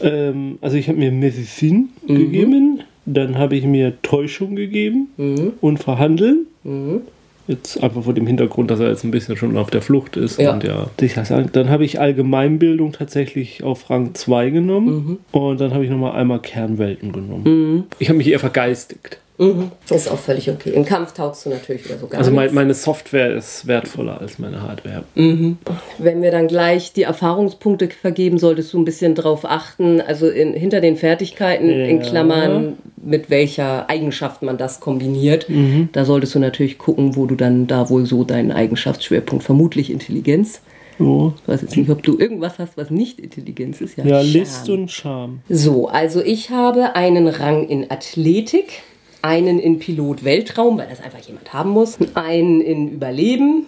Ähm, 0.00 0.58
also 0.60 0.76
ich 0.76 0.88
habe 0.88 0.98
mir 0.98 1.10
Medizin 1.12 1.90
Mhm. 2.06 2.14
gegeben, 2.18 2.80
dann 3.06 3.38
habe 3.38 3.56
ich 3.56 3.64
mir 3.64 3.94
Täuschung 4.02 4.54
gegeben 4.56 5.08
Mhm. 5.16 5.52
und 5.60 5.78
Verhandeln. 5.78 6.46
Jetzt 7.46 7.82
einfach 7.82 8.02
vor 8.04 8.12
dem 8.12 8.26
Hintergrund, 8.26 8.70
dass 8.70 8.78
er 8.78 8.88
jetzt 8.90 9.04
ein 9.04 9.10
bisschen 9.10 9.38
schon 9.38 9.56
auf 9.56 9.70
der 9.70 9.80
Flucht 9.80 10.18
ist. 10.18 10.38
Ja. 10.38 10.52
Und 10.52 10.64
ja, 10.64 10.90
dann 11.52 11.70
habe 11.70 11.84
ich 11.84 11.98
Allgemeinbildung 11.98 12.92
tatsächlich 12.92 13.62
auf 13.62 13.88
Rang 13.88 14.14
2 14.14 14.50
genommen. 14.50 14.86
Mhm. 14.94 15.18
Und 15.32 15.60
dann 15.60 15.72
habe 15.72 15.82
ich 15.82 15.90
nochmal 15.90 16.12
einmal 16.12 16.40
Kernwelten 16.40 17.10
genommen. 17.10 17.84
Ich 17.98 18.10
habe 18.10 18.18
mich 18.18 18.28
eher 18.28 18.38
vergeistigt. 18.38 19.18
Mhm. 19.38 19.70
Ist 19.88 20.10
auch 20.10 20.18
völlig 20.18 20.50
okay. 20.50 20.70
Im 20.70 20.84
Kampf 20.84 21.12
taugst 21.12 21.46
du 21.46 21.50
natürlich 21.50 21.84
wieder 21.84 21.98
so 21.98 22.06
gar 22.08 22.18
Also 22.18 22.30
mein, 22.32 22.44
nichts. 22.46 22.54
meine 22.54 22.74
Software 22.74 23.34
ist 23.36 23.66
wertvoller 23.66 24.20
als 24.20 24.38
meine 24.38 24.62
Hardware. 24.62 25.04
Wenn 25.14 26.22
wir 26.22 26.30
dann 26.30 26.48
gleich 26.48 26.92
die 26.92 27.02
Erfahrungspunkte 27.04 27.88
vergeben, 27.88 28.38
solltest 28.38 28.72
du 28.72 28.78
ein 28.80 28.84
bisschen 28.84 29.14
drauf 29.14 29.44
achten. 29.44 30.00
Also 30.00 30.28
in, 30.28 30.54
hinter 30.54 30.80
den 30.80 30.96
Fertigkeiten 30.96 31.68
in 31.70 32.00
Ja. 32.00 32.06
Klammern, 32.08 32.78
mit 32.96 33.30
welcher 33.30 33.88
Eigenschaft 33.88 34.42
man 34.42 34.58
das 34.58 34.80
kombiniert. 34.80 35.48
Mhm. 35.48 35.88
Da 35.92 36.04
solltest 36.04 36.34
du 36.34 36.40
natürlich 36.40 36.78
gucken, 36.78 37.14
wo 37.16 37.26
du 37.26 37.34
dann 37.36 37.66
da 37.68 37.88
wohl 37.90 38.06
so 38.06 38.24
deinen 38.24 38.50
Eigenschaftsschwerpunkt, 38.50 39.44
vermutlich 39.44 39.90
Intelligenz. 39.90 40.60
So. 40.98 41.32
Ich 41.42 41.48
weiß 41.48 41.62
jetzt 41.62 41.76
nicht, 41.76 41.90
ob 41.90 42.02
du 42.02 42.18
irgendwas 42.18 42.58
hast, 42.58 42.76
was 42.76 42.90
nicht 42.90 43.20
Intelligenz 43.20 43.80
ist. 43.80 43.96
Ja, 43.98 44.04
Charme. 44.04 44.26
List 44.32 44.68
und 44.68 44.90
Charme. 44.90 45.38
So, 45.48 45.86
also 45.86 46.20
ich 46.20 46.50
habe 46.50 46.96
einen 46.96 47.28
Rang 47.28 47.68
in 47.68 47.88
Athletik, 47.88 48.82
einen 49.28 49.58
in 49.58 49.78
Pilot 49.78 50.24
Weltraum, 50.24 50.78
weil 50.78 50.88
das 50.88 51.02
einfach 51.02 51.20
jemand 51.20 51.52
haben 51.52 51.70
muss, 51.70 51.98
einen 52.14 52.62
in 52.62 52.88
Überleben, 52.88 53.66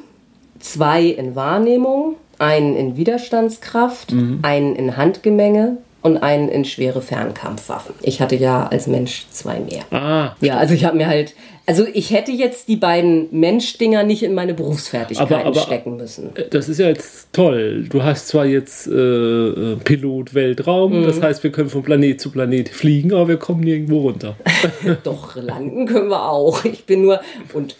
zwei 0.59 1.05
in 1.05 1.35
Wahrnehmung, 1.35 2.17
einen 2.39 2.75
in 2.77 2.97
Widerstandskraft, 2.97 4.13
einen 4.41 4.75
in 4.75 4.97
Handgemenge 4.97 5.77
und 6.03 6.17
einen 6.19 6.49
in 6.49 6.65
schwere 6.65 7.03
Fernkampfwaffen. 7.03 7.95
Ich 8.03 8.21
hatte 8.21 8.37
ja 8.37 8.67
als 8.67 8.87
Mensch 8.87 9.27
zwei 9.31 9.61
mehr. 9.61 9.85
Ah, 9.91 10.35
Ja, 10.41 10.57
also 10.57 10.73
ich 10.75 10.85
habe 10.85 10.97
mir 10.97 11.07
halt, 11.09 11.35
also 11.67 11.85
ich 11.93 12.11
hätte 12.11 12.33
jetzt 12.33 12.69
die 12.69 12.77
beiden 12.77 13.29
Menschdinger 13.33 14.03
nicht 14.03 14.23
in 14.23 14.33
meine 14.35 14.55
Berufsfertigkeiten 14.55 15.35
Aber- 15.35 15.45
aber- 15.47 15.61
stecken 15.61 15.97
müssen. 15.97 16.31
das 16.51 16.69
ist 16.69 16.79
ja 16.79 16.89
jetzt 16.89 17.33
toll. 17.33 17.87
Du 17.89 18.03
hast 18.03 18.29
zwar 18.29 18.47
jetzt 18.47 18.87
äh, 18.87 18.93
äh, 18.93 19.77
Pilot 19.77 20.35
Weltraum, 20.35 21.01
Mhm. 21.01 21.05
das 21.07 21.21
heißt, 21.23 21.43
wir 21.45 21.53
können 21.53 21.69
von 21.69 21.83
Planet 21.83 22.21
zu 22.21 22.31
Planet 22.31 22.69
fliegen, 22.71 23.13
aber 23.13 23.29
wir 23.29 23.37
kommen 23.37 23.61
nirgendwo 23.61 24.01
runter. 24.01 24.37
Doch, 25.05 25.37
landen 25.37 25.87
können 25.87 26.09
wir 26.09 26.29
auch. 26.29 26.65
Ich 26.65 26.85
bin 26.87 27.03
nur 27.03 27.21
und 27.53 27.77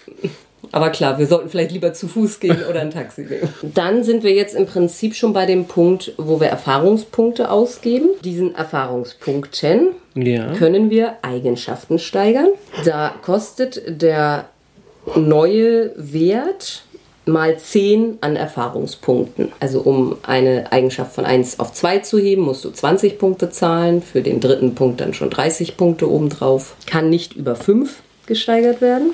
aber 0.73 0.91
klar, 0.91 1.19
wir 1.19 1.27
sollten 1.27 1.49
vielleicht 1.49 1.73
lieber 1.73 1.93
zu 1.93 2.09
Fuß 2.09 2.41
gehen 2.41 2.59
oder 2.71 2.81
ein 2.81 2.91
Taxi 2.91 3.23
nehmen. 3.23 3.53
Dann 3.63 4.05
sind 4.05 4.23
wir 4.23 4.33
jetzt 4.33 4.55
im 4.55 4.67
Prinzip 4.67 5.15
schon 5.15 5.33
bei 5.33 5.47
dem 5.47 5.67
Punkt, 5.67 6.13
wo 6.17 6.41
wir 6.41 6.49
Erfahrungspunkte 6.49 7.51
ausgeben. 7.51 8.09
Diesen 8.25 8.55
Erfahrungspunkten 8.55 9.89
ja. 10.15 10.53
können 10.55 10.91
wir 10.91 11.17
Eigenschaften 11.23 11.99
steigern. 11.99 12.49
Da 12.85 13.15
kostet 13.23 13.83
der 13.87 14.47
neue 15.17 15.93
Wert 15.97 16.85
mal 17.27 17.59
10 17.59 18.19
an 18.21 18.37
Erfahrungspunkten. 18.37 19.53
Also 19.61 19.81
um 19.81 20.17
eine 20.23 20.73
Eigenschaft 20.73 21.15
von 21.15 21.25
1 21.25 21.61
auf 21.61 21.73
2 21.73 21.99
zu 21.99 22.19
heben, 22.19 22.43
musst 22.43 22.65
du 22.65 22.71
20 22.71 23.19
Punkte 23.19 23.51
zahlen. 23.51 24.03
Für 24.03 24.23
den 24.23 24.41
dritten 24.41 24.75
Punkt 24.75 25.01
dann 25.01 25.15
schon 25.15 25.31
30 25.31 25.77
Punkte 25.77 26.11
obendrauf. 26.11 26.75
Kann 26.87 27.11
nicht 27.11 27.35
über 27.35 27.57
5 27.57 28.03
gesteigert 28.31 28.81
werden. 28.81 29.11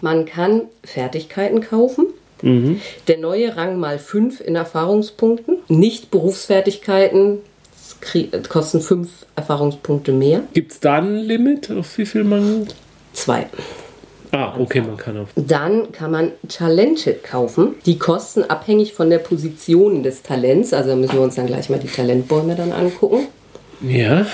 Man 0.00 0.24
kann 0.24 0.62
Fertigkeiten 0.82 1.60
kaufen. 1.60 2.06
Der 2.42 3.18
neue 3.18 3.56
Rang 3.56 3.78
mal 3.78 3.98
5 3.98 4.40
in 4.40 4.56
Erfahrungspunkten. 4.56 5.58
Nicht 5.68 6.10
Berufsfertigkeiten 6.10 7.38
kosten 8.48 8.80
5 8.80 9.08
Erfahrungspunkte 9.36 10.10
mehr. 10.12 10.42
Gibt 10.54 10.72
es 10.72 10.80
da 10.80 10.94
ein 10.94 11.18
Limit, 11.18 11.70
auf 11.70 11.98
wie 11.98 12.06
viel 12.06 12.24
man. 12.24 12.66
Zwei. 13.12 13.46
Ah, 14.32 14.54
okay, 14.58 14.80
man 14.80 14.96
kann 14.96 15.18
auf. 15.18 15.28
Dann 15.36 15.92
kann 15.92 16.10
man 16.10 16.32
Talente 16.48 17.12
kaufen. 17.12 17.74
Die 17.86 17.98
kosten 17.98 18.42
abhängig 18.42 18.94
von 18.94 19.10
der 19.10 19.18
Position 19.18 20.02
des 20.02 20.22
Talents. 20.22 20.72
Also 20.72 20.96
müssen 20.96 21.14
wir 21.14 21.20
uns 21.20 21.34
dann 21.34 21.46
gleich 21.46 21.68
mal 21.68 21.78
die 21.78 21.86
Talentbäume 21.86 22.56
dann 22.56 22.72
angucken. 22.72 23.28
Ja. 23.82 24.26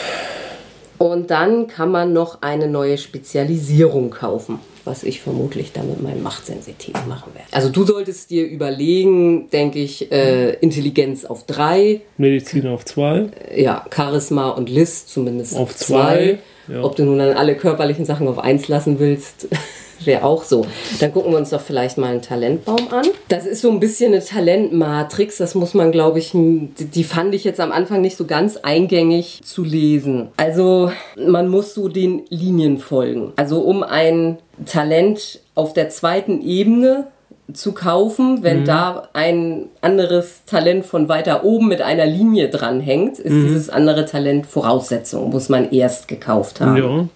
Und 0.98 1.30
dann 1.30 1.68
kann 1.68 1.90
man 1.90 2.12
noch 2.12 2.42
eine 2.42 2.66
neue 2.66 2.98
Spezialisierung 2.98 4.10
kaufen, 4.10 4.58
was 4.84 5.04
ich 5.04 5.20
vermutlich 5.20 5.72
dann 5.72 5.88
mit 5.88 6.02
meinem 6.02 6.22
Machtsensitiv 6.22 6.94
machen 7.06 7.34
werde. 7.34 7.46
Also 7.52 7.68
du 7.68 7.84
solltest 7.84 8.30
dir 8.30 8.46
überlegen, 8.46 9.48
denke 9.50 9.78
ich, 9.78 10.10
äh, 10.10 10.54
Intelligenz 10.54 11.24
auf 11.24 11.46
drei, 11.46 12.00
Medizin 12.16 12.66
auf 12.66 12.84
zwei. 12.84 13.26
ja, 13.54 13.84
Charisma 13.94 14.50
und 14.50 14.68
List 14.68 15.10
zumindest 15.10 15.54
Auf 15.54 15.60
auf 15.70 15.76
zwei. 15.76 16.38
zwei, 16.66 16.74
ja. 16.74 16.82
Ob 16.82 16.96
du 16.96 17.04
nun 17.04 17.18
dann 17.18 17.36
alle 17.36 17.54
körperlichen 17.56 18.04
Sachen 18.04 18.26
auf 18.28 18.38
eins 18.38 18.68
lassen 18.68 18.98
willst, 18.98 19.48
wäre 20.06 20.24
auch 20.24 20.44
so. 20.44 20.64
Dann 21.00 21.12
gucken 21.12 21.32
wir 21.32 21.38
uns 21.38 21.50
doch 21.50 21.60
vielleicht 21.60 21.98
mal 21.98 22.08
einen 22.10 22.22
Talentbaum 22.22 22.88
an. 22.90 23.06
Das 23.28 23.46
ist 23.46 23.62
so 23.62 23.70
ein 23.70 23.80
bisschen 23.80 24.12
eine 24.12 24.22
Talentmatrix. 24.24 25.38
Das 25.38 25.54
muss 25.54 25.74
man, 25.74 25.92
glaube 25.92 26.18
ich, 26.18 26.32
die- 26.34 27.04
fand 27.04 27.34
ich 27.34 27.44
jetzt 27.44 27.60
am 27.60 27.72
Anfang 27.72 28.00
nicht 28.00 28.16
so 28.16 28.24
ganz 28.26 28.56
eingängig 28.58 29.40
zu 29.44 29.64
lesen. 29.64 30.28
Also 30.36 30.90
man 31.16 31.48
muss 31.48 31.74
so 31.74 31.88
den 31.88 32.22
Linien 32.28 32.78
folgen. 32.78 33.32
Also 33.36 33.60
um 33.60 33.82
ein 33.82 34.38
Talent 34.66 35.40
auf 35.54 35.72
der 35.72 35.88
zweiten 35.88 36.42
Ebene 36.42 37.06
zu 37.54 37.72
kaufen, 37.72 38.42
wenn 38.42 38.66
da 38.66 39.08
ein 39.14 39.70
anderes 39.80 40.44
Talent 40.44 40.84
von 40.84 41.08
weiter 41.08 41.44
oben 41.44 41.66
mit 41.68 41.80
einer 41.80 42.04
Linie 42.04 42.50
dranhängt, 42.50 43.18
ist 43.18 43.32
dieses 43.32 43.70
andere 43.70 44.04
Talent 44.04 44.46
Voraussetzung, 44.46 45.30
muss 45.30 45.48
man 45.48 45.70
erst 45.70 46.08
gekauft 46.08 46.60
haben. 46.60 46.76
Ja. 46.76 47.06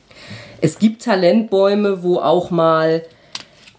Es 0.64 0.78
gibt 0.78 1.02
Talentbäume, 1.02 2.04
wo 2.04 2.18
auch 2.18 2.52
mal 2.52 3.02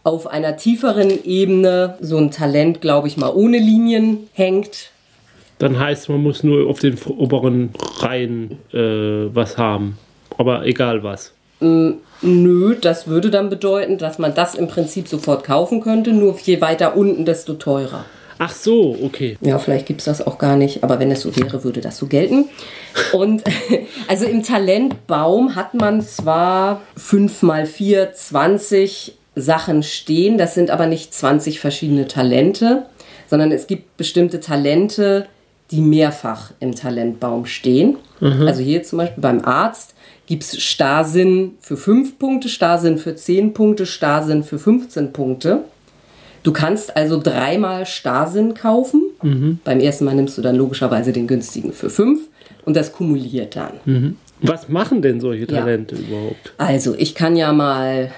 auf 0.03 0.27
einer 0.27 0.57
tieferen 0.57 1.23
Ebene 1.23 1.97
so 2.01 2.17
ein 2.17 2.29
Talent, 2.29 2.81
glaube 2.81 3.07
ich, 3.07 3.15
mal 3.15 3.31
ohne 3.33 3.57
Linien 3.57 4.27
hängt. 4.33 4.91
Dann 5.59 5.79
heißt, 5.79 6.09
man 6.09 6.21
muss 6.21 6.43
nur 6.43 6.69
auf 6.69 6.79
den 6.79 6.97
oberen 7.01 7.71
Reihen 7.99 8.57
äh, 8.73 9.33
was 9.33 9.57
haben. 9.57 9.97
Aber 10.37 10.65
egal 10.65 11.03
was. 11.03 11.31
Nö, 11.61 12.75
das 12.81 13.07
würde 13.07 13.31
dann 13.31 13.49
bedeuten, 13.49 13.97
dass 13.97 14.19
man 14.19 14.35
das 14.35 14.53
im 14.53 14.67
Prinzip 14.67 15.07
sofort 15.07 15.45
kaufen 15.45 15.79
könnte, 15.79 16.11
nur 16.11 16.37
je 16.43 16.59
weiter 16.59 16.97
unten, 16.97 17.23
desto 17.23 17.53
teurer. 17.53 18.03
Ach 18.39 18.51
so, 18.51 18.97
okay. 19.03 19.37
Ja, 19.41 19.59
vielleicht 19.59 19.85
gibt 19.85 20.01
es 20.01 20.05
das 20.05 20.25
auch 20.25 20.37
gar 20.37 20.55
nicht, 20.55 20.83
aber 20.83 20.99
wenn 20.99 21.11
es 21.11 21.21
so 21.21 21.35
wäre, 21.35 21.63
würde 21.63 21.81
das 21.81 21.97
so 21.97 22.07
gelten. 22.07 22.45
Und 23.11 23.43
also 24.07 24.25
im 24.25 24.43
Talentbaum 24.43 25.55
hat 25.55 25.73
man 25.73 26.01
zwar 26.01 26.81
5 26.97 27.41
mal 27.43 27.65
4, 27.65 28.13
20 28.13 29.17
Sachen 29.35 29.83
stehen, 29.83 30.37
das 30.37 30.53
sind 30.53 30.69
aber 30.69 30.85
nicht 30.85 31.13
20 31.13 31.59
verschiedene 31.59 32.07
Talente, 32.07 32.85
sondern 33.27 33.51
es 33.51 33.67
gibt 33.67 33.97
bestimmte 33.97 34.39
Talente, 34.39 35.27
die 35.71 35.81
mehrfach 35.81 36.51
im 36.59 36.75
Talentbaum 36.75 37.45
stehen. 37.45 37.97
Also 38.45 38.61
hier 38.61 38.83
zum 38.83 38.99
Beispiel 38.99 39.21
beim 39.21 39.43
Arzt 39.43 39.95
gibt 40.27 40.43
es 40.43 40.61
Starrsinn 40.61 41.55
für 41.59 41.75
5 41.75 42.19
Punkte, 42.19 42.47
Starrsinn 42.47 42.97
für 42.97 43.15
10 43.15 43.53
Punkte, 43.53 43.85
Starrsinn 43.85 44.43
für 44.43 44.59
15 44.59 45.11
Punkte. 45.11 45.63
Du 46.43 46.51
kannst 46.51 46.95
also 46.95 47.19
dreimal 47.21 47.85
Starrsinn 47.85 48.53
kaufen. 48.53 49.01
Beim 49.63 49.79
ersten 49.79 50.05
Mal 50.05 50.13
nimmst 50.15 50.37
du 50.37 50.41
dann 50.41 50.55
logischerweise 50.55 51.11
den 51.13 51.25
günstigen 51.27 51.73
für 51.73 51.89
5 51.89 52.19
und 52.65 52.75
das 52.75 52.91
kumuliert 52.91 53.55
dann. 53.55 54.17
Was 54.41 54.67
machen 54.67 55.01
denn 55.01 55.21
solche 55.21 55.47
Talente 55.47 55.95
überhaupt? 55.95 56.53
Also, 56.57 56.95
ich 56.97 57.15
kann 57.15 57.37
ja 57.37 57.53
mal 57.53 58.11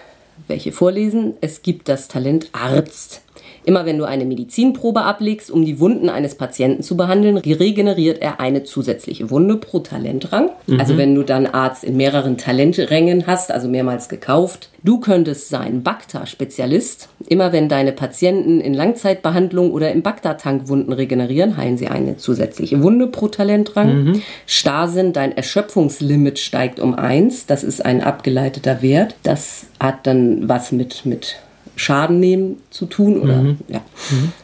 welche 0.48 0.72
vorlesen. 0.72 1.36
Es 1.42 1.62
gibt 1.62 1.88
das 1.88 2.08
Talent 2.08 2.50
Arzt. 2.52 3.22
Immer 3.66 3.86
wenn 3.86 3.98
du 3.98 4.06
eine 4.06 4.26
Medizinprobe 4.26 5.02
ablegst, 5.02 5.50
um 5.50 5.66
die 5.66 5.80
Wunden 5.80 6.10
eines 6.10 6.36
Patienten 6.36 6.84
zu 6.84 6.96
behandeln, 6.96 7.38
regeneriert 7.38 8.22
er 8.22 8.40
eine 8.40 8.64
zusätzliche 8.64 9.32
Wunde 9.32 9.58
pro 9.58 9.80
Talentrang. 9.80 10.52
Also 10.78 10.98
wenn 10.98 11.16
du 11.16 11.24
dann 11.24 11.48
Arzt 11.48 11.84
in 11.84 11.98
mehreren 11.98 12.38
Talenträngen 12.38 13.28
hast, 13.28 13.52
also 13.52 13.68
mehrmals 13.68 14.08
gekauft. 14.10 14.70
Du 14.84 15.00
könntest 15.00 15.50
sein 15.50 15.82
Bakta-Spezialist. 15.82 17.10
Immer 17.28 17.52
wenn 17.52 17.68
deine 17.70 17.92
Patienten 17.92 18.62
in 18.62 18.76
Langzeitbehandlung 18.76 19.72
oder 19.72 19.92
im 19.92 20.04
Bakta-Tank 20.04 20.68
Wunden 20.68 20.94
regenerieren, 20.94 21.58
heilen 21.58 21.78
sie 21.78 21.88
eine 21.88 22.18
zusätzliche 22.18 22.84
Wunde 22.84 23.08
pro 23.08 23.28
Talentrang. 23.28 24.22
Starrsinn, 24.46 25.12
dein 25.12 25.36
Erschöpfungslimit 25.36 26.38
steigt 26.38 26.80
um 26.80 26.94
eins. 26.94 27.48
Das 27.48 27.64
ist 27.64 27.84
ein 27.84 28.02
abgeleiteter 28.02 28.84
Wert. 28.84 29.16
Das 29.24 29.66
hat 29.80 30.06
dann 30.06 30.48
was 30.48 30.72
mit, 30.72 31.06
mit 31.06 31.38
Schaden 31.76 32.20
nehmen 32.20 32.58
zu 32.70 32.86
tun 32.86 33.20
oder 33.20 33.56
ja. 33.68 33.82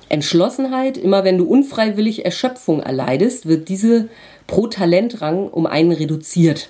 Entschlossenheit, 0.09 0.97
immer 0.97 1.23
wenn 1.23 1.37
du 1.37 1.45
unfreiwillig 1.45 2.25
Erschöpfung 2.25 2.81
erleidest, 2.81 3.45
wird 3.45 3.69
diese 3.69 4.09
pro 4.47 4.67
Talentrang 4.67 5.47
um 5.47 5.65
einen 5.65 5.91
reduziert. 5.91 6.69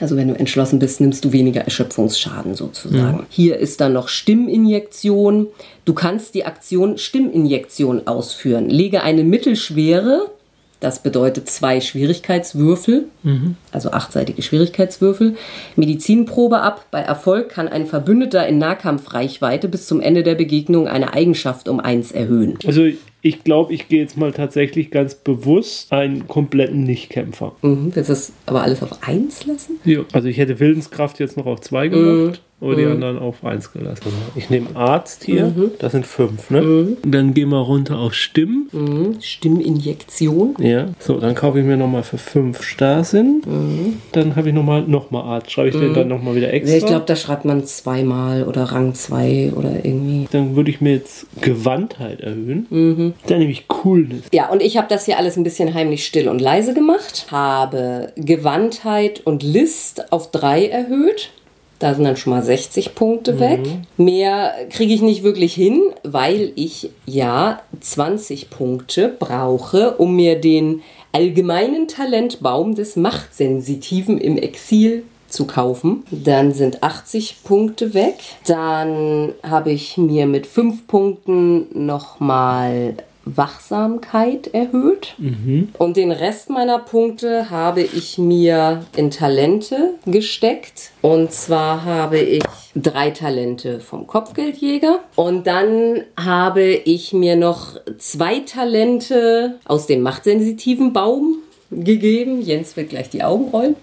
Also 0.00 0.16
wenn 0.16 0.28
du 0.28 0.34
entschlossen 0.34 0.78
bist, 0.78 1.00
nimmst 1.00 1.24
du 1.24 1.32
weniger 1.32 1.62
Erschöpfungsschaden 1.62 2.54
sozusagen. 2.54 3.26
Hier 3.30 3.56
ist 3.56 3.80
dann 3.80 3.94
noch 3.94 4.08
Stimminjektion. 4.08 5.46
Du 5.86 5.94
kannst 5.94 6.34
die 6.34 6.44
Aktion 6.44 6.98
Stimminjektion 6.98 8.06
ausführen. 8.06 8.68
Lege 8.68 9.02
eine 9.02 9.24
mittelschwere, 9.24 10.30
das 10.80 11.02
bedeutet 11.02 11.48
zwei 11.48 11.80
Schwierigkeitswürfel, 11.80 13.06
also 13.72 13.90
achtseitige 13.90 14.42
Schwierigkeitswürfel, 14.42 15.34
Medizinprobe 15.76 16.60
ab. 16.60 16.86
Bei 16.90 17.00
Erfolg 17.00 17.48
kann 17.48 17.66
ein 17.68 17.86
Verbündeter 17.86 18.46
in 18.46 18.58
Nahkampfreichweite 18.58 19.68
bis 19.68 19.86
zum 19.86 20.00
Ende 20.00 20.22
der 20.22 20.36
Begegnung 20.36 20.86
eine 20.86 21.12
Eigenschaft 21.14 21.68
um 21.68 21.80
eins 21.80 22.12
erhöhen. 22.12 22.58
Also 22.64 22.88
ich 23.20 23.42
glaube, 23.44 23.72
ich 23.72 23.88
gehe 23.88 24.00
jetzt 24.00 24.16
mal 24.16 24.32
tatsächlich 24.32 24.90
ganz 24.90 25.14
bewusst 25.14 25.92
einen 25.92 26.28
kompletten 26.28 26.84
Nichtkämpfer. 26.84 27.52
Mhm. 27.62 27.90
Willst 27.94 28.08
du 28.08 28.12
das 28.12 28.32
aber 28.46 28.62
alles 28.62 28.82
auf 28.82 29.02
eins 29.02 29.44
lassen? 29.46 29.76
Ja. 29.84 30.00
Also 30.12 30.28
ich 30.28 30.38
hätte 30.38 30.60
Willenskraft 30.60 31.18
jetzt 31.18 31.36
noch 31.36 31.46
auf 31.46 31.60
zwei 31.60 31.88
gemacht, 31.88 32.40
aber 32.60 32.74
die 32.74 32.84
anderen 32.84 33.18
auf 33.18 33.44
eins 33.44 33.72
gelassen. 33.72 34.02
Ich 34.34 34.50
nehme 34.50 34.74
Arzt 34.74 35.24
hier, 35.24 35.52
das 35.78 35.92
sind 35.92 36.06
fünf, 36.06 36.50
ne? 36.50 36.96
Dann 37.02 37.34
gehen 37.34 37.50
wir 37.50 37.58
runter 37.58 37.98
auf 37.98 38.14
Stimmen. 38.14 38.68
Mhm. 38.72 39.16
Stimminjektion. 39.20 40.56
Ja. 40.60 40.88
So, 40.98 41.18
dann 41.18 41.34
kaufe 41.34 41.60
ich 41.60 41.64
mir 41.64 41.76
nochmal 41.76 42.02
für 42.02 42.18
fünf 42.18 42.62
Starrsinn. 42.62 43.42
Dann 44.12 44.36
habe 44.36 44.48
ich 44.48 44.54
nochmal 44.54 44.82
noch 44.82 45.10
mal 45.10 45.22
Arzt. 45.22 45.50
Schreibe 45.52 45.68
ich 45.68 45.76
den 45.76 45.94
dann 45.94 46.08
nochmal 46.08 46.34
wieder 46.34 46.52
extra. 46.52 46.76
Ich 46.76 46.86
glaube, 46.86 47.04
da 47.06 47.16
schreibt 47.16 47.44
man 47.44 47.64
zweimal 47.64 48.44
oder 48.44 48.64
Rang 48.64 48.94
2 48.94 49.52
oder 49.56 49.84
irgendwie. 49.84 50.26
dann 50.30 50.56
würde 50.56 50.70
ich 50.70 50.80
mir 50.80 50.94
jetzt 50.94 51.26
Gewandtheit 51.40 52.20
erhöhen. 52.20 53.07
Dann 53.26 53.38
nehme 53.38 53.50
ich 53.50 53.68
Coolness. 53.68 54.22
Ja, 54.32 54.48
und 54.48 54.62
ich 54.62 54.76
habe 54.76 54.88
das 54.88 55.04
hier 55.04 55.18
alles 55.18 55.36
ein 55.36 55.44
bisschen 55.44 55.74
heimlich 55.74 56.06
still 56.06 56.28
und 56.28 56.40
leise 56.40 56.74
gemacht. 56.74 57.26
Habe 57.30 58.12
Gewandtheit 58.16 59.20
und 59.24 59.42
List 59.42 60.12
auf 60.12 60.30
3 60.30 60.66
erhöht. 60.66 61.30
Da 61.78 61.94
sind 61.94 62.04
dann 62.04 62.16
schon 62.16 62.32
mal 62.32 62.42
60 62.42 62.96
Punkte 62.96 63.38
weg. 63.38 63.60
Mehr 63.96 64.52
kriege 64.70 64.92
ich 64.92 65.00
nicht 65.00 65.22
wirklich 65.22 65.54
hin, 65.54 65.80
weil 66.02 66.50
ich 66.56 66.90
ja 67.06 67.60
20 67.80 68.50
Punkte 68.50 69.14
brauche, 69.16 69.92
um 69.92 70.16
mir 70.16 70.40
den 70.40 70.82
allgemeinen 71.12 71.86
Talentbaum 71.86 72.74
des 72.74 72.96
Machtsensitiven 72.96 74.18
im 74.18 74.36
Exil 74.36 75.04
zu 75.28 75.46
kaufen. 75.46 76.04
Dann 76.10 76.52
sind 76.52 76.82
80 76.82 77.44
Punkte 77.44 77.94
weg. 77.94 78.16
Dann 78.46 79.32
habe 79.42 79.70
ich 79.70 79.96
mir 79.96 80.26
mit 80.26 80.46
5 80.46 80.86
Punkten 80.86 81.86
nochmal 81.86 82.94
Wachsamkeit 83.36 84.48
erhöht. 84.54 85.14
Und 85.78 85.96
den 85.96 86.12
Rest 86.12 86.50
meiner 86.50 86.78
Punkte 86.78 87.50
habe 87.50 87.82
ich 87.82 88.18
mir 88.18 88.84
in 88.96 89.10
Talente 89.10 89.94
gesteckt. 90.06 90.90
Und 91.02 91.32
zwar 91.32 91.84
habe 91.84 92.18
ich 92.18 92.42
drei 92.74 93.10
Talente 93.10 93.80
vom 93.80 94.06
Kopfgeldjäger. 94.06 95.00
Und 95.16 95.46
dann 95.46 96.04
habe 96.16 96.62
ich 96.64 97.12
mir 97.12 97.36
noch 97.36 97.76
zwei 97.98 98.40
Talente 98.40 99.58
aus 99.64 99.86
dem 99.86 100.00
machtsensitiven 100.02 100.92
Baum 100.92 101.38
gegeben. 101.70 102.40
Jens 102.40 102.76
wird 102.76 102.90
gleich 102.90 103.10
die 103.10 103.22
Augen 103.22 103.50
rollen. 103.50 103.76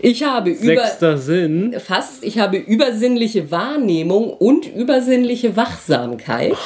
Ich 0.00 0.24
habe 0.24 0.50
über 0.50 0.82
Sechster 0.82 1.18
Sinn. 1.18 1.74
fast, 1.78 2.24
ich 2.24 2.38
habe 2.38 2.56
übersinnliche 2.56 3.50
Wahrnehmung 3.50 4.32
und 4.32 4.66
übersinnliche 4.66 5.56
Wachsamkeit. 5.56 6.56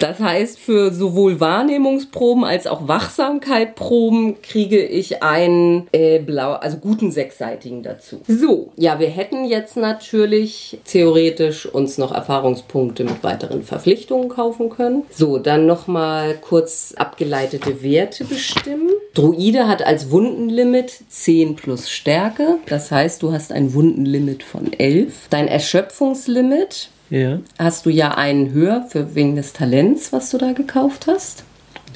Das 0.00 0.20
heißt, 0.20 0.58
für 0.58 0.92
sowohl 0.92 1.40
Wahrnehmungsproben 1.40 2.44
als 2.44 2.66
auch 2.66 2.88
Wachsamkeitproben 2.88 4.42
kriege 4.42 4.84
ich 4.84 5.22
einen 5.22 5.88
äh, 5.92 6.18
blau, 6.18 6.52
also 6.52 6.78
guten 6.78 7.10
sechsseitigen 7.10 7.82
dazu. 7.82 8.20
So, 8.26 8.72
ja, 8.76 9.00
wir 9.00 9.08
hätten 9.08 9.44
jetzt 9.44 9.76
natürlich 9.76 10.78
theoretisch 10.84 11.66
uns 11.66 11.98
noch 11.98 12.12
Erfahrungspunkte 12.12 13.04
mit 13.04 13.22
weiteren 13.22 13.62
Verpflichtungen 13.62 14.28
kaufen 14.28 14.70
können. 14.70 15.04
So, 15.10 15.38
dann 15.38 15.66
nochmal 15.66 16.36
kurz 16.40 16.94
abgeleitete 16.96 17.82
Werte 17.82 18.24
bestimmen. 18.24 18.90
Druide 19.16 19.66
hat 19.66 19.82
als 19.82 20.10
Wundenlimit 20.10 20.92
10 21.08 21.56
plus 21.56 21.88
Stärke. 21.88 22.58
Das 22.66 22.90
heißt, 22.90 23.22
du 23.22 23.32
hast 23.32 23.50
ein 23.50 23.72
Wundenlimit 23.72 24.42
von 24.42 24.72
11. 24.74 25.28
Dein 25.30 25.48
Erschöpfungslimit 25.48 26.90
Ja. 27.08 27.40
hast 27.58 27.86
du 27.86 27.90
ja 27.90 28.14
einen 28.14 28.52
höher 28.52 28.84
für 28.88 29.14
wegen 29.14 29.34
des 29.36 29.54
Talents, 29.54 30.12
was 30.12 30.30
du 30.30 30.38
da 30.38 30.52
gekauft 30.52 31.06
hast. 31.06 31.44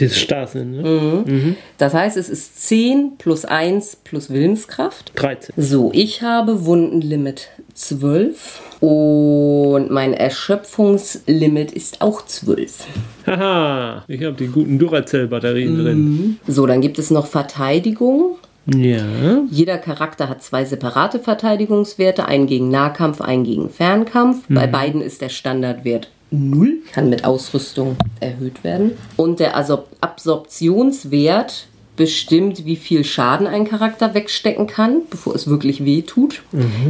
Das 0.00 0.18
Starrsinn, 0.18 0.80
ne? 0.80 1.24
Mhm. 1.26 1.56
Das 1.78 1.94
heißt, 1.94 2.16
es 2.16 2.28
ist 2.28 2.66
10 2.66 3.12
plus 3.18 3.44
1 3.44 3.96
plus 4.04 4.30
Willenskraft. 4.30 5.12
13. 5.16 5.54
So, 5.56 5.90
ich 5.92 6.22
habe 6.22 6.64
Wundenlimit 6.64 7.48
12 7.74 8.80
und 8.80 9.90
mein 9.90 10.14
Erschöpfungslimit 10.14 11.72
ist 11.72 12.00
auch 12.00 12.24
12. 12.24 12.86
Haha, 13.26 14.04
ich 14.08 14.22
habe 14.22 14.36
die 14.36 14.46
guten 14.46 14.78
Duracell-Batterien 14.78 15.84
drin. 15.84 16.40
So, 16.46 16.66
dann 16.66 16.80
gibt 16.80 16.98
es 16.98 17.10
noch 17.10 17.26
Verteidigung. 17.26 18.36
Ja. 18.66 19.42
Jeder 19.50 19.78
Charakter 19.78 20.28
hat 20.28 20.42
zwei 20.42 20.64
separate 20.64 21.18
Verteidigungswerte, 21.18 22.26
einen 22.26 22.46
gegen 22.46 22.70
Nahkampf, 22.70 23.20
einen 23.20 23.44
gegen 23.44 23.70
Fernkampf. 23.70 24.44
Bei 24.48 24.66
beiden 24.66 25.00
ist 25.00 25.22
der 25.22 25.30
Standardwert 25.30 26.10
0, 26.30 26.78
kann 26.92 27.10
mit 27.10 27.24
Ausrüstung 27.24 27.96
erhöht 28.20 28.62
werden. 28.64 28.92
Und 29.16 29.40
der 29.40 29.56
Absor 29.56 29.86
Absorptionswert 30.00 31.66
bestimmt, 32.00 32.64
wie 32.64 32.76
viel 32.76 33.04
Schaden 33.04 33.46
ein 33.46 33.68
Charakter 33.68 34.14
wegstecken 34.14 34.66
kann, 34.66 35.02
bevor 35.10 35.34
es 35.34 35.48
wirklich 35.48 35.84
weh 35.84 36.00
tut. 36.00 36.40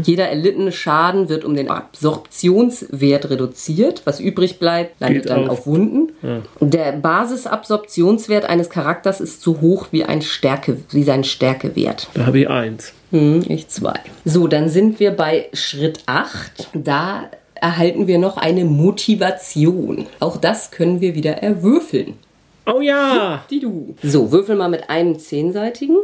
Jeder 0.05 0.29
erlittene 0.29 0.71
Schaden 0.71 1.29
wird 1.29 1.45
um 1.45 1.57
den 1.57 1.69
Absorptionswert 1.69 3.29
reduziert. 3.29 4.03
Was 4.05 4.21
übrig 4.21 4.61
bleibt, 4.61 5.01
landet 5.01 5.23
Geht 5.23 5.31
dann 5.31 5.49
auf. 5.49 5.61
auf 5.61 5.67
Wunden. 5.67 6.13
Der 6.61 6.93
Basisabsorptionswert 6.93 8.45
eines 8.45 8.71
Charakters 8.71 9.21
ist 9.21 9.43
so 9.43 9.61
hoch 9.61 9.89
wie, 9.91 10.05
ein 10.05 10.23
Stärke, 10.23 10.77
wie 10.91 11.03
sein 11.03 11.25
Stärkewert. 11.25 12.07
Da 12.15 12.27
habe 12.27 12.39
ich 12.39 12.49
eins. 12.49 12.93
Hm, 13.11 13.43
ich 13.49 13.67
zwei. 13.67 13.99
So, 14.25 14.47
dann 14.47 14.69
sind 14.69 15.01
wir 15.01 15.11
bei 15.11 15.49
Schritt 15.53 16.05
8. 16.07 16.69
Da 16.73 17.29
erhalten 17.61 18.07
wir 18.07 18.19
noch 18.19 18.37
eine 18.37 18.65
Motivation. 18.65 20.07
Auch 20.21 20.37
das 20.37 20.71
können 20.71 21.01
wir 21.01 21.15
wieder 21.15 21.35
erwürfeln. 21.43 22.15
Oh 22.67 22.81
ja! 22.81 23.45
Die 23.51 23.59
du. 23.59 23.97
So, 24.03 24.31
würfel 24.31 24.55
mal 24.55 24.69
mit 24.69 24.91
einem 24.91 25.19
zehnseitigen. 25.19 25.97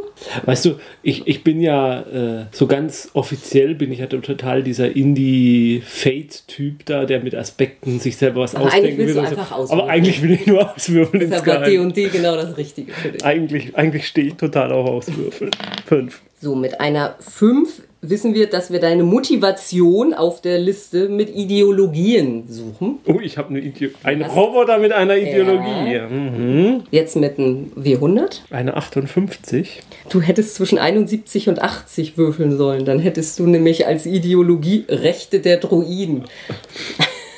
Weißt 0.43 0.65
du, 0.65 0.75
ich, 1.01 1.25
ich 1.27 1.43
bin 1.43 1.61
ja 1.61 2.01
äh, 2.01 2.45
so 2.51 2.67
ganz 2.67 3.09
offiziell 3.13 3.75
bin 3.75 3.91
ich 3.91 3.99
ja 3.99 4.07
total 4.07 4.63
dieser 4.63 4.93
Indie-Fate-Typ 4.93 6.85
da, 6.85 7.05
der 7.05 7.21
mit 7.23 7.35
Aspekten 7.35 7.99
sich 7.99 8.17
selber 8.17 8.41
was 8.41 8.55
Aber 8.55 8.65
ausdenken 8.65 8.97
will. 8.97 9.13
du 9.13 9.19
und 9.19 9.25
so. 9.25 9.31
einfach 9.31 9.51
auswürfeln. 9.51 9.81
Aber 9.81 9.89
eigentlich 9.89 10.21
will 10.21 10.31
ich 10.33 10.47
nur 10.47 10.73
auswürfeln 10.75 11.29
Das 11.29 11.45
war 11.45 11.59
Geheim. 11.59 11.93
D&D 11.93 12.09
genau 12.09 12.35
das 12.35 12.57
Richtige 12.57 12.91
für 12.91 13.09
dich. 13.09 13.23
Eigentlich, 13.23 13.75
eigentlich 13.77 14.07
stehe 14.07 14.27
ich 14.27 14.33
total 14.35 14.71
auf 14.71 14.89
Auswürfeln. 14.89 15.51
Fünf. 15.85 16.21
So, 16.41 16.55
mit 16.55 16.81
einer 16.81 17.15
5 17.19 17.81
wissen 18.09 18.33
wir, 18.33 18.47
dass 18.47 18.71
wir 18.71 18.79
deine 18.79 19.03
Motivation 19.03 20.13
auf 20.13 20.41
der 20.41 20.59
Liste 20.59 21.09
mit 21.09 21.35
Ideologien 21.35 22.47
suchen. 22.47 22.99
Oh, 23.05 23.19
ich 23.21 23.37
habe 23.37 23.49
eine 23.49 23.59
Ideo 23.59 23.89
ein 24.03 24.21
Roboter 24.21 24.77
mit 24.77 24.91
einer 24.91 25.17
Ideologie. 25.17 25.99
Mhm. 26.09 26.83
Jetzt 26.91 27.15
mit 27.15 27.37
einem 27.37 27.71
W100. 27.75 28.41
Eine 28.49 28.75
58. 28.75 29.81
Du 30.09 30.21
hättest 30.21 30.55
zwischen 30.55 30.77
71 30.77 31.49
und 31.49 31.61
80 31.61 32.17
würfeln 32.17 32.57
sollen. 32.57 32.85
Dann 32.85 32.99
hättest 32.99 33.39
du 33.39 33.47
nämlich 33.47 33.87
als 33.87 34.05
Ideologie 34.05 34.85
Rechte 34.87 35.39
der 35.39 35.57
Droiden. 35.57 36.25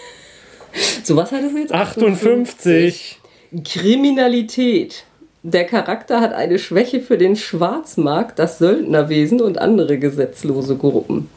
so, 1.04 1.16
was 1.16 1.32
hattest 1.32 1.56
du 1.56 1.60
jetzt? 1.60 1.74
58. 1.74 3.20
Kriminalität. 3.64 5.06
Der 5.44 5.64
Charakter 5.64 6.20
hat 6.20 6.34
eine 6.34 6.60
Schwäche 6.60 7.00
für 7.00 7.18
den 7.18 7.38
Schwarzmarkt, 7.38 8.40
das 8.40 8.58
Söldnerwesen 8.58 9.42
und 9.42 9.58
andere 9.58 9.98
gesetzlose 9.98 10.76
Gruppen. 10.76 11.30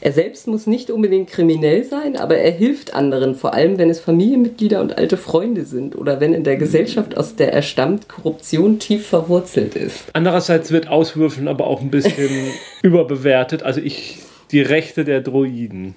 Er 0.00 0.12
selbst 0.12 0.48
muss 0.48 0.66
nicht 0.66 0.90
unbedingt 0.90 1.30
kriminell 1.30 1.84
sein, 1.84 2.16
aber 2.16 2.36
er 2.36 2.50
hilft 2.50 2.94
anderen, 2.94 3.36
vor 3.36 3.54
allem 3.54 3.78
wenn 3.78 3.88
es 3.90 4.00
Familienmitglieder 4.00 4.80
und 4.80 4.98
alte 4.98 5.16
Freunde 5.16 5.64
sind 5.64 5.96
oder 5.96 6.20
wenn 6.20 6.34
in 6.34 6.42
der 6.42 6.56
Gesellschaft, 6.56 7.16
aus 7.16 7.36
der 7.36 7.52
er 7.52 7.62
stammt, 7.62 8.08
Korruption 8.08 8.80
tief 8.80 9.06
verwurzelt 9.06 9.76
ist. 9.76 10.06
Andererseits 10.12 10.72
wird 10.72 10.88
Auswürfeln 10.88 11.46
aber 11.46 11.68
auch 11.68 11.80
ein 11.80 11.90
bisschen 11.90 12.28
überbewertet. 12.82 13.62
Also 13.62 13.80
ich, 13.80 14.18
die 14.50 14.60
Rechte 14.60 15.04
der 15.04 15.20
Droiden. 15.20 15.94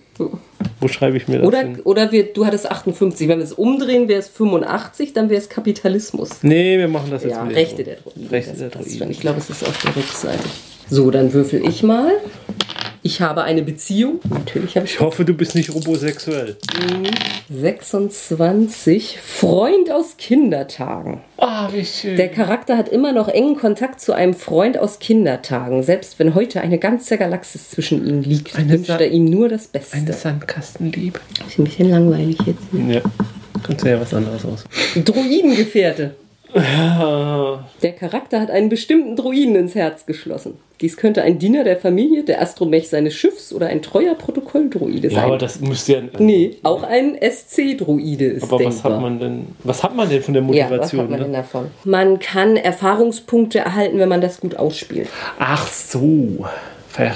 Wo 0.80 0.88
schreibe 0.88 1.18
ich 1.18 1.28
mir 1.28 1.40
das 1.40 1.48
Oder, 1.48 1.60
hin? 1.60 1.80
oder 1.84 2.12
wir, 2.12 2.34
du 2.34 2.46
hattest 2.46 2.70
58. 2.70 3.28
Wenn 3.28 3.38
wir 3.40 3.44
es 3.46 3.54
umdrehen, 3.54 4.08
wäre 4.08 4.20
es 4.20 4.28
85, 4.30 5.14
dann 5.14 5.30
wäre 5.30 5.40
es 5.42 5.50
Kapitalismus. 5.50 6.30
Nee, 6.44 6.78
wir 6.78 6.88
machen 6.88 7.12
das 7.12 7.24
jetzt 7.24 7.32
Ja, 7.34 7.46
wieder 7.46 7.56
Rechte 7.56 7.84
der 7.84 7.96
Droiden. 7.98 8.28
Rechte 8.28 8.52
Das 8.52 8.60
der 8.60 8.70
Droiden. 8.70 9.12
Ich 9.12 9.20
glaube, 9.20 9.40
es 9.40 9.50
ist 9.50 9.64
auf 9.68 9.78
der 9.82 9.96
Rückseite. 9.96 10.44
So, 10.90 11.12
dann 11.12 11.34
würfel 11.34 11.68
ich 11.68 11.84
mal. 11.84 12.12
Ich 13.04 13.22
habe 13.22 13.44
eine 13.44 13.62
Beziehung. 13.62 14.20
Natürlich 14.30 14.76
habe 14.76 14.86
ich 14.86 14.94
Ich 14.96 15.00
hoffe, 15.00 15.24
du 15.26 15.34
bist 15.34 15.56
nicht 15.56 15.74
robosexuell. 15.74 16.58
26. 17.50 19.20
Freund 19.22 19.90
aus 19.92 20.18
Kindertagen. 20.18 21.22
Ah, 21.38 21.70
wie 21.74 21.86
schön. 21.86 22.18
Der 22.18 22.30
Charakter 22.30 22.78
hat 22.78 22.90
immer 22.90 23.14
noch 23.14 23.28
engen 23.30 23.56
Kontakt 23.56 24.02
zu 24.02 24.14
einem 24.14 24.34
Freund 24.34 24.78
aus 24.78 25.00
Kindertagen. 25.00 25.84
Selbst 25.84 26.20
wenn 26.20 26.36
heute 26.36 26.62
eine 26.62 26.78
ganze 26.80 27.18
Galaxis 27.18 27.70
zwischen 27.70 28.06
ihnen 28.06 28.24
liegt, 28.24 28.56
Eine 28.58 28.74
wünscht 28.74 28.88
Sa- 28.88 28.98
er 28.98 29.10
ihm 29.12 29.26
nur 29.26 29.48
das 29.50 29.68
Beste. 29.68 29.96
Eine 29.98 30.14
Sandkastenliebe. 30.14 31.20
Ist 31.48 31.60
ein 31.60 31.64
bisschen 31.66 31.90
langweilig 31.90 32.38
jetzt. 32.46 32.60
Ja. 32.88 33.02
Kommt 33.64 33.84
ja 33.84 34.00
was 34.00 34.14
anderes 34.14 34.44
aus. 34.46 34.64
Droidengefährte. 35.04 36.16
Der 37.82 37.92
Charakter 37.94 38.40
hat 38.40 38.50
einen 38.52 38.70
bestimmten 38.70 39.16
Druiden 39.16 39.56
ins 39.56 39.76
Herz 39.76 40.06
geschlossen. 40.06 40.58
Dies 40.80 40.96
könnte 40.96 41.24
ein 41.24 41.40
Diener 41.40 41.64
der 41.64 41.78
Familie, 41.78 42.24
der 42.24 42.42
Astromech 42.42 42.90
seines 42.90 43.16
Schiffs 43.16 43.52
oder 43.52 43.68
ein 43.68 43.82
treuer 43.82 44.14
Protokolldruide 44.14 45.08
ja, 45.08 45.16
sein. 45.16 45.24
aber 45.26 45.38
das 45.40 45.60
müsste 45.60 45.94
ja. 45.94 46.02
nee, 46.20 46.58
auch 46.62 46.84
ein 46.84 47.18
SC-Druide 47.20 48.26
ist 48.26 48.44
Aber 48.44 48.64
was 48.64 48.76
denkbar. 48.76 48.94
hat 48.94 49.02
man 49.02 49.20
denn? 49.20 49.48
Was 49.64 49.84
hat 49.84 49.96
man 49.96 50.08
denn 50.08 50.22
von 50.22 50.34
der 50.36 50.44
ja, 50.44 50.70
was 50.70 50.92
hat 50.92 50.94
Motivation? 50.94 51.10
man 51.10 51.20
ne? 51.20 51.26
denn 51.26 51.34
davon? 51.34 51.66
Man 51.84 52.20
kann 52.20 52.58
Erfahrungspunkte 52.58 53.60
erhalten, 53.60 53.98
wenn 53.98 54.10
man 54.10 54.22
das 54.22 54.40
gut 54.40 54.56
ausspielt. 54.56 55.10
Ach 55.40 55.68
so. 55.68 56.46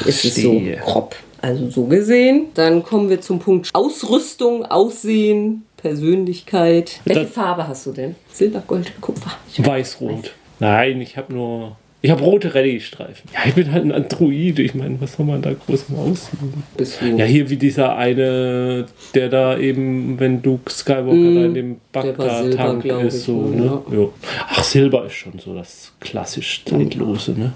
Ist 0.05 0.25
es 0.25 0.35
so 0.35 0.51
Verstehe. 0.51 0.77
grob. 0.77 1.15
Also 1.41 1.69
so 1.69 1.85
gesehen. 1.85 2.47
Dann 2.53 2.83
kommen 2.83 3.09
wir 3.09 3.21
zum 3.21 3.39
Punkt 3.39 3.69
Ausrüstung, 3.73 4.65
Aussehen, 4.65 5.65
Persönlichkeit. 5.81 6.99
Welche 7.05 7.23
Das- 7.23 7.31
Farbe 7.31 7.67
hast 7.67 7.85
du 7.85 7.91
denn? 7.91 8.15
Silber, 8.31 8.63
Gold, 8.65 8.93
Kupfer. 9.01 9.31
Weiß-rot. 9.57 10.33
Nein, 10.59 11.01
ich 11.01 11.17
habe 11.17 11.33
nur. 11.33 11.77
Ich 12.03 12.09
habe 12.09 12.23
rote 12.23 12.55
Rallye-Streifen. 12.55 13.29
Ja, 13.31 13.41
ich 13.45 13.53
bin 13.53 13.71
halt 13.71 13.83
ein 13.83 13.91
Android. 13.91 14.57
Ich 14.57 14.73
meine, 14.73 14.99
was 14.99 15.13
soll 15.13 15.25
man 15.27 15.43
da 15.43 15.53
groß 15.53 15.85
im 15.89 15.95
Aussehen? 15.97 16.63
Du 16.75 16.83
Ja, 17.17 17.25
hier 17.25 17.49
wie 17.51 17.57
dieser 17.57 17.95
eine, 17.95 18.87
der 19.13 19.29
da 19.29 19.55
eben, 19.59 20.19
wenn 20.19 20.41
Luke 20.41 20.71
Skywalker 20.71 21.11
da 21.11 21.45
in 21.45 21.53
dem 21.53 21.69
Mm, 21.71 21.77
Bagdad-Tank 21.91 22.85
ist, 22.85 23.15
ich, 23.17 23.23
so, 23.23 23.41
ne? 23.49 23.61
ne? 23.61 23.81
Ja. 23.91 24.07
Ach, 24.49 24.63
Silber 24.63 25.05
ist 25.05 25.13
schon 25.13 25.33
so 25.37 25.53
das 25.53 25.91
klassisch 25.99 26.63
zeitlose, 26.65 27.33
ne? 27.33 27.53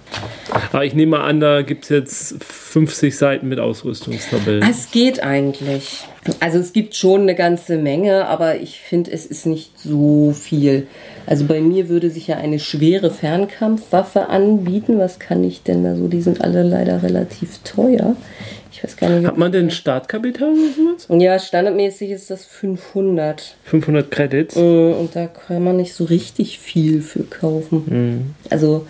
Aber 0.71 0.85
ich 0.85 0.93
nehme 0.93 1.17
mal 1.17 1.23
an, 1.23 1.39
da 1.39 1.63
gibt 1.63 1.85
es 1.85 1.89
jetzt 1.89 2.43
50 2.43 3.17
Seiten 3.17 3.47
mit 3.49 3.59
Ausrüstungstabellen. 3.59 4.67
Es 4.69 4.91
geht 4.91 5.21
eigentlich. 5.23 6.01
Also 6.39 6.59
es 6.59 6.73
gibt 6.73 6.95
schon 6.95 7.21
eine 7.21 7.33
ganze 7.35 7.77
Menge, 7.77 8.27
aber 8.27 8.59
ich 8.59 8.79
finde, 8.79 9.11
es 9.11 9.25
ist 9.25 9.45
nicht 9.45 9.79
so 9.79 10.33
viel. 10.33 10.87
Also 11.27 11.45
bei 11.45 11.59
mir 11.61 11.89
würde 11.89 12.09
sich 12.09 12.27
ja 12.27 12.37
eine 12.37 12.59
schwere 12.59 13.11
Fernkampfwaffe 13.11 14.29
anbieten. 14.29 14.99
Was 14.99 15.19
kann 15.19 15.43
ich 15.43 15.63
denn 15.63 15.83
da 15.83 15.95
so? 15.95 16.07
Die 16.07 16.21
sind 16.21 16.41
alle 16.41 16.63
leider 16.63 17.01
relativ 17.03 17.59
teuer. 17.63 18.15
Ich 18.71 18.83
weiß 18.83 18.97
gar 18.97 19.09
nicht. 19.09 19.25
Hat 19.25 19.37
man 19.37 19.51
denn 19.51 19.71
Startkapital 19.71 20.49
oder 20.49 20.71
sowas? 20.75 21.21
Ja, 21.21 21.39
standardmäßig 21.39 22.11
ist 22.11 22.29
das 22.29 22.45
500. 22.45 23.55
500 23.63 24.11
Credits. 24.11 24.55
Äh, 24.55 24.59
Und 24.93 25.15
da 25.15 25.27
kann 25.27 25.63
man 25.63 25.77
nicht 25.77 25.93
so 25.93 26.03
richtig 26.03 26.59
viel 26.59 27.01
für 27.01 27.23
kaufen. 27.23 28.35
Also 28.49 28.85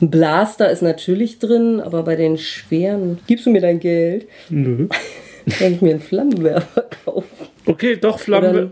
ein 0.00 0.10
Blaster 0.10 0.70
ist 0.70 0.82
natürlich 0.82 1.38
drin, 1.38 1.80
aber 1.80 2.02
bei 2.02 2.16
den 2.16 2.36
schweren. 2.36 3.18
Gibst 3.26 3.46
du 3.46 3.50
mir 3.50 3.60
dein 3.60 3.80
Geld? 3.80 4.26
Nö. 4.50 4.88
Kann 5.58 5.72
ich 5.74 5.80
mir 5.80 5.90
einen 5.92 6.00
Flammenwerfer 6.00 6.84
kaufen? 7.04 7.26
Okay, 7.66 7.96
doch, 7.96 8.20
Oder 8.28 8.70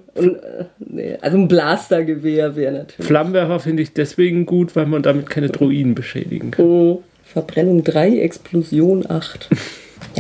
Nee, 1.01 1.17
also 1.23 1.39
ein 1.39 1.49
Blastergewehr 1.49 2.57
wäre 2.57 2.73
natürlich. 2.73 3.07
Flammenwerfer 3.07 3.59
finde 3.61 3.83
ich 3.83 3.95
deswegen 3.95 4.45
gut, 4.45 4.77
weil 4.77 4.85
man 4.87 5.03
damit 5.03 5.31
keine 5.31 5.49
Droiden 5.49 5.95
beschädigen 5.95 6.51
kann. 6.51 6.65
Oh, 6.65 7.03
Verbrennung 7.25 7.85
3, 7.85 8.19
Explosion 8.19 9.09
8. 9.09 9.49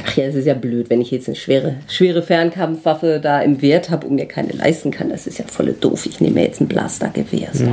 Ach 0.02 0.16
ja, 0.16 0.24
es 0.24 0.36
ist 0.36 0.46
ja 0.46 0.54
blöd, 0.54 0.88
wenn 0.88 1.00
ich 1.00 1.10
jetzt 1.10 1.28
eine 1.28 1.36
schwere, 1.36 1.76
schwere 1.88 2.22
Fernkampfwaffe 2.22 3.20
da 3.20 3.42
im 3.42 3.60
Wert 3.60 3.90
habe 3.90 4.06
und 4.06 4.14
mir 4.14 4.26
keine 4.26 4.52
leisten 4.52 4.90
kann. 4.90 5.10
Das 5.10 5.26
ist 5.26 5.38
ja 5.38 5.44
voll 5.46 5.74
doof. 5.78 6.06
Ich 6.06 6.20
nehme 6.20 6.42
jetzt 6.42 6.60
ein 6.60 6.68
Blastergewehr. 6.68 7.48
So. 7.52 7.66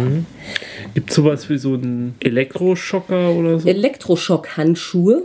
Gibt 0.94 1.14
sowas 1.14 1.50
wie 1.50 1.58
so 1.58 1.76
einen 1.76 2.16
Elektroschocker 2.20 3.32
oder 3.32 3.60
so? 3.60 3.70
Elektroschock-Handschuhe. 3.70 5.24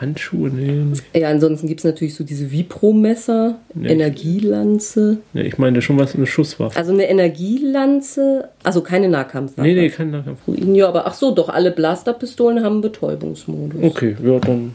Handschuhe? 0.00 0.50
Nee. 0.50 0.82
Ja, 1.20 1.28
ansonsten 1.28 1.66
gibt 1.66 1.80
es 1.80 1.84
natürlich 1.84 2.14
so 2.14 2.24
diese 2.24 2.50
Vipro-Messer, 2.50 3.58
Energielanze. 3.82 5.18
nee. 5.32 5.42
Ich 5.42 5.58
meine 5.58 5.82
schon 5.82 5.98
was 5.98 6.14
eine 6.14 6.26
Schusswaffe. 6.26 6.76
Also 6.78 6.92
eine 6.92 7.08
Energielanze, 7.08 8.48
also 8.62 8.80
keine 8.80 9.08
Nahkampfwaffe. 9.08 9.66
Nee, 9.68 9.74
nee, 9.74 9.88
kein 9.90 10.10
Nahkampf. 10.10 10.40
Ja, 10.46 10.88
aber 10.88 11.06
ach 11.06 11.14
so, 11.14 11.32
doch, 11.34 11.48
alle 11.48 11.70
Blasterpistolen 11.70 12.62
haben 12.64 12.80
Betäubungsmodus. 12.80 13.82
Okay, 13.82 14.16
ja, 14.24 14.38
dann. 14.38 14.74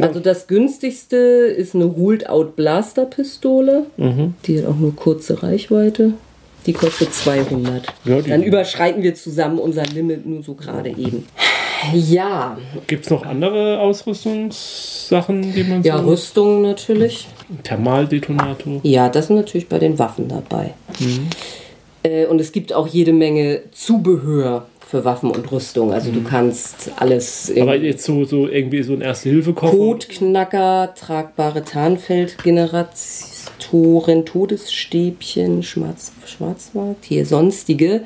Also 0.00 0.20
das 0.20 0.46
günstigste 0.46 1.16
ist 1.16 1.74
eine 1.74 1.96
Hold-Out-Blaster-Pistole. 1.96 3.86
Mhm. 3.96 4.34
Die 4.44 4.58
hat 4.58 4.66
auch 4.66 4.76
nur 4.76 4.94
kurze 4.94 5.42
Reichweite. 5.42 6.12
Die 6.66 6.72
kostet 6.72 7.14
200. 7.14 7.86
Ja, 8.04 8.20
die- 8.20 8.28
Dann 8.28 8.42
überschreiten 8.42 9.02
wir 9.02 9.14
zusammen 9.14 9.58
unser 9.58 9.84
Limit 9.86 10.26
nur 10.26 10.42
so 10.42 10.54
gerade 10.54 10.90
eben. 10.90 11.24
Ja, 11.94 12.58
Gibt 12.86 13.04
es 13.04 13.10
noch 13.10 13.24
andere 13.24 13.80
Ausrüstungssachen, 13.80 15.54
die 15.54 15.64
man 15.64 15.82
ja, 15.82 15.98
so. 15.98 16.08
Rüstung 16.08 16.62
natürlich. 16.62 17.26
Thermaldetonator. 17.62 18.80
Ja, 18.82 19.08
das 19.08 19.28
sind 19.28 19.36
natürlich 19.36 19.68
bei 19.68 19.78
den 19.78 19.98
Waffen 19.98 20.28
dabei. 20.28 20.74
Mhm. 20.98 21.28
Äh, 22.02 22.26
und 22.26 22.40
es 22.40 22.52
gibt 22.52 22.72
auch 22.72 22.86
jede 22.86 23.12
Menge 23.12 23.62
Zubehör 23.72 24.66
für 24.86 25.04
Waffen 25.04 25.30
und 25.30 25.50
Rüstung. 25.50 25.92
Also 25.92 26.12
du 26.12 26.22
kannst 26.22 26.92
alles 26.96 27.52
Mhm. 27.54 27.62
Aber 27.62 27.76
jetzt 27.76 28.04
so, 28.04 28.24
so 28.24 28.48
irgendwie 28.48 28.82
so 28.82 28.92
ein 28.92 29.00
Erste-Hilfe-Koffer. 29.00 29.76
Kotknacker, 29.76 30.94
tragbare 30.94 31.64
Tarnfeldgeneratoren, 31.64 34.24
Todesstäbchen, 34.24 35.64
Schwarz, 35.64 36.12
Schwarzmarkt, 36.24 37.04
hier 37.04 37.26
sonstige 37.26 38.02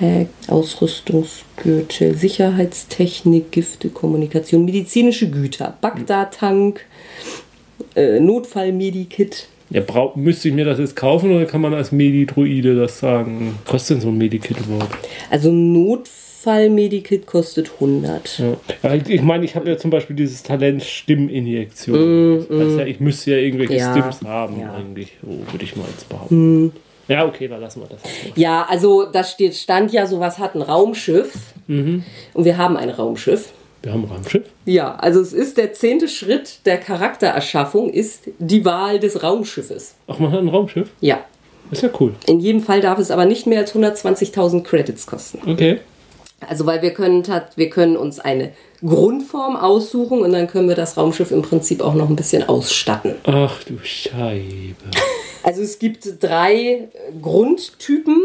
Notfallsverpflegungspack, 0.00 0.28
Ausrüstungsgürtel, 0.48 2.14
Sicherheitstechnik, 2.16 3.50
Gifte, 3.52 3.88
Kommunikation, 3.88 4.64
medizinische 4.64 5.30
Güter, 5.30 5.76
Bagdad-Tank, 5.80 6.80
äh, 7.96 8.20
Notfallmedikit. 8.20 9.48
Ja, 9.70 9.82
brauch, 9.82 10.16
müsste 10.16 10.48
ich 10.48 10.54
mir 10.54 10.64
das 10.64 10.78
jetzt 10.78 10.96
kaufen 10.96 11.30
oder 11.30 11.44
kann 11.44 11.60
man 11.60 11.74
als 11.74 11.92
Medidroide 11.92 12.74
das 12.74 12.98
sagen? 13.00 13.58
Kostet 13.66 13.96
denn 13.96 14.02
so 14.02 14.08
ein 14.08 14.16
Medikit 14.16 14.56
überhaupt? 14.60 14.96
Also 15.30 15.52
Notfallmedikit 15.52 17.26
kostet 17.26 17.70
100. 17.78 18.38
Ja. 18.82 18.94
Ich- 18.94 19.10
ich 19.10 19.20
meine, 19.22 19.44
ich 19.44 19.54
habe 19.56 19.68
ja 19.68 19.76
zum 19.76 19.90
Beispiel 19.90 20.16
dieses 20.16 20.42
Talent 20.42 20.82
Stimminjektion. 20.84 22.46
Das 22.48 22.58
heißt 22.66 22.78
ja, 22.78 22.86
ich 22.86 23.00
müsste 23.00 23.32
ja 23.32 23.36
irgendwelche 23.38 23.74
Ja. 23.74 23.92
Stimms 23.92 24.22
haben, 24.26 24.58
Ja. 24.58 24.72
eigentlich. 24.72 25.12
So 25.20 25.28
würde 25.52 25.64
ich 25.64 25.76
mal 25.76 25.84
jetzt 25.90 26.08
behaupten. 26.08 26.72
Ja, 27.08 27.26
okay, 27.26 27.48
dann 27.48 27.60
lassen 27.60 27.80
wir 27.80 27.88
das. 27.88 28.00
jetzt 28.02 28.36
mal. 28.36 28.40
Ja, 28.42 28.66
also 28.68 29.06
da 29.06 29.24
steht, 29.24 29.54
stand 29.54 29.92
ja, 29.92 30.06
sowas 30.06 30.38
hat 30.38 30.54
ein 30.54 30.62
Raumschiff. 30.62 31.32
Und 31.66 32.04
wir 32.34 32.56
haben 32.56 32.76
ein 32.76 32.90
Raumschiff. 32.90 33.52
Wir 33.82 33.92
haben 33.92 34.04
ein 34.04 34.10
Raumschiff. 34.10 34.44
Ja, 34.64 34.94
also 34.96 35.20
es 35.20 35.32
ist 35.32 35.56
der 35.56 35.72
zehnte 35.72 36.08
Schritt 36.08 36.66
der 36.66 36.78
Charaktererschaffung, 36.78 37.90
ist 37.90 38.24
die 38.38 38.64
Wahl 38.64 38.98
des 38.98 39.22
Raumschiffes. 39.22 39.94
Ach, 40.06 40.18
man 40.18 40.32
hat 40.32 40.40
ein 40.40 40.48
Raumschiff? 40.48 40.88
Ja. 41.00 41.24
Ist 41.70 41.82
ja 41.82 41.90
cool. 42.00 42.14
In 42.26 42.40
jedem 42.40 42.62
Fall 42.62 42.80
darf 42.80 42.98
es 42.98 43.10
aber 43.10 43.26
nicht 43.26 43.46
mehr 43.46 43.60
als 43.60 43.74
120.000 43.74 44.62
Credits 44.62 45.06
kosten. 45.06 45.40
Okay. 45.46 45.80
Also 46.46 46.66
weil 46.66 46.82
wir 46.82 46.92
können, 46.92 47.24
wir 47.56 47.70
können 47.70 47.96
uns 47.96 48.20
eine 48.20 48.52
Grundform 48.84 49.56
aussuchen 49.56 50.20
und 50.20 50.32
dann 50.32 50.46
können 50.46 50.68
wir 50.68 50.76
das 50.76 50.96
Raumschiff 50.96 51.32
im 51.32 51.42
Prinzip 51.42 51.80
auch 51.80 51.94
noch 51.94 52.08
ein 52.08 52.16
bisschen 52.16 52.48
ausstatten. 52.48 53.14
Ach 53.24 53.62
du 53.64 53.78
Scheibe. 53.82 54.74
Also 55.44 55.62
es 55.62 55.78
gibt 55.78 56.22
drei 56.22 56.52
äh, 56.54 56.88
Grundtypen. 57.22 58.20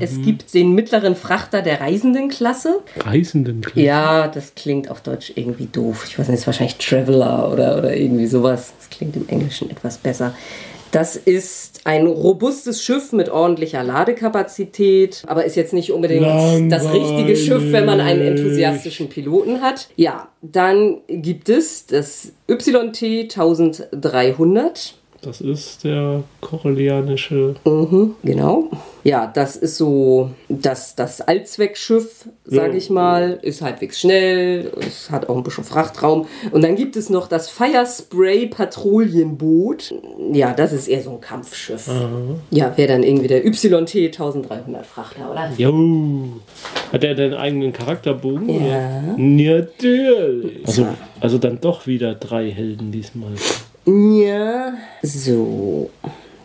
Es 0.00 0.22
gibt 0.22 0.54
den 0.54 0.72
mittleren 0.72 1.14
Frachter 1.14 1.60
der 1.60 1.80
Reisendenklasse. 1.80 2.80
Reisenden. 2.96 3.62
Ja, 3.74 4.28
das 4.28 4.54
klingt 4.54 4.90
auf 4.90 5.02
Deutsch 5.02 5.32
irgendwie 5.34 5.66
doof. 5.66 6.06
Ich 6.08 6.18
weiß 6.18 6.28
nicht, 6.28 6.38
ist 6.38 6.46
wahrscheinlich 6.46 6.78
Traveler 6.78 7.52
oder, 7.52 7.76
oder 7.76 7.94
irgendwie 7.94 8.26
sowas. 8.26 8.72
Das 8.78 8.88
klingt 8.88 9.14
im 9.14 9.28
Englischen 9.28 9.70
etwas 9.70 9.98
besser. 9.98 10.34
Das 10.94 11.16
ist 11.16 11.80
ein 11.84 12.06
robustes 12.06 12.80
Schiff 12.84 13.12
mit 13.12 13.28
ordentlicher 13.28 13.82
Ladekapazität, 13.82 15.24
aber 15.26 15.44
ist 15.44 15.56
jetzt 15.56 15.72
nicht 15.72 15.90
unbedingt 15.90 16.24
das 16.70 16.92
richtige 16.92 17.34
Schiff, 17.34 17.72
wenn 17.72 17.84
man 17.84 18.00
einen 18.00 18.20
Langweilig. 18.20 18.40
enthusiastischen 18.40 19.08
Piloten 19.08 19.60
hat. 19.60 19.88
Ja, 19.96 20.28
dann 20.40 21.00
gibt 21.08 21.48
es 21.48 21.86
das 21.86 22.32
YT 22.48 23.34
1300. 23.36 24.94
Das 25.24 25.40
ist 25.40 25.84
der 25.84 26.22
korellianische. 26.40 27.54
Mhm, 27.64 28.14
genau. 28.22 28.68
Ja, 29.04 29.26
das 29.26 29.56
ist 29.56 29.76
so 29.78 30.30
das, 30.48 30.94
das 30.96 31.20
Allzweckschiff, 31.20 32.28
sage 32.44 32.72
Ja. 32.72 32.76
ich 32.76 32.90
mal. 32.90 33.38
Ist 33.42 33.62
halbwegs 33.62 34.00
schnell, 34.00 34.70
es 34.80 35.10
hat 35.10 35.28
auch 35.28 35.36
ein 35.36 35.42
bisschen 35.42 35.64
Frachtraum. 35.64 36.26
Und 36.52 36.62
dann 36.62 36.76
gibt 36.76 36.96
es 36.96 37.10
noch 37.10 37.26
das 37.28 37.48
Firespray 37.50 38.46
Patrouillenboot. 38.46 39.94
Ja, 40.32 40.52
das 40.52 40.72
ist 40.72 40.88
eher 40.88 41.02
so 41.02 41.10
ein 41.12 41.20
Kampfschiff. 41.20 41.88
Ja, 42.50 42.76
wäre 42.76 42.88
dann 42.88 43.02
irgendwie 43.02 43.28
der 43.28 43.46
YT 43.46 43.64
1300 43.64 44.84
Frachter, 44.86 45.30
oder? 45.30 45.50
Jo. 45.56 46.28
Hat 46.92 47.02
er 47.04 47.14
denn 47.14 47.32
einen 47.32 47.40
eigenen 47.40 47.72
Charakterbogen? 47.72 48.48
Ja. 48.48 48.56
Oder? 48.64 49.14
Natürlich. 49.18 50.66
Also, 50.66 50.86
also 51.20 51.38
dann 51.38 51.60
doch 51.60 51.86
wieder 51.86 52.14
drei 52.14 52.50
Helden 52.50 52.92
diesmal. 52.92 53.32
Ja. 53.86 54.74
So. 55.02 55.90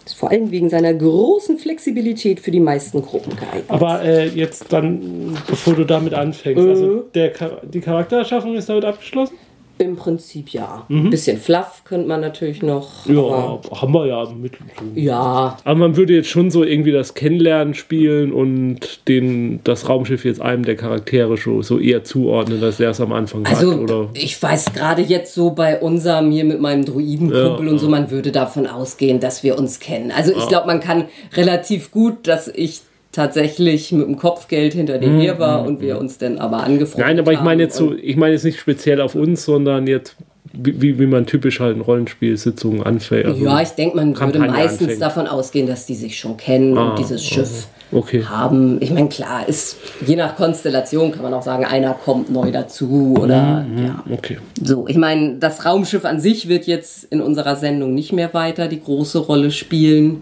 Ist 0.05 0.15
vor 0.15 0.31
allem 0.31 0.49
wegen 0.51 0.69
seiner 0.69 0.93
großen 0.93 1.57
Flexibilität 1.57 2.39
für 2.39 2.51
die 2.51 2.59
meisten 2.59 3.01
Gruppen 3.01 3.35
geeignet. 3.35 3.65
Aber 3.67 4.01
äh, 4.03 4.27
jetzt 4.27 4.71
dann, 4.73 5.37
bevor 5.47 5.75
du 5.75 5.85
damit 5.85 6.13
anfängst, 6.13 6.65
also 6.67 7.03
der, 7.13 7.31
Char- 7.33 7.61
die 7.63 7.79
Charaktererschaffung 7.79 8.55
ist 8.55 8.67
damit 8.69 8.85
abgeschlossen? 8.85 9.35
Im 9.79 9.95
Prinzip 9.95 10.49
ja. 10.49 10.85
Ein 10.89 11.09
bisschen 11.09 11.37
Fluff 11.37 11.83
könnte 11.85 12.05
man 12.07 12.19
natürlich 12.19 12.61
noch. 12.61 13.05
Ja, 13.05 13.59
haben 13.71 13.93
wir 13.93 14.07
ja 14.07 14.27
mit. 14.29 14.51
Ja, 14.93 15.57
Aber 15.63 15.75
man 15.75 15.95
würde 15.95 16.13
jetzt 16.13 16.27
schon 16.27 16.51
so 16.51 16.65
irgendwie 16.65 16.91
das 16.91 17.13
Kennenlernen 17.13 17.73
spielen 17.73 18.33
und 18.33 19.07
den, 19.07 19.61
das 19.63 19.87
Raumschiff 19.87 20.25
jetzt 20.25 20.41
einem 20.41 20.63
der 20.63 20.75
Charaktere 20.75 21.37
schon 21.37 21.63
so 21.63 21.79
eher 21.79 22.03
zuordnen, 22.03 22.61
als 22.61 22.75
der 22.75 22.89
es 22.89 22.99
am 22.99 23.13
Anfang 23.13 23.45
Also, 23.45 23.71
hat, 23.71 23.79
oder? 23.79 24.09
ich 24.15 24.41
weiß 24.43 24.73
gerade 24.73 25.01
jetzt 25.01 25.33
so 25.33 25.51
bei 25.51 25.79
unserem 25.79 26.29
hier 26.29 26.43
mit 26.43 26.59
meinem 26.59 26.83
Druidenkumpel 26.83 27.65
Ja, 27.65 27.71
und 27.71 27.79
so, 27.79 27.87
man 27.87 28.11
würde 28.11 28.33
davon 28.33 28.67
ausgehen, 28.67 29.21
dass 29.21 29.43
wir 29.43 29.57
uns 29.57 29.79
kennen. 29.79 30.11
Also, 30.11 30.33
ich 30.35 30.47
glaube, 30.49 30.67
man 30.67 30.81
kann 30.81 31.05
relativ 31.37 31.91
gut, 31.91 32.27
dass 32.27 32.49
ich 32.49 32.81
tatsächlich 33.23 33.91
mit 33.91 34.07
dem 34.07 34.15
Kopfgeld 34.17 34.73
hinter 34.73 34.97
dir 34.97 35.09
her 35.11 35.39
war 35.39 35.65
und 35.65 35.81
wir 35.81 35.97
uns 35.99 36.17
dann 36.17 36.37
aber 36.37 36.63
angefreundet 36.63 36.97
Mhm, 36.97 37.01
Nein, 37.15 37.19
aber 37.19 37.33
ich 37.33 37.39
meine 37.39 37.49
haben 37.51 37.59
jetzt 37.59 37.75
so, 37.75 37.93
ich 37.93 38.15
meine 38.15 38.33
jetzt 38.33 38.45
nicht 38.45 38.59
speziell 38.59 39.01
auf 39.01 39.13
uns, 39.15 39.43
sondern 39.43 39.87
jetzt, 39.87 40.15
wie, 40.53 40.97
wie- 40.99 41.05
man 41.05 41.25
typisch 41.25 41.59
halt 41.59 41.75
in 41.75 41.81
Rollenspielsitzungen 41.81 42.81
anfängt. 42.81 43.25
Also, 43.25 43.43
Ja, 43.43 43.61
ich 43.61 43.69
denke, 43.71 43.97
man 43.97 44.07
würde 44.09 44.19
Kampagne 44.19 44.51
meistens 44.51 44.81
anfängt. 44.83 45.01
davon 45.01 45.27
ausgehen, 45.27 45.67
dass 45.67 45.85
die 45.85 45.95
sich 45.95 46.17
schon 46.17 46.37
kennen 46.37 46.77
Ah, 46.77 46.91
und 46.91 46.99
dieses 46.99 47.23
Schiff 47.25 47.67
okay. 47.91 48.23
haben. 48.25 48.77
Ich 48.81 48.91
meine, 48.91 49.09
klar, 49.09 49.47
ist 49.47 49.77
je 50.05 50.15
nach 50.15 50.35
Konstellation 50.35 51.11
kann 51.11 51.23
man 51.23 51.33
auch 51.33 51.41
sagen, 51.43 51.65
einer 51.65 51.93
kommt 51.93 52.31
neu 52.31 52.51
dazu 52.51 53.15
oder 53.19 53.63
Mhm. 53.63 53.85
ja. 53.85 54.03
Okay. 54.11 54.37
So, 54.61 54.87
ich 54.87 54.97
meine, 54.97 55.35
das 55.35 55.65
Raumschiff 55.65 56.05
an 56.05 56.19
sich 56.19 56.47
wird 56.47 56.65
jetzt 56.67 57.05
in 57.05 57.21
unserer 57.21 57.55
Sendung 57.55 57.93
nicht 57.93 58.11
mehr 58.13 58.33
weiter 58.33 58.67
die 58.67 58.81
große 58.81 59.19
Rolle 59.19 59.51
spielen, 59.51 60.21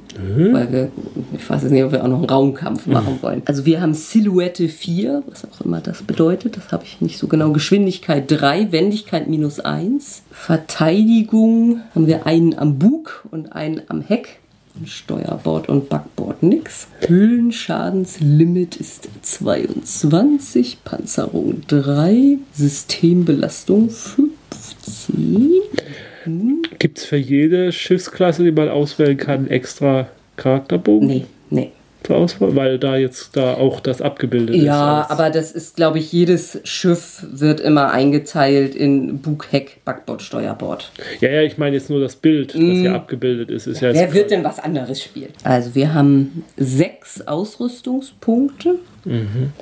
weil 0.51 0.71
wir, 0.71 0.91
ich 1.37 1.49
weiß 1.49 1.63
jetzt 1.63 1.71
nicht, 1.71 1.83
ob 1.83 1.91
wir 1.91 2.03
auch 2.03 2.07
noch 2.07 2.17
einen 2.19 2.29
Raumkampf 2.29 2.87
machen 2.87 3.19
wollen. 3.21 3.41
Also 3.45 3.65
wir 3.65 3.81
haben 3.81 3.93
Silhouette 3.93 4.67
4, 4.69 5.23
was 5.27 5.45
auch 5.45 5.61
immer 5.61 5.81
das 5.81 6.03
bedeutet, 6.03 6.57
das 6.57 6.71
habe 6.71 6.83
ich 6.85 7.01
nicht 7.01 7.17
so 7.17 7.27
genau. 7.27 7.51
Geschwindigkeit 7.51 8.25
3, 8.27 8.71
Wendigkeit 8.71 9.27
minus 9.27 9.59
1. 9.59 10.23
Verteidigung 10.31 11.81
haben 11.95 12.07
wir 12.07 12.25
einen 12.25 12.57
am 12.57 12.77
Bug 12.79 13.25
und 13.31 13.53
einen 13.53 13.81
am 13.87 14.01
Heck. 14.01 14.39
Steuerbord 14.85 15.69
und 15.69 15.89
Backbord 15.89 16.43
nix. 16.43 16.87
Höhlenschadenslimit 17.07 18.75
ist 18.77 19.09
22, 19.21 20.83
Panzerung 20.83 21.61
3, 21.67 22.37
Systembelastung 22.53 23.89
15. 23.89 25.51
Gibt 26.79 26.97
es 26.97 27.05
für 27.05 27.17
jede 27.17 27.71
Schiffsklasse, 27.71 28.43
die 28.43 28.51
man 28.51 28.69
auswählen 28.69 29.17
kann, 29.17 29.47
extra 29.47 30.07
Charakterbogen 30.35 31.07
Nee, 31.07 31.25
nee. 31.49 31.71
Zur 32.07 32.17
Auswahl? 32.17 32.55
Weil 32.55 32.79
da 32.79 32.95
jetzt 32.95 33.35
da 33.35 33.53
auch 33.53 33.79
das 33.79 34.01
abgebildet 34.01 34.55
ist. 34.55 34.63
Ja, 34.63 35.05
aber 35.09 35.29
das 35.29 35.51
ist, 35.51 35.75
glaube 35.75 35.99
ich, 35.99 36.11
jedes 36.11 36.59
Schiff 36.63 37.25
wird 37.29 37.59
immer 37.59 37.91
eingeteilt 37.91 38.75
in 38.75 39.19
Bug, 39.19 39.47
Heck, 39.51 39.83
Backbord, 39.85 40.21
Steuerbord. 40.21 40.91
Ja, 41.19 41.29
ja, 41.29 41.41
ich 41.41 41.57
meine 41.57 41.75
jetzt 41.75 41.89
nur 41.89 41.99
das 41.99 42.15
Bild, 42.15 42.53
das 42.53 42.61
hier 42.61 42.93
abgebildet 42.93 43.49
ist. 43.51 43.67
ist 43.67 43.81
ja 43.81 43.89
Mhm. 43.89 43.95
Wer 43.95 44.13
wird 44.13 44.31
denn 44.31 44.43
was 44.43 44.59
anderes 44.59 45.01
spielen? 45.01 45.31
Also 45.43 45.75
wir 45.75 45.93
haben 45.93 46.43
sechs 46.57 47.25
Ausrüstungspunkte. 47.27 48.75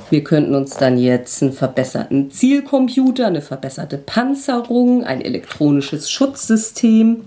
Wir 0.10 0.24
könnten 0.24 0.56
uns 0.56 0.76
dann 0.76 0.98
jetzt 0.98 1.44
einen 1.44 1.54
verbesserten 1.54 2.32
Zielcomputer, 2.32 3.28
eine 3.28 3.42
verbesserte 3.42 4.00
Panzerung, 4.00 5.04
ein 5.04 5.22
elektronisches 5.22 6.10
Schutzsystem, 6.10 7.18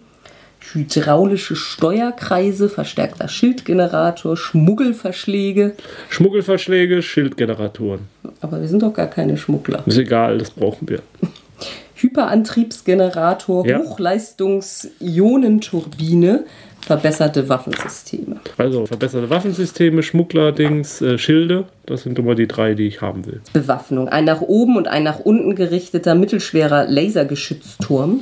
hydraulische 0.75 1.57
Steuerkreise, 1.57 2.69
verstärkter 2.69 3.29
Schildgenerator, 3.29 4.37
Schmuggelverschläge. 4.37 5.75
Schmuggelverschläge, 6.09 7.03
Schildgeneratoren. 7.03 8.01
Aber 8.41 8.61
wir 8.61 8.69
sind 8.69 8.83
doch 8.83 8.95
gar 8.95 9.07
keine 9.09 9.37
Schmuggler. 9.37 9.83
Ist 9.87 9.99
egal, 9.99 10.39
das 10.39 10.51
brauchen 10.51 10.89
wir. 10.89 11.01
Hyperantriebsgenerator, 11.95 13.67
Ja. 13.67 13.79
Hochleistungs-Ionenturbine, 13.81 16.45
verbesserte 16.81 17.49
Waffensysteme. 17.49 18.37
Also 18.57 18.87
verbesserte 18.87 19.29
Waffensysteme, 19.31 20.03
Schmuggler-Dings, 20.03 21.03
äh, 21.03 21.19
Schilde. 21.19 21.65
Das 21.87 22.03
sind 22.03 22.19
immer 22.19 22.35
die 22.37 22.47
drei, 22.47 22.75
die 22.75 22.87
ich 22.87 23.01
haben 23.01 23.27
will. 23.27 23.41
Bewaffnung. 23.53 24.09
Ein 24.09 24.25
nach 24.27 24.41
oben 24.41 24.77
und 24.77 24.87
ein 24.89 25.03
nach 25.03 25.19
unten 25.19 25.55
gerichteter 25.57 26.15
mittelschwerer 26.15 26.87
Lasergeschützturm. 26.87 28.21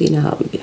Den 0.00 0.22
haben 0.22 0.46
wir. 0.50 0.60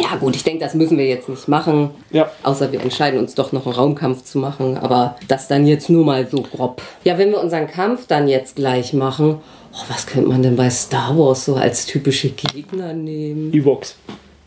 Ja 0.00 0.16
gut, 0.16 0.34
ich 0.34 0.42
denke, 0.42 0.64
das 0.64 0.74
müssen 0.74 0.98
wir 0.98 1.06
jetzt 1.06 1.28
nicht 1.28 1.46
machen. 1.46 1.90
Ja. 2.10 2.30
Außer 2.42 2.72
wir 2.72 2.80
entscheiden 2.80 3.20
uns 3.20 3.34
doch 3.34 3.52
noch 3.52 3.66
einen 3.66 3.74
Raumkampf 3.74 4.24
zu 4.24 4.38
machen. 4.38 4.76
Aber 4.76 5.16
das 5.28 5.48
dann 5.48 5.66
jetzt 5.66 5.88
nur 5.88 6.04
mal 6.04 6.26
so 6.28 6.42
grob. 6.42 6.82
Ja, 7.04 7.16
wenn 7.18 7.30
wir 7.30 7.40
unseren 7.40 7.66
Kampf 7.66 8.06
dann 8.06 8.26
jetzt 8.26 8.56
gleich 8.56 8.92
machen, 8.92 9.38
oh, 9.72 9.84
was 9.88 10.06
könnte 10.06 10.28
man 10.28 10.42
denn 10.42 10.56
bei 10.56 10.70
Star 10.70 11.16
Wars 11.16 11.44
so 11.44 11.54
als 11.54 11.86
typische 11.86 12.30
Gegner 12.30 12.92
nehmen? 12.92 13.52
Evox. 13.52 13.96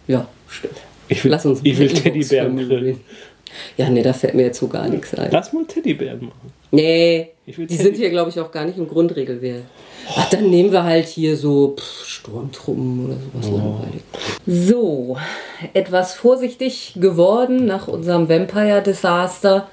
Ja, 0.07 0.27
stimmt. 0.47 0.75
Ich 1.09 1.23
will, 1.23 1.31
Lass 1.31 1.45
uns 1.45 1.61
ich 1.63 1.77
will 1.77 1.93
Teddybären 1.93 2.57
grillen. 2.57 3.01
Ja, 3.77 3.89
nee, 3.89 4.01
da 4.01 4.13
fällt 4.13 4.33
mir 4.33 4.43
jetzt 4.43 4.59
so 4.59 4.67
gar 4.67 4.87
nichts 4.87 5.13
ein. 5.13 5.29
Lass 5.31 5.53
mal 5.53 5.65
Teddybären 5.65 6.25
machen. 6.25 6.53
Nee, 6.71 7.29
die 7.45 7.75
sind 7.75 7.95
hier, 7.95 8.09
glaube 8.09 8.29
ich, 8.29 8.39
auch 8.39 8.51
gar 8.51 8.65
nicht 8.65 8.77
im 8.77 8.87
Grundregelwert. 8.87 9.63
Ach, 10.15 10.29
dann 10.29 10.49
nehmen 10.49 10.71
wir 10.71 10.83
halt 10.83 11.07
hier 11.07 11.37
so 11.37 11.75
pff, 11.77 12.05
Sturmtruppen 12.05 13.05
oder 13.05 13.15
sowas 13.15 13.57
langweilig. 13.57 14.01
So, 14.45 15.17
etwas 15.73 16.13
vorsichtig 16.13 16.93
geworden 16.97 17.65
nach 17.65 17.87
unserem 17.87 18.29
Vampire-Desaster. 18.29 19.67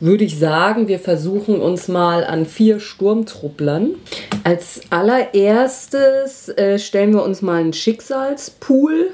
Würde 0.00 0.24
ich 0.24 0.38
sagen, 0.38 0.86
wir 0.86 1.00
versuchen 1.00 1.60
uns 1.60 1.88
mal 1.88 2.24
an 2.24 2.46
vier 2.46 2.78
Sturmtrupplern. 2.78 3.96
Als 4.44 4.82
allererstes 4.90 6.48
äh, 6.50 6.78
stellen 6.78 7.12
wir 7.14 7.24
uns 7.24 7.42
mal 7.42 7.60
einen 7.60 7.72
Schicksalspool 7.72 9.10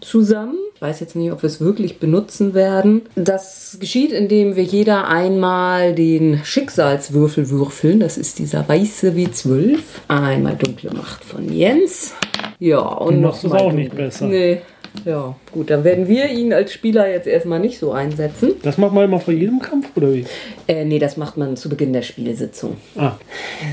zusammen. 0.00 0.56
Ich 0.74 0.82
weiß 0.82 1.00
jetzt 1.00 1.16
nicht, 1.16 1.30
ob 1.32 1.42
wir 1.42 1.46
es 1.48 1.60
wirklich 1.60 1.98
benutzen 1.98 2.54
werden. 2.54 3.02
Das 3.14 3.76
geschieht, 3.80 4.12
indem 4.12 4.56
wir 4.56 4.64
jeder 4.64 5.08
einmal 5.08 5.94
den 5.94 6.40
Schicksalswürfel 6.44 7.50
würfeln. 7.50 8.00
Das 8.00 8.18
ist 8.18 8.38
dieser 8.38 8.68
weiße 8.68 9.10
W12. 9.12 9.78
Einmal 10.08 10.56
dunkle 10.56 10.92
Macht 10.92 11.24
von 11.24 11.52
Jens. 11.52 12.12
Ja, 12.58 12.78
und 12.80 13.14
Du 13.16 13.20
noch 13.20 13.30
machst 13.32 13.44
es 13.44 13.52
auch 13.52 13.72
nicht 13.72 13.94
besser. 13.94 14.26
Nee. 14.26 14.60
Ja, 15.04 15.34
gut, 15.50 15.70
dann 15.70 15.82
werden 15.82 16.06
wir 16.06 16.30
ihn 16.30 16.52
als 16.52 16.72
Spieler 16.72 17.10
jetzt 17.10 17.26
erstmal 17.26 17.58
nicht 17.58 17.80
so 17.80 17.90
einsetzen. 17.90 18.52
Das 18.62 18.78
macht 18.78 18.94
man 18.94 19.04
immer 19.04 19.18
vor 19.18 19.34
jedem 19.34 19.58
Kampf, 19.58 19.88
oder 19.96 20.14
wie? 20.14 20.24
Äh, 20.68 20.84
nee, 20.84 21.00
das 21.00 21.16
macht 21.16 21.36
man 21.36 21.56
zu 21.56 21.68
Beginn 21.68 21.92
der 21.92 22.02
Spielsitzung. 22.02 22.76
Ah, 22.96 23.16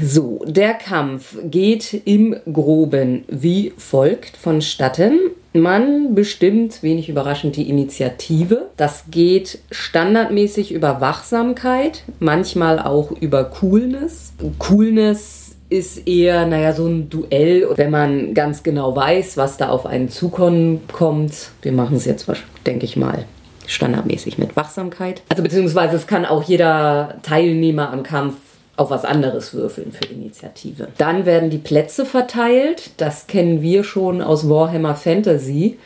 So, 0.04 0.44
der 0.48 0.74
Kampf 0.74 1.38
geht 1.44 2.02
im 2.06 2.36
Groben 2.52 3.24
wie 3.28 3.72
folgt 3.78 4.36
vonstatten. 4.36 5.20
Man 5.54 6.16
bestimmt, 6.16 6.82
wenig 6.82 7.10
überraschend, 7.10 7.58
die 7.58 7.70
Initiative. 7.70 8.70
Das 8.78 9.06
geht 9.12 9.60
standardmäßig 9.70 10.72
über 10.72 11.02
Wachsamkeit, 11.02 12.04
manchmal 12.20 12.80
auch 12.80 13.12
über 13.12 13.44
Coolness. 13.44 14.32
Coolness 14.60 15.58
ist 15.70 16.08
eher, 16.08 16.46
naja, 16.46 16.72
so 16.74 16.86
ein 16.88 17.10
Duell, 17.10 17.68
wenn 17.76 17.92
man 17.92 18.34
ganz 18.34 18.64
genau 18.64 18.96
weiß, 18.96 19.36
was 19.36 19.58
da 19.58 19.70
auf 19.70 19.86
einen 19.86 20.10
zukommen 20.10 20.82
kommt. 20.92 21.52
Wir 21.62 21.74
machen 21.74 21.98
es 21.98 22.06
jetzt, 22.06 22.32
denke 22.66 22.86
ich 22.86 22.96
mal, 22.96 23.26
standardmäßig 23.68 24.38
mit 24.38 24.56
Wachsamkeit. 24.56 25.22
Also 25.28 25.44
beziehungsweise 25.44 25.98
es 25.98 26.08
kann 26.08 26.26
auch 26.26 26.44
jeder 26.44 27.20
Teilnehmer 27.24 27.92
am 27.92 28.04
Kampf 28.04 28.36
auf 28.78 28.90
was 28.90 29.06
anderes 29.06 29.54
würfeln 29.54 29.92
für 29.92 30.06
Initiative. 30.06 30.88
Dann 30.98 31.26
werden 31.26 31.50
die 31.50 31.58
Plätze 31.58 32.06
verteilt. 32.06 32.92
Das 32.98 33.28
kennen 33.28 33.62
wir 33.62 33.84
schon 33.84 34.22
aus 34.22 34.50
Warhammer 34.50 34.96
Fantasy. 34.96 35.78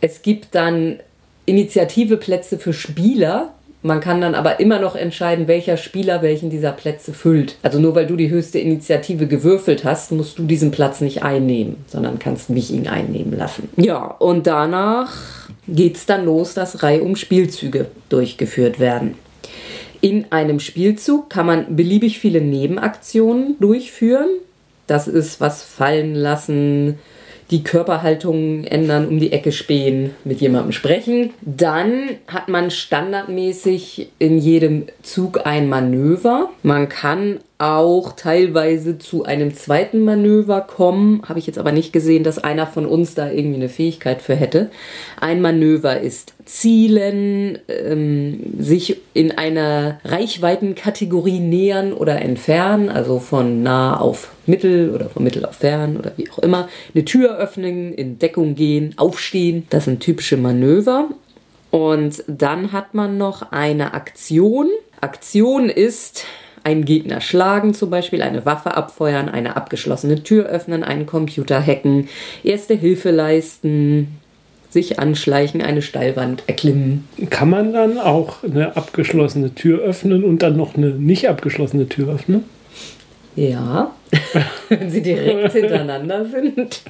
Es 0.00 0.22
gibt 0.22 0.54
dann 0.54 1.00
Initiativeplätze 1.46 2.58
für 2.58 2.72
Spieler. 2.72 3.52
Man 3.82 4.00
kann 4.00 4.20
dann 4.20 4.34
aber 4.34 4.60
immer 4.60 4.80
noch 4.80 4.96
entscheiden, 4.96 5.46
welcher 5.46 5.76
Spieler 5.76 6.20
welchen 6.20 6.50
dieser 6.50 6.72
Plätze 6.72 7.12
füllt. 7.12 7.56
Also 7.62 7.78
nur 7.78 7.94
weil 7.94 8.06
du 8.06 8.16
die 8.16 8.28
höchste 8.28 8.58
Initiative 8.58 9.26
gewürfelt 9.26 9.84
hast, 9.84 10.10
musst 10.10 10.38
du 10.38 10.44
diesen 10.44 10.72
Platz 10.72 11.00
nicht 11.00 11.22
einnehmen, 11.22 11.76
sondern 11.86 12.18
kannst 12.18 12.50
mich 12.50 12.72
ihn 12.72 12.88
einnehmen 12.88 13.36
lassen. 13.36 13.68
Ja, 13.76 14.04
und 14.04 14.46
danach 14.48 15.12
geht's 15.68 16.06
dann 16.06 16.24
los, 16.24 16.54
dass 16.54 16.82
reihum 16.82 17.14
Spielzüge 17.14 17.86
durchgeführt 18.08 18.80
werden. 18.80 19.14
In 20.00 20.26
einem 20.30 20.60
Spielzug 20.60 21.28
kann 21.28 21.46
man 21.46 21.76
beliebig 21.76 22.18
viele 22.18 22.40
Nebenaktionen 22.40 23.56
durchführen. 23.58 24.28
Das 24.86 25.08
ist 25.08 25.40
was 25.40 25.62
fallen 25.62 26.14
lassen, 26.14 26.98
die 27.50 27.64
Körperhaltung 27.64 28.64
ändern, 28.64 29.08
um 29.08 29.18
die 29.18 29.32
Ecke 29.32 29.52
spähen, 29.52 30.14
mit 30.24 30.40
jemandem 30.40 30.72
sprechen. 30.72 31.30
Dann 31.40 32.10
hat 32.26 32.48
man 32.48 32.70
standardmäßig 32.70 34.10
in 34.18 34.38
jedem 34.38 34.86
Zug 35.02 35.46
ein 35.46 35.68
Manöver. 35.68 36.50
Man 36.62 36.88
kann 36.88 37.40
auch 37.58 38.12
teilweise 38.12 38.98
zu 38.98 39.24
einem 39.24 39.52
zweiten 39.52 40.04
Manöver 40.04 40.60
kommen. 40.60 41.22
Habe 41.28 41.40
ich 41.40 41.46
jetzt 41.48 41.58
aber 41.58 41.72
nicht 41.72 41.92
gesehen, 41.92 42.22
dass 42.22 42.38
einer 42.38 42.68
von 42.68 42.86
uns 42.86 43.16
da 43.16 43.30
irgendwie 43.30 43.56
eine 43.56 43.68
Fähigkeit 43.68 44.22
für 44.22 44.36
hätte. 44.36 44.70
Ein 45.20 45.40
Manöver 45.40 46.00
ist 46.00 46.34
Zielen, 46.44 47.58
ähm, 47.66 48.54
sich 48.58 49.00
in 49.12 49.32
einer 49.32 49.98
Reichweitenkategorie 50.04 51.40
nähern 51.40 51.92
oder 51.92 52.22
entfernen, 52.22 52.88
also 52.88 53.18
von 53.18 53.64
nah 53.64 53.98
auf 53.98 54.30
mittel 54.46 54.94
oder 54.94 55.10
von 55.10 55.24
mittel 55.24 55.44
auf 55.44 55.56
fern 55.56 55.96
oder 55.96 56.12
wie 56.16 56.30
auch 56.30 56.38
immer. 56.38 56.68
Eine 56.94 57.04
Tür 57.04 57.38
öffnen, 57.38 57.92
in 57.92 58.20
Deckung 58.20 58.54
gehen, 58.54 58.94
aufstehen. 58.96 59.66
Das 59.70 59.86
sind 59.86 59.98
typische 59.98 60.36
Manöver. 60.36 61.08
Und 61.72 62.22
dann 62.28 62.70
hat 62.70 62.94
man 62.94 63.18
noch 63.18 63.50
eine 63.50 63.94
Aktion. 63.94 64.68
Aktion 65.00 65.68
ist 65.68 66.24
einen 66.68 66.84
Gegner 66.84 67.22
schlagen, 67.22 67.72
zum 67.72 67.88
Beispiel 67.88 68.20
eine 68.20 68.44
Waffe 68.44 68.76
abfeuern, 68.76 69.30
eine 69.30 69.56
abgeschlossene 69.56 70.22
Tür 70.22 70.46
öffnen, 70.46 70.84
einen 70.84 71.06
Computer 71.06 71.64
hacken, 71.64 72.08
erste 72.44 72.74
Hilfe 72.74 73.10
leisten, 73.10 74.18
sich 74.68 74.98
anschleichen, 74.98 75.62
eine 75.62 75.80
Steilwand 75.80 76.42
erklimmen. 76.46 77.08
Kann 77.30 77.48
man 77.48 77.72
dann 77.72 77.96
auch 77.96 78.44
eine 78.44 78.76
abgeschlossene 78.76 79.54
Tür 79.54 79.80
öffnen 79.80 80.24
und 80.24 80.42
dann 80.42 80.58
noch 80.58 80.76
eine 80.76 80.90
nicht 80.90 81.26
abgeschlossene 81.26 81.88
Tür 81.88 82.14
öffnen? 82.14 82.44
Ja, 83.34 83.92
wenn 84.68 84.90
sie 84.90 85.00
direkt 85.00 85.52
hintereinander 85.52 86.26
sind. 86.26 86.82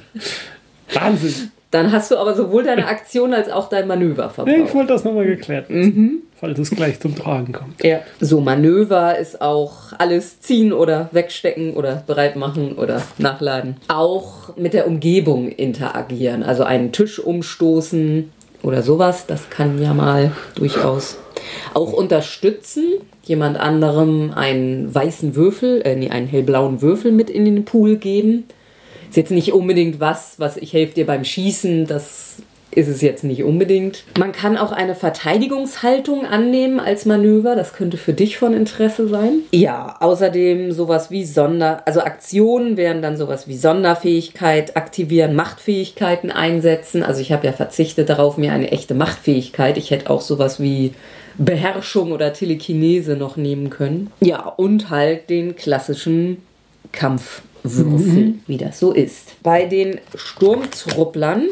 Wahnsinn. 0.93 1.51
Dann 1.71 1.91
hast 1.91 2.09
du 2.09 2.17
aber 2.17 2.35
sowohl 2.35 2.63
deine 2.63 2.87
Aktion 2.87 3.33
als 3.33 3.49
auch 3.49 3.69
dein 3.69 3.87
Manöver 3.87 4.29
verbraucht. 4.29 4.57
Nee, 4.57 4.63
ich 4.65 4.73
wollte 4.73 4.93
das 4.93 5.03
nochmal 5.03 5.25
geklärt 5.25 5.69
wissen, 5.69 5.95
mhm. 5.95 6.21
falls 6.35 6.57
es 6.57 6.71
gleich 6.71 6.99
zum 6.99 7.15
Tragen 7.15 7.53
kommt. 7.53 7.83
Ja. 7.83 7.99
So, 8.19 8.41
Manöver 8.41 9.17
ist 9.17 9.41
auch 9.41 9.93
alles 9.97 10.39
ziehen 10.39 10.73
oder 10.73 11.09
wegstecken 11.11 11.73
oder 11.73 12.03
bereit 12.07 12.35
machen 12.35 12.73
oder 12.73 13.01
nachladen. 13.17 13.77
Auch 13.87 14.55
mit 14.57 14.73
der 14.73 14.87
Umgebung 14.87 15.49
interagieren, 15.49 16.43
also 16.43 16.63
einen 16.63 16.91
Tisch 16.91 17.19
umstoßen 17.19 18.31
oder 18.63 18.81
sowas, 18.81 19.25
das 19.27 19.49
kann 19.49 19.81
ja 19.81 19.93
mal 19.93 20.31
durchaus 20.55 21.17
auch 21.73 21.93
unterstützen, 21.93 22.85
jemand 23.23 23.57
anderem 23.57 24.33
einen 24.35 24.93
weißen 24.93 25.35
Würfel, 25.35 25.81
äh, 25.83 25.95
nee, 25.95 26.09
einen 26.09 26.27
hellblauen 26.27 26.81
Würfel 26.81 27.11
mit 27.11 27.29
in 27.29 27.45
den 27.45 27.63
Pool 27.63 27.95
geben 27.95 28.45
ist 29.09 29.17
jetzt 29.17 29.31
nicht 29.31 29.53
unbedingt 29.53 29.99
was, 29.99 30.35
was 30.37 30.57
ich 30.57 30.73
helfe 30.73 30.95
dir 30.95 31.05
beim 31.05 31.23
Schießen, 31.23 31.87
das 31.87 32.37
ist 32.71 32.87
es 32.87 33.01
jetzt 33.01 33.23
nicht 33.23 33.43
unbedingt. 33.43 34.03
Man 34.19 34.31
kann 34.31 34.57
auch 34.57 34.71
eine 34.71 34.93
Verteidigungshaltung 34.93 36.25
annehmen 36.25 36.79
als 36.79 37.05
Manöver. 37.05 37.55
Das 37.55 37.73
könnte 37.73 37.97
für 37.97 38.13
dich 38.13 38.37
von 38.37 38.53
Interesse 38.53 39.07
sein. 39.07 39.39
Ja, 39.51 39.97
außerdem 39.99 40.71
sowas 40.71 41.09
wie 41.09 41.25
Sonder... 41.25 41.81
Also 41.85 42.01
Aktionen 42.01 42.77
wären 42.77 43.01
dann 43.01 43.17
sowas 43.17 43.47
wie 43.47 43.57
Sonderfähigkeit 43.57 44.77
aktivieren, 44.77 45.35
Machtfähigkeiten 45.35 46.29
einsetzen. 46.29 47.01
Also 47.01 47.21
ich 47.21 47.31
habe 47.31 47.47
ja 47.47 47.53
verzichtet 47.53 48.09
darauf, 48.09 48.37
mir 48.37 48.53
eine 48.53 48.71
echte 48.71 48.93
Machtfähigkeit. 48.93 49.77
Ich 49.77 49.89
hätte 49.89 50.09
auch 50.09 50.21
sowas 50.21 50.59
wie 50.59 50.93
Beherrschung 51.39 52.11
oder 52.11 52.33
Telekinese 52.33 53.15
noch 53.15 53.35
nehmen 53.35 53.71
können. 53.71 54.11
Ja, 54.21 54.47
und 54.47 54.91
halt 54.91 55.31
den 55.31 55.55
klassischen 55.55 56.37
Kampf 56.91 57.41
Würfel, 57.63 58.25
mhm. 58.25 58.39
wie 58.47 58.57
das 58.57 58.79
so 58.79 58.91
ist. 58.91 59.41
Bei 59.43 59.65
den 59.65 59.99
Sturmtrupplern 60.15 61.47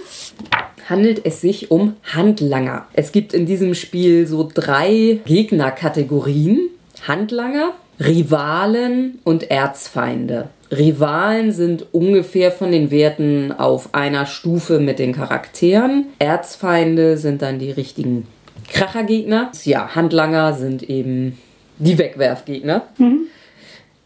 handelt 0.90 1.26
es 1.26 1.42
sich 1.42 1.72
um 1.72 1.96
Handlanger. 2.04 2.88
Es 2.94 3.12
gibt 3.12 3.34
in 3.34 3.46
diesem 3.46 3.74
Spiel 3.74 4.28
so 4.28 4.50
drei 4.52 5.20
Gegnerkategorien. 5.26 6.70
Handlanger, 7.08 7.74
Rivalen 8.00 9.20
und 9.24 9.52
Erzfeinde. 9.52 10.50
Rivalen 10.72 11.52
sind 11.52 11.86
ungefähr 11.94 12.52
von 12.52 12.72
den 12.72 12.92
Werten 12.92 13.52
auf 13.52 13.94
einer 13.94 14.26
Stufe 14.26 14.80
mit 14.80 15.00
den 15.00 15.14
Charakteren. 15.14 16.08
Erzfeinde 16.20 17.18
sind 17.18 17.42
dann 17.42 17.60
die 17.60 17.72
richtigen 17.72 18.28
Krachergegner. 18.70 19.52
Ja, 19.64 19.96
Handlanger 19.96 20.54
sind 20.54 20.84
eben 20.84 21.38
die 21.80 21.98
Wegwerfgegner. 21.98 22.84
Mhm. 22.98 23.28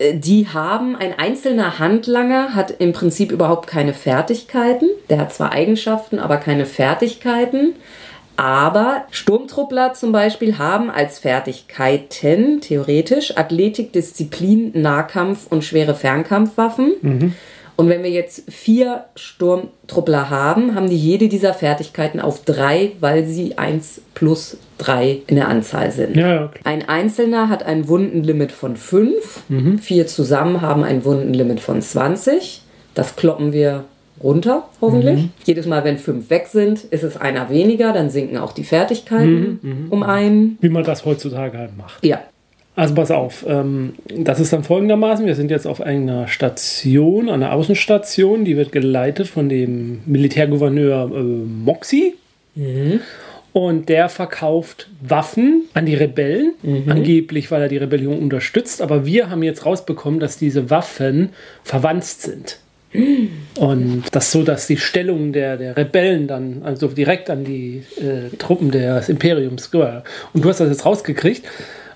Äh, 0.02 0.16
die 0.16 0.48
haben, 0.48 0.96
ein 0.96 1.18
einzelner 1.18 1.80
Handlanger 1.80 2.56
hat 2.56 2.72
im 2.80 2.94
Prinzip 2.94 3.32
überhaupt 3.32 3.68
keine 3.68 3.94
Fertigkeiten. 3.94 4.90
Der 5.10 5.20
hat 5.20 5.34
zwar 5.34 5.52
Eigenschaften, 5.52 6.20
aber 6.20 6.38
keine 6.38 6.66
Fertigkeiten. 6.66 7.76
Aber 8.38 9.06
Sturmtruppler 9.12 9.94
zum 9.94 10.12
Beispiel 10.12 10.58
haben 10.58 10.90
als 10.90 11.20
Fertigkeiten 11.20 12.62
theoretisch 12.62 13.38
Athletik, 13.38 13.94
Disziplin, 13.94 14.72
Nahkampf 14.74 15.48
und 15.48 15.64
schwere 15.64 15.94
Fernkampfwaffen. 15.94 16.94
Mhm. 17.02 17.34
Und 17.76 17.90
wenn 17.90 18.04
wir 18.04 18.12
jetzt 18.12 18.52
vier 18.52 19.06
Sturmtruppler 19.16 20.30
haben, 20.30 20.76
haben 20.76 20.90
die 20.90 20.98
jede 20.98 21.30
dieser 21.30 21.54
Fertigkeiten 21.54 22.20
auf 22.20 22.44
drei, 22.44 22.92
weil 23.00 23.26
sie 23.26 23.58
eins 23.58 24.02
plus 24.14 24.58
drei 24.78 25.20
in 25.28 25.36
der 25.36 25.48
Anzahl 25.48 25.92
sind. 25.92 26.16
Ja, 26.16 26.34
ja, 26.34 26.52
ein 26.64 26.88
Einzelner 26.88 27.50
hat 27.50 27.64
ein 27.64 27.88
Wundenlimit 27.88 28.52
von 28.52 28.76
fünf. 28.76 29.44
Mhm. 29.50 29.80
Vier 29.80 30.08
zusammen 30.08 30.62
haben 30.62 30.84
ein 30.84 31.06
Wundenlimit 31.06 31.60
von 31.60 31.82
20. 31.82 32.62
Das 32.94 33.16
kloppen 33.16 33.54
wir 33.54 33.86
runter, 34.24 34.68
hoffentlich. 34.82 35.24
Mhm. 35.24 35.30
Jedes 35.46 35.66
Mal, 35.66 35.84
wenn 35.84 35.98
fünf 35.98 36.30
weg 36.30 36.48
sind, 36.48 36.84
ist 36.84 37.04
es 37.04 37.18
einer 37.18 37.50
weniger, 37.50 37.94
dann 37.94 38.10
sinken 38.10 38.38
auch 38.38 38.54
die 38.54 38.64
Fertigkeiten 38.64 39.60
mhm. 39.62 39.70
mhm. 39.70 39.88
um 39.90 40.04
einen. 40.04 40.58
Wie 40.62 40.70
man 40.70 40.84
das 40.84 41.06
heutzutage 41.06 41.58
halt 41.58 41.78
macht. 41.78 42.06
Ja, 42.06 42.20
also 42.76 42.96
pass 42.96 43.12
auf, 43.12 43.46
ähm, 43.48 43.94
das 44.18 44.40
ist 44.40 44.54
dann 44.54 44.64
folgendermaßen, 44.64 45.26
wir 45.26 45.36
sind 45.36 45.52
jetzt 45.52 45.68
auf 45.68 45.82
einer 45.82 46.28
Station, 46.28 47.30
einer 47.30 47.54
Außenstation, 47.54 48.46
die 48.46 48.56
wird 48.56 48.72
geleitet 48.72 49.28
von 49.28 49.50
dem 49.50 50.02
Militärgouverneur 50.06 51.12
äh, 51.14 51.22
Moxie. 51.22 52.16
Mhm. 52.56 53.02
Und 53.54 53.90
der 53.90 54.08
verkauft 54.08 54.90
Waffen 55.02 55.64
an 55.74 55.86
die 55.86 55.96
Rebellen, 55.96 56.54
mhm. 56.64 56.84
angeblich, 56.88 57.52
weil 57.52 57.64
er 57.64 57.68
die 57.68 57.78
Rebellion 57.78 58.18
unterstützt. 58.18 58.82
Aber 58.82 59.06
wir 59.06 59.30
haben 59.30 59.44
jetzt 59.44 59.66
rausbekommen, 59.66 60.22
dass 60.22 60.38
diese 60.38 60.70
Waffen 60.70 61.32
verwandt 61.64 62.06
sind. 62.06 62.60
Und 63.56 64.04
das 64.12 64.32
so, 64.32 64.44
dass 64.44 64.68
die 64.68 64.78
Stellung 64.78 65.32
der, 65.32 65.58
der 65.58 65.78
Rebellen 65.78 66.28
dann 66.28 66.62
also 66.64 66.88
direkt 66.88 67.30
an 67.30 67.46
die 67.46 67.84
äh, 67.98 68.36
Truppen 68.38 68.72
des 68.72 69.08
Imperiums 69.08 69.72
gehört. 69.72 70.06
Und 70.34 70.44
du 70.44 70.50
hast 70.50 70.60
das 70.60 70.70
jetzt 70.70 70.86
rausgekriegt. 70.86 71.44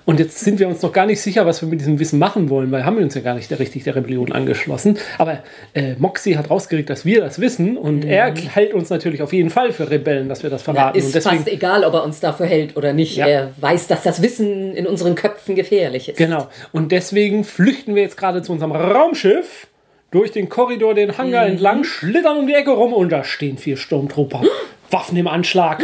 Und 0.06 0.20
jetzt 0.20 0.38
sind 0.38 0.60
wir 0.60 0.68
uns 0.68 0.80
noch 0.82 0.92
gar 0.92 1.04
nicht 1.04 1.20
sicher, 1.20 1.46
was 1.46 1.60
wir 1.60 1.68
mit 1.68 1.80
diesem 1.80 1.98
Wissen 1.98 2.20
machen 2.20 2.48
wollen, 2.48 2.70
weil 2.70 2.84
haben 2.84 2.96
wir 2.96 3.02
uns 3.02 3.14
ja 3.14 3.20
gar 3.22 3.34
nicht 3.34 3.50
der, 3.50 3.58
richtig 3.58 3.82
der 3.82 3.96
Rebellion 3.96 4.30
angeschlossen. 4.30 4.98
Aber 5.18 5.40
äh, 5.74 5.94
Moxie 5.98 6.36
hat 6.36 6.48
rausgeregt, 6.48 6.88
dass 6.88 7.04
wir 7.04 7.20
das 7.20 7.40
wissen 7.40 7.76
und 7.76 8.04
mhm. 8.04 8.10
er 8.10 8.32
hält 8.32 8.72
uns 8.72 8.88
natürlich 8.88 9.20
auf 9.20 9.32
jeden 9.32 9.50
Fall 9.50 9.72
für 9.72 9.90
Rebellen, 9.90 10.28
dass 10.28 10.44
wir 10.44 10.50
das 10.50 10.62
verraten. 10.62 10.96
Ja, 10.96 11.04
ist 11.04 11.12
deswegen, 11.12 11.38
fast 11.38 11.48
egal, 11.48 11.84
ob 11.84 11.92
er 11.94 12.04
uns 12.04 12.20
dafür 12.20 12.46
hält 12.46 12.76
oder 12.76 12.92
nicht. 12.92 13.16
Ja. 13.16 13.26
Er 13.26 13.50
weiß, 13.60 13.88
dass 13.88 14.04
das 14.04 14.22
Wissen 14.22 14.74
in 14.74 14.86
unseren 14.86 15.16
Köpfen 15.16 15.56
gefährlich 15.56 16.08
ist. 16.08 16.18
Genau. 16.18 16.46
Und 16.70 16.92
deswegen 16.92 17.42
flüchten 17.42 17.96
wir 17.96 18.02
jetzt 18.02 18.16
gerade 18.16 18.42
zu 18.42 18.52
unserem 18.52 18.72
Raumschiff 18.72 19.66
durch 20.12 20.30
den 20.30 20.48
Korridor, 20.48 20.94
den 20.94 21.18
Hangar 21.18 21.46
mhm. 21.46 21.52
entlang, 21.52 21.82
schlittern 21.82 22.38
um 22.38 22.46
die 22.46 22.54
Ecke 22.54 22.70
rum 22.70 22.92
und 22.92 23.10
da 23.10 23.24
stehen 23.24 23.58
vier 23.58 23.76
Sturmtrooper. 23.76 24.42
Waffen 24.92 25.16
im 25.16 25.26
Anschlag. 25.26 25.82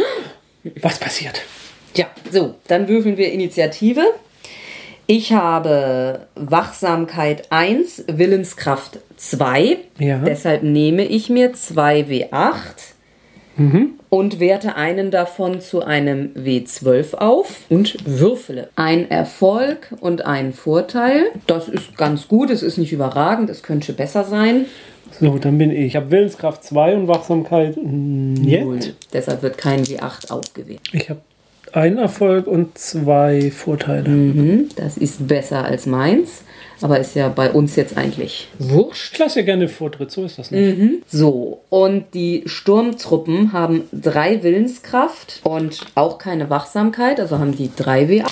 Was 0.81 0.97
passiert? 0.97 1.41
Ja, 1.95 2.07
so, 2.31 2.55
dann 2.67 2.87
würfeln 2.87 3.17
wir 3.17 3.31
Initiative. 3.31 4.03
Ich 5.05 5.33
habe 5.33 6.27
Wachsamkeit 6.35 7.51
1, 7.51 8.05
Willenskraft 8.07 8.99
2. 9.17 9.77
Ja. 9.99 10.19
Deshalb 10.19 10.63
nehme 10.63 11.03
ich 11.03 11.29
mir 11.29 11.53
2 11.53 12.01
W8 12.01 12.53
mhm. 13.57 13.89
und 14.09 14.39
werte 14.39 14.77
einen 14.77 15.11
davon 15.11 15.59
zu 15.59 15.83
einem 15.83 16.33
W12 16.35 17.15
auf 17.15 17.65
und 17.69 17.97
würfele. 18.05 18.69
Ein 18.77 19.11
Erfolg 19.11 19.93
und 19.99 20.25
ein 20.25 20.53
Vorteil. 20.53 21.25
Das 21.47 21.67
ist 21.67 21.97
ganz 21.97 22.29
gut, 22.29 22.49
es 22.49 22.63
ist 22.63 22.77
nicht 22.77 22.93
überragend, 22.93 23.49
es 23.49 23.61
könnte 23.61 23.91
besser 23.91 24.23
sein. 24.23 24.65
So, 25.19 25.37
dann 25.37 25.57
bin 25.57 25.69
ich. 25.69 25.79
Ich 25.79 25.95
habe 25.97 26.09
Willenskraft 26.11 26.63
2 26.63 26.95
und 26.95 27.07
Wachsamkeit 27.09 27.75
0. 27.77 28.79
Deshalb 29.11 29.43
wird 29.43 29.57
kein 29.57 29.83
W8 29.83 30.31
aufgewählt. 30.31 30.81
Ich 30.91 31.09
habe 31.09 31.19
ein 31.73 31.97
Erfolg 31.97 32.47
und 32.47 32.77
zwei 32.77 33.51
Vorteile. 33.51 34.09
Mhm, 34.09 34.69
das 34.75 34.97
ist 34.97 35.27
besser 35.27 35.65
als 35.65 35.85
meins, 35.85 36.43
aber 36.81 36.99
ist 36.99 37.15
ja 37.15 37.29
bei 37.29 37.51
uns 37.51 37.75
jetzt 37.75 37.97
eigentlich 37.97 38.47
wurscht. 38.59 39.13
Ich 39.13 39.19
lasse 39.19 39.39
ja 39.39 39.45
gerne 39.45 39.67
Vortritt, 39.67 40.11
so 40.11 40.23
ist 40.23 40.37
das 40.37 40.51
nicht. 40.51 40.77
Mhm. 40.77 41.01
So, 41.07 41.61
und 41.69 42.13
die 42.13 42.43
Sturmtruppen 42.45 43.53
haben 43.53 43.83
drei 43.91 44.43
Willenskraft 44.43 45.41
und 45.43 45.79
auch 45.95 46.17
keine 46.17 46.49
Wachsamkeit, 46.49 47.19
also 47.19 47.39
haben 47.39 47.55
die 47.55 47.71
drei 47.75 48.07
W. 48.07 48.23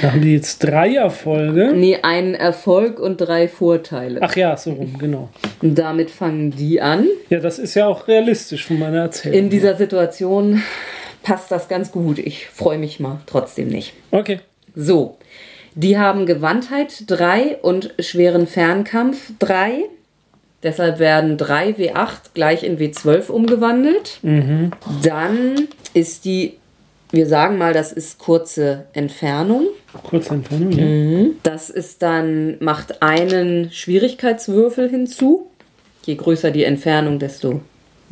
Da 0.00 0.12
haben 0.12 0.22
die 0.22 0.32
jetzt 0.32 0.60
drei 0.60 0.94
Erfolge. 0.94 1.72
Nee, 1.74 1.98
einen 2.02 2.34
Erfolg 2.34 2.98
und 2.98 3.18
drei 3.18 3.46
Vorteile. 3.48 4.20
Ach 4.22 4.34
ja, 4.34 4.56
so 4.56 4.72
rum, 4.72 4.96
genau. 4.98 5.28
Und 5.60 5.76
damit 5.78 6.10
fangen 6.10 6.50
die 6.50 6.80
an. 6.80 7.06
Ja, 7.28 7.40
das 7.40 7.58
ist 7.58 7.74
ja 7.74 7.86
auch 7.86 8.08
realistisch 8.08 8.64
von 8.64 8.78
meiner 8.78 9.02
Erzählung. 9.02 9.38
In 9.38 9.50
dieser 9.50 9.76
Situation 9.76 10.62
passt 11.22 11.50
das 11.50 11.68
ganz 11.68 11.92
gut. 11.92 12.18
Ich 12.18 12.48
freue 12.48 12.78
mich 12.78 13.00
mal 13.00 13.20
trotzdem 13.26 13.68
nicht. 13.68 13.94
okay. 14.10 14.40
So, 14.74 15.18
die 15.74 15.98
haben 15.98 16.24
Gewandtheit 16.24 17.04
3 17.06 17.58
und 17.58 17.92
schweren 17.98 18.46
Fernkampf 18.46 19.32
3. 19.38 19.84
Deshalb 20.62 20.98
werden 20.98 21.36
3 21.36 21.72
W8 21.72 22.16
gleich 22.32 22.62
in 22.64 22.78
W12 22.78 23.30
umgewandelt. 23.30 24.18
Dann 25.02 25.68
ist 25.92 26.24
die, 26.24 26.54
wir 27.10 27.26
sagen 27.26 27.58
mal, 27.58 27.74
das 27.74 27.92
ist 27.92 28.18
kurze 28.18 28.86
Entfernung. 28.94 29.66
Kurze 30.04 30.34
Entfernung, 30.34 30.72
ja. 30.72 31.30
Das 31.42 31.68
ist 31.68 32.00
dann, 32.00 32.56
macht 32.60 33.02
einen 33.02 33.70
Schwierigkeitswürfel 33.72 34.88
hinzu. 34.88 35.50
Je 36.06 36.14
größer 36.14 36.50
die 36.50 36.64
Entfernung, 36.64 37.18
desto 37.18 37.60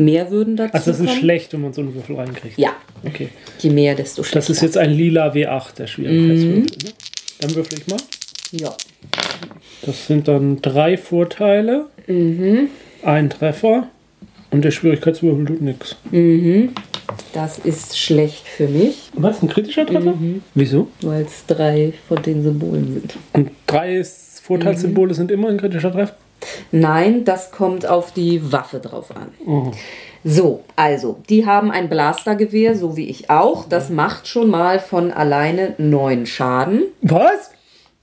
mehr 0.01 0.31
würden 0.31 0.57
dazu 0.57 0.75
Also 0.75 0.91
das 0.91 1.01
ist 1.01 1.07
kommen. 1.07 1.19
schlecht, 1.21 1.53
wenn 1.53 1.61
man 1.63 1.73
so 1.73 1.81
einen 1.83 1.95
Würfel 1.95 2.17
reinkriegt. 2.17 2.59
Ja, 2.59 2.71
Okay. 3.07 3.29
je 3.61 3.71
mehr, 3.71 3.95
desto 3.95 4.23
schlechter. 4.23 4.39
Das 4.41 4.51
ist 4.51 4.63
jetzt 4.63 4.77
ein 4.79 4.93
lila 4.93 5.33
W8, 5.33 5.75
der 5.77 5.87
Schwierigkeitswürfel. 5.87 6.61
Ne? 6.63 6.93
Dann 7.41 7.55
würfel 7.55 7.79
ich 7.79 7.87
mal. 7.87 7.99
Ja. 8.53 8.75
Das 9.83 10.07
sind 10.07 10.29
dann 10.29 10.61
drei 10.61 10.97
Vorteile, 10.99 11.87
ein 12.09 13.31
Treffer 13.31 13.89
und 14.51 14.65
der 14.65 14.71
Schwierigkeitswürfel 14.73 15.45
tut 15.47 15.61
nichts. 15.63 15.97
Das 17.33 17.59
ist 17.59 17.99
schlecht 17.99 18.47
für 18.47 18.69
mich, 18.69 19.11
Was? 19.15 19.43
Ein 19.43 19.49
kritischer 19.49 19.87
Treffer? 19.87 20.15
Wieso? 20.55 20.89
weil 21.03 21.23
es 21.23 21.47
drei 21.47 21.93
von 22.09 22.23
den 22.23 22.43
Symbolen 22.43 22.93
sind. 22.95 23.15
Und 23.33 23.51
drei 23.67 24.05
Vorteilssymbole 24.43 25.15
sind 25.15 25.31
immer 25.31 25.49
ein 25.49 25.57
kritischer 25.59 25.93
Treffer? 25.93 26.17
Nein, 26.73 27.25
das 27.25 27.51
kommt 27.51 27.87
auf 27.87 28.13
die 28.13 28.53
Waffe 28.53 28.79
drauf 28.81 29.15
an. 29.15 29.33
Oh. 29.47 29.71
So, 30.23 30.65
also, 30.77 31.19
die 31.29 31.47
haben 31.47 31.71
ein 31.71 31.89
Blastergewehr, 31.89 32.77
so 32.77 32.97
wie 32.97 33.09
ich 33.09 33.31
auch. 33.31 33.65
Das 33.67 33.89
macht 33.89 34.27
schon 34.29 34.51
mal 34.51 34.79
von 34.79 35.13
alleine 35.13 35.75
neun 35.79 36.27
Schaden. 36.27 36.83
Was? 37.03 37.51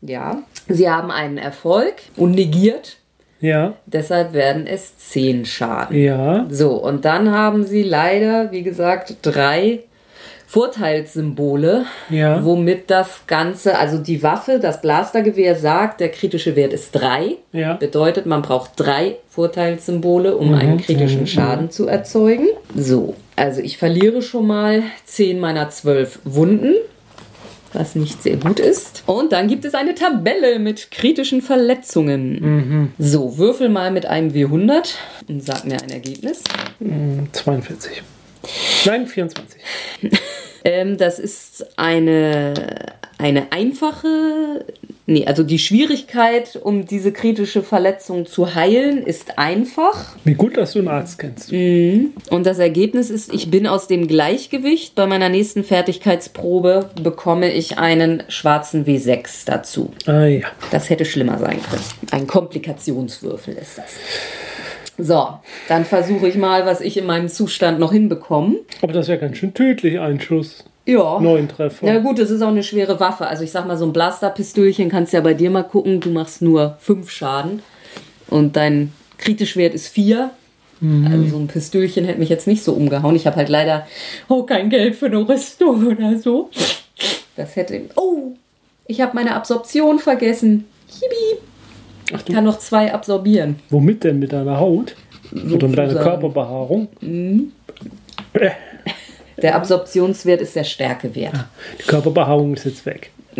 Ja. 0.01 0.41
Sie 0.67 0.89
haben 0.89 1.11
einen 1.11 1.37
Erfolg 1.37 1.95
und 2.15 2.31
negiert. 2.31 2.97
Ja, 3.39 3.73
Deshalb 3.85 4.33
werden 4.33 4.65
es 4.65 4.97
zehn 4.97 5.45
Schaden. 5.45 5.95
ja. 5.95 6.47
So, 6.49 6.71
und 6.71 7.05
dann 7.05 7.31
haben 7.31 7.65
sie 7.65 7.83
leider, 7.83 8.51
wie 8.51 8.63
gesagt, 8.63 9.17
drei 9.21 9.83
Vorteilssymbole, 10.47 11.85
Ja. 12.09 12.43
womit 12.43 12.89
das 12.89 13.21
Ganze, 13.27 13.77
also 13.77 13.97
die 13.97 14.23
Waffe, 14.23 14.59
das 14.59 14.81
Blastergewehr 14.81 15.55
sagt, 15.55 15.99
der 15.99 16.09
kritische 16.09 16.55
Wert 16.55 16.71
ist 16.71 16.91
drei. 16.91 17.35
Ja. 17.51 17.73
Bedeutet, 17.73 18.25
man 18.25 18.41
braucht 18.41 18.71
drei 18.77 19.17
Vorteilssymbole, 19.29 20.37
um 20.37 20.53
einen 20.53 20.77
kritischen 20.77 21.27
Schaden 21.27 21.69
zu 21.69 21.87
erzeugen. 21.87 22.47
So, 22.73 23.15
also 23.35 23.59
ich 23.61 23.77
verliere 23.77 24.21
schon 24.21 24.47
mal 24.47 24.83
zehn 25.05 25.39
meiner 25.39 25.69
zwölf 25.69 26.19
Wunden. 26.23 26.73
Was 27.73 27.95
nicht 27.95 28.23
sehr 28.23 28.37
gut 28.37 28.61
ist. 28.61 29.03
Und 29.07 29.33
dann 29.33 29.49
gibt 29.49 29.65
es 29.65 29.73
eine 29.75 29.93
Tabelle 29.93 30.57
mit 30.57 30.89
kritischen 30.89 31.41
Verletzungen. 31.41 32.93
So, 32.97 33.37
würfel 33.37 33.67
mal 33.67 33.91
mit 33.91 34.05
einem 34.05 34.29
W100 34.31 34.95
und 35.27 35.43
sag 35.43 35.65
mir 35.65 35.75
ein 35.83 35.89
Ergebnis. 35.89 36.43
42. 37.33 38.01
Nein, 38.85 39.07
24. 39.07 39.59
Ähm, 40.67 40.97
das 40.97 41.17
ist 41.17 41.65
eine, 41.77 42.53
eine 43.17 43.53
einfache. 43.53 44.65
Nee, 45.05 45.25
also 45.25 45.43
die 45.43 45.59
Schwierigkeit, 45.59 46.59
um 46.61 46.85
diese 46.85 47.13
kritische 47.13 47.63
Verletzung 47.63 48.25
zu 48.25 48.53
heilen, 48.53 49.01
ist 49.01 49.39
einfach. 49.39 50.17
Wie 50.25 50.33
gut, 50.33 50.57
dass 50.57 50.73
du 50.73 50.79
einen 50.79 50.89
Arzt 50.89 51.19
kennst. 51.19 51.53
Und 51.53 52.45
das 52.45 52.59
Ergebnis 52.59 53.09
ist, 53.09 53.33
ich 53.33 53.49
bin 53.49 53.65
aus 53.65 53.87
dem 53.87 54.07
Gleichgewicht. 54.07 54.95
Bei 54.95 55.07
meiner 55.07 55.29
nächsten 55.29 55.63
Fertigkeitsprobe 55.63 56.89
bekomme 57.01 57.53
ich 57.53 57.77
einen 57.77 58.23
schwarzen 58.27 58.85
W6 58.85 59.45
dazu. 59.45 59.93
Ah 60.05 60.25
ja. 60.25 60.47
Das 60.71 60.89
hätte 60.89 61.05
schlimmer 61.05 61.37
sein 61.37 61.61
können. 61.61 61.83
Ein 62.11 62.27
Komplikationswürfel 62.27 63.53
ist 63.53 63.77
das. 63.77 63.93
So, 64.97 65.27
dann 65.67 65.85
versuche 65.85 66.27
ich 66.27 66.35
mal, 66.35 66.65
was 66.65 66.81
ich 66.81 66.97
in 66.97 67.05
meinem 67.05 67.29
Zustand 67.29 67.79
noch 67.79 67.91
hinbekomme. 67.91 68.55
Aber 68.81 68.93
das 68.93 69.07
wäre 69.07 69.19
ganz 69.19 69.37
schön 69.37 69.53
tödlich, 69.53 69.99
ein 69.99 70.19
Schuss. 70.19 70.63
Ja. 70.85 71.19
Neun 71.19 71.49
Treffer. 71.49 71.85
Na 71.85 71.99
gut, 71.99 72.17
es 72.17 72.31
ist 72.31 72.41
auch 72.41 72.47
eine 72.47 72.63
schwere 72.63 72.99
Waffe. 72.99 73.27
Also 73.27 73.43
ich 73.43 73.51
sag 73.51 73.67
mal, 73.67 73.77
so 73.77 73.85
ein 73.85 73.93
Blasterpistölchen 73.93 74.89
kannst 74.89 75.11
du 75.11 75.17
ja 75.17 75.21
bei 75.21 75.33
dir 75.33 75.49
mal 75.49 75.63
gucken. 75.63 75.99
Du 75.99 76.09
machst 76.09 76.41
nur 76.41 76.77
fünf 76.79 77.11
Schaden. 77.11 77.61
Und 78.29 78.55
dein 78.55 78.93
Kritischwert 79.17 79.73
ist 79.73 79.89
vier. 79.89 80.31
Also 80.79 81.29
so 81.29 81.37
ein 81.37 81.47
Pistölchen 81.47 82.05
hätte 82.05 82.19
mich 82.19 82.29
jetzt 82.29 82.45
nicht 82.45 82.63
so 82.63 82.73
umgehauen. 82.73 83.15
Ich 83.15 83.25
habe 83.25 83.37
halt 83.37 83.49
leider 83.49 83.87
oh, 84.29 84.43
kein 84.43 84.69
Geld 84.69 84.95
für 84.95 85.07
eine 85.07 85.27
Rüstung 85.27 85.87
oder 85.91 86.19
so. 86.19 86.51
Das 87.35 87.55
hätte. 87.55 87.81
Oh, 87.95 88.33
ich 88.85 89.01
habe 89.01 89.15
meine 89.15 89.35
Absorption 89.35 89.97
vergessen. 89.97 90.65
Hibi. 90.87 91.41
Ach 92.13 92.19
Ich 92.19 92.23
du, 92.25 92.33
kann 92.33 92.43
noch 92.45 92.59
zwei 92.59 92.93
absorbieren. 92.93 93.57
womit 93.69 94.03
denn? 94.03 94.19
Mit 94.19 94.31
deiner 94.33 94.59
Haut? 94.59 94.95
Oder 95.31 95.67
mit 95.67 95.77
deiner. 95.77 95.93
Körperbehaarung? 96.01 96.87
Äh, 98.33 98.49
Der 99.41 99.55
Absorptionswert 99.55 100.41
ist 100.41 100.55
der 100.55 100.63
Stärkewert. 100.63 101.33
die 101.79 101.83
Körperbehaarung 101.83 102.53
ist 102.53 102.65
jetzt 102.65 102.85
weg. 102.85 103.11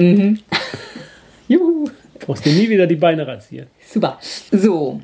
Juhu. 1.48 1.86
Brauchst 2.20 2.46
dir 2.46 2.54
nie 2.54 2.68
wieder 2.70 2.88
die 2.88 2.96
Beine 2.96 3.26
rasieren. 3.26 3.68
Super. 3.90 4.20
So, 4.52 5.00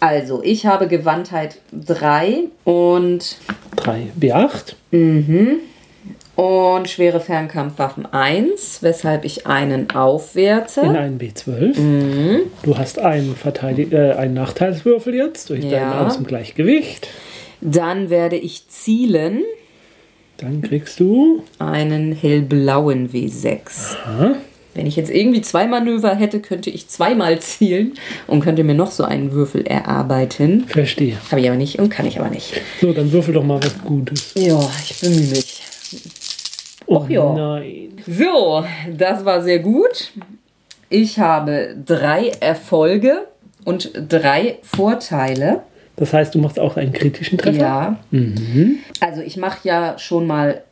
also 0.00 0.42
ich 0.42 0.66
habe 0.66 0.86
Gewandtheit 0.86 1.58
3 1.72 2.44
und, 2.64 3.36
3 3.76 4.08
B8. 4.20 4.74
Und 6.38 6.88
schwere 6.88 7.18
Fernkampfwaffen 7.18 8.06
1, 8.06 8.78
weshalb 8.82 9.24
ich 9.24 9.48
einen 9.48 9.88
in 9.88 9.90
aufwerte. 9.90 10.82
einen 10.82 11.18
B12. 11.18 12.42
Du 12.62 12.78
hast 12.78 13.00
einen, 13.00 13.34
Verteidig 13.34 13.92
äh, 13.92 14.12
einen 14.12 14.34
Nachteilswürfel 14.34 15.16
jetzt 15.16 15.50
durch 15.50 15.62
deinen 15.62 15.72
Ja. 15.72 16.08
dem 16.08 16.28
Gleichgewicht. 16.28 17.08
Dann 17.60 18.08
werde 18.08 18.36
ich 18.36 18.68
zielen 18.68 19.42
Dann 20.36 20.62
kriegst 20.62 21.00
du 21.00 21.42
einen 21.58 22.12
hellblauen 22.12 23.10
W6. 23.10 23.96
Wenn 24.74 24.86
ich 24.86 24.94
jetzt 24.94 25.10
irgendwie 25.10 25.40
zwei 25.40 25.66
Manöver 25.66 26.14
hätte, 26.14 26.38
könnte 26.38 26.70
ich 26.70 26.86
zweimal 26.86 27.40
zielen 27.40 27.94
und 28.28 28.38
könnte 28.44 28.62
mir 28.62 28.74
noch 28.76 28.92
so 28.92 29.02
einen 29.02 29.32
Würfel 29.32 29.66
erarbeiten. 29.66 30.66
Verstehe. 30.68 31.16
Habe 31.32 31.40
ich 31.40 31.48
aber 31.48 31.56
nicht 31.56 31.80
und 31.80 31.88
kann 31.88 32.06
ich 32.06 32.20
aber 32.20 32.30
nicht. 32.30 32.60
So, 32.80 32.92
dann 32.92 33.10
würfel 33.10 33.34
doch 33.34 33.42
mal 33.42 33.60
was 33.60 33.76
Gutes. 33.82 34.34
Ja, 34.36 34.60
ich 34.88 35.00
bemühe 35.00 35.30
mich. 35.30 35.62
Oh 36.88 37.04
ja. 37.08 37.32
nein. 37.34 37.92
So, 38.06 38.64
das 38.96 39.24
war 39.24 39.42
sehr 39.42 39.58
gut. 39.58 40.12
Ich 40.88 41.18
habe 41.18 41.76
drei 41.84 42.32
Erfolge 42.40 43.26
und 43.64 43.92
drei 44.08 44.58
Vorteile. 44.62 45.60
Das 45.96 46.14
heißt, 46.14 46.34
du 46.34 46.38
machst 46.38 46.58
auch 46.58 46.76
einen 46.76 46.92
kritischen 46.92 47.36
Treffer? 47.36 47.58
Ja. 47.58 47.98
Also 49.00 49.20
ich 49.20 49.36
mache 49.36 49.68
ja 49.68 49.98
schon 49.98 50.26
mal 50.26 50.62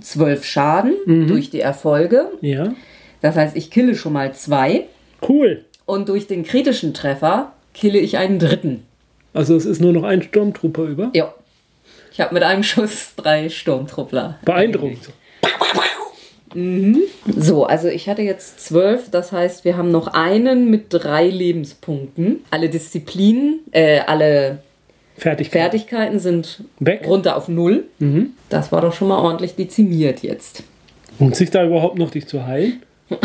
zwölf 0.00 0.44
Schaden 0.44 0.94
durch 1.26 1.50
die 1.50 1.60
Erfolge. 1.60 2.30
Ja. 2.40 2.72
Das 3.20 3.36
heißt, 3.36 3.56
ich 3.56 3.70
kille 3.70 3.96
schon 3.96 4.12
mal 4.12 4.32
zwei. 4.34 4.84
Cool. 5.26 5.64
Und 5.86 6.08
durch 6.08 6.26
den 6.26 6.44
kritischen 6.44 6.94
Treffer 6.94 7.52
kille 7.72 7.98
ich 7.98 8.16
einen 8.18 8.38
dritten. 8.38 8.84
Also 9.32 9.56
es 9.56 9.66
ist 9.66 9.80
nur 9.80 9.92
noch 9.92 10.04
ein 10.04 10.22
Sturmtrooper 10.22 10.84
über. 10.84 11.10
Ja. 11.14 11.34
Ich 12.12 12.20
habe 12.20 12.32
mit 12.32 12.44
einem 12.44 12.62
Schuss 12.62 13.14
drei 13.16 13.48
Sturmtruppler. 13.48 14.38
Beeindruckend. 14.44 15.10
So, 17.36 17.64
also 17.64 17.88
ich 17.88 18.08
hatte 18.08 18.22
jetzt 18.22 18.60
zwölf, 18.60 19.10
das 19.10 19.32
heißt, 19.32 19.64
wir 19.64 19.76
haben 19.76 19.90
noch 19.90 20.06
einen 20.08 20.70
mit 20.70 20.86
drei 20.90 21.26
Lebenspunkten. 21.26 22.44
Alle 22.50 22.68
Disziplinen, 22.68 23.60
äh, 23.72 24.00
alle 24.06 24.58
Fertig. 25.16 25.50
Fertigkeiten 25.50 26.18
sind 26.20 26.62
Weg. 26.78 27.06
runter 27.06 27.36
auf 27.36 27.48
null. 27.48 27.84
Das 28.50 28.70
war 28.72 28.80
doch 28.80 28.92
schon 28.92 29.08
mal 29.08 29.18
ordentlich 29.18 29.54
dezimiert 29.56 30.22
jetzt. 30.22 30.62
Lohnt 31.18 31.34
sich 31.36 31.50
da 31.50 31.64
überhaupt 31.64 31.98
noch, 31.98 32.10
dich 32.10 32.26
zu 32.26 32.46
heilen? 32.46 32.82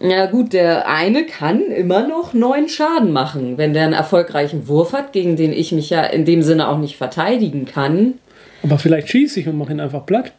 Ja 0.00 0.26
gut, 0.26 0.52
der 0.52 0.88
eine 0.88 1.24
kann 1.24 1.62
immer 1.70 2.06
noch 2.06 2.34
neun 2.34 2.68
Schaden 2.68 3.12
machen, 3.12 3.56
wenn 3.56 3.72
der 3.72 3.84
einen 3.84 3.92
erfolgreichen 3.92 4.66
Wurf 4.68 4.92
hat, 4.92 5.12
gegen 5.12 5.36
den 5.36 5.52
ich 5.52 5.72
mich 5.72 5.88
ja 5.88 6.02
in 6.02 6.24
dem 6.26 6.42
Sinne 6.42 6.68
auch 6.68 6.78
nicht 6.78 6.96
verteidigen 6.96 7.64
kann. 7.64 8.14
Aber 8.62 8.76
vielleicht 8.78 9.08
schieße 9.08 9.40
ich 9.40 9.48
und 9.48 9.56
mache 9.56 9.72
ihn 9.72 9.80
einfach 9.80 10.04
platt. 10.04 10.32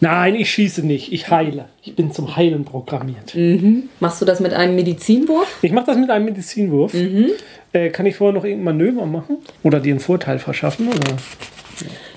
Nein, 0.00 0.34
ich 0.36 0.50
schieße 0.50 0.86
nicht. 0.86 1.12
Ich 1.12 1.28
heile. 1.30 1.66
Ich 1.82 1.96
bin 1.96 2.12
zum 2.12 2.36
Heilen 2.36 2.64
programmiert. 2.64 3.36
Machst 4.00 4.20
du 4.20 4.24
das 4.24 4.38
mit 4.40 4.54
einem 4.54 4.76
Medizinwurf? 4.76 5.58
Ich 5.62 5.72
mache 5.72 5.86
das 5.86 5.96
mit 5.96 6.08
einem 6.10 6.24
Medizinwurf. 6.26 6.94
Äh, 7.72 7.90
kann 7.90 8.06
ich 8.06 8.16
vorher 8.16 8.34
noch 8.34 8.44
irgendein 8.44 8.76
Manöver 8.76 9.06
machen? 9.06 9.38
Oder 9.64 9.80
dir 9.80 9.92
einen 9.92 10.00
Vorteil 10.00 10.38
verschaffen? 10.38 10.88
Oder? 10.88 11.16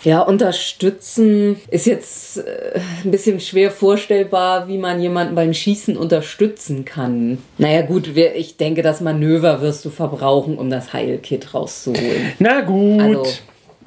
Ja, 0.04 0.22
unterstützen 0.22 1.58
ist 1.70 1.86
jetzt 1.86 2.38
äh, 2.38 2.80
ein 3.04 3.12
bisschen 3.12 3.40
schwer 3.40 3.70
vorstellbar, 3.70 4.68
wie 4.68 4.78
man 4.80 5.00
jemanden 5.02 5.36
beim 5.36 5.54
Schießen 5.54 5.96
unterstützen 5.98 6.86
kann. 6.86 7.38
Naja, 7.60 7.84
gut, 7.84 8.16
wir, 8.16 8.36
ich 8.36 8.58
denke, 8.58 8.82
das 8.82 9.02
Manöver 9.02 9.62
wirst 9.62 9.86
du 9.86 9.90
verbrauchen, 9.92 10.58
um 10.58 10.70
das 10.72 10.94
Heilkit 10.94 11.54
rauszuholen. 11.54 12.32
Na 12.40 12.62
gut. 12.62 13.02
Also- 13.02 13.26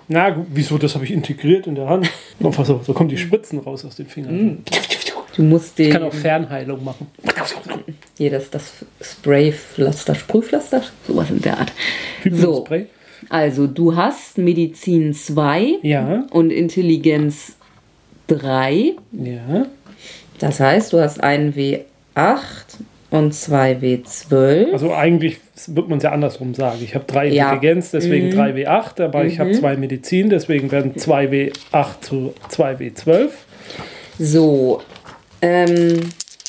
Na 0.09 0.30
gut, 0.30 0.46
wieso? 0.50 0.78
Das 0.78 0.94
habe 0.94 1.05
ich 1.05 1.11
integriert 1.11 1.66
in 1.66 1.74
der 1.74 1.88
Hand. 1.88 2.11
So, 2.40 2.80
so 2.84 2.92
kommen 2.92 3.09
die 3.09 3.16
Spritzen 3.16 3.59
raus 3.61 3.84
aus 3.84 3.96
den 3.96 4.07
Fingern. 4.07 4.62
Du 5.36 5.42
musst 5.42 5.78
den. 5.78 5.86
Ich 5.86 5.92
kann 5.92 6.02
auch 6.02 6.12
Fernheilung 6.12 6.84
machen. 6.84 7.07
Hier, 8.18 8.30
das, 8.30 8.50
das 8.50 8.72
Spraypflaster, 9.00 10.14
Sprühpflaster, 10.14 10.82
sowas 11.07 11.30
in 11.30 11.40
der 11.40 11.59
Art. 11.59 11.72
So, 12.30 12.66
also 13.30 13.66
du 13.66 13.96
hast 13.96 14.38
Medizin 14.38 15.14
2 15.14 15.78
Ja, 15.82 16.24
und 16.30 16.50
Intelligenz 16.50 17.57
3. 18.28 18.94
ja. 19.12 19.66
Das 20.38 20.59
heißt, 20.61 20.92
du 20.92 21.00
hast 21.00 21.22
einen 21.22 21.55
W8 21.55 21.80
und 23.14 23.32
zwei 23.32 23.74
W12. 23.74 24.72
Also 24.72 24.92
eigentlich 24.92 25.38
wird 25.68 25.88
man 25.88 25.98
es 25.98 26.04
ja 26.04 26.10
andersrum 26.10 26.52
sagen. 26.52 26.78
Ich 26.82 26.96
habe 26.96 27.04
drei 27.04 27.28
Ja. 27.28 27.52
Intelligenz, 27.52 27.92
deswegen 27.92 28.32
3W8, 28.32 29.00
aber 29.02 29.24
ich 29.24 29.38
habe 29.38 29.52
zwei 29.52 29.76
Medizin, 29.76 30.30
deswegen 30.30 30.72
werden 30.72 30.94
2W8 30.96 32.00
zu 32.00 32.34
2W12. 32.50 33.28
So, 34.18 34.82
ähm, 35.40 36.00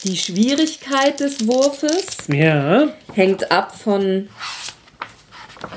die 0.05 0.17
Schwierigkeit 0.17 1.19
des 1.19 1.47
Wurfes 1.47 2.17
Ja, 2.33 2.87
hängt 3.13 3.51
ab 3.51 3.75
von 3.75 4.27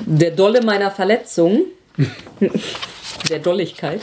der 0.07 0.31
Dolle 0.31 0.63
meiner 0.63 0.89
Verletzung. 0.89 1.65
der 3.29 3.39
Dolligkeit. 3.39 4.01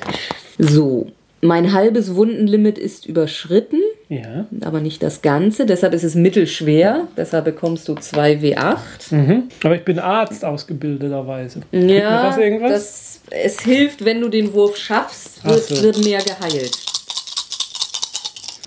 So, 0.59 1.11
mein 1.47 1.73
halbes 1.73 2.15
Wundenlimit 2.15 2.79
ist 2.79 3.07
überschritten, 3.07 3.81
ja. 4.09 4.47
aber 4.63 4.81
nicht 4.81 5.03
das 5.03 5.23
Ganze. 5.23 5.67
Deshalb 5.67 5.93
ist 5.95 6.03
es 6.05 6.15
mittelschwer. 6.15 7.09
Deshalb 7.17 7.45
bekommst 7.47 7.89
du 7.89 7.95
2 7.95 8.35
W8. 8.41 8.77
Mhm. 9.15 9.45
Aber 9.65 9.75
ich 9.77 9.85
bin 9.85 9.99
Arzt 9.99 10.45
ausgebildeterweise. 10.45 11.61
Mir 11.73 11.95
Ja, 12.01 12.23
das 12.29 12.39
irgendwas? 12.39 12.71
das, 12.71 13.21
es 13.31 13.61
hilft, 13.61 14.05
wenn 14.05 14.21
du 14.21 14.29
den 14.29 14.53
Wurf 14.53 14.77
schaffst, 14.77 15.45
wird, 15.45 15.65
so. 15.65 15.83
wird 15.83 16.05
mehr 16.05 16.21
geheilt. 16.23 16.71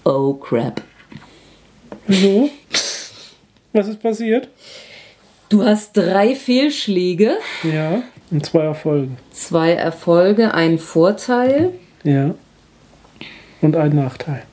Oh 0.06 0.34
crap. 0.34 0.82
Wieso? 2.08 2.50
Was 3.74 3.88
ist 3.88 4.02
passiert? 4.02 4.48
Du 5.50 5.64
hast 5.64 5.96
drei 5.98 6.36
Fehlschläge, 6.36 7.38
Ja, 7.64 8.04
und 8.32 8.46
zwei 8.46 8.64
Erfolge. 8.64 9.10
zwei 9.32 9.72
Erfolge, 9.74 10.54
einen 10.54 10.78
Vorteil. 10.80 11.72
Ja. 12.04 12.36
Und 13.62 13.76
ein 13.76 13.96
Nachteil. 13.96 14.44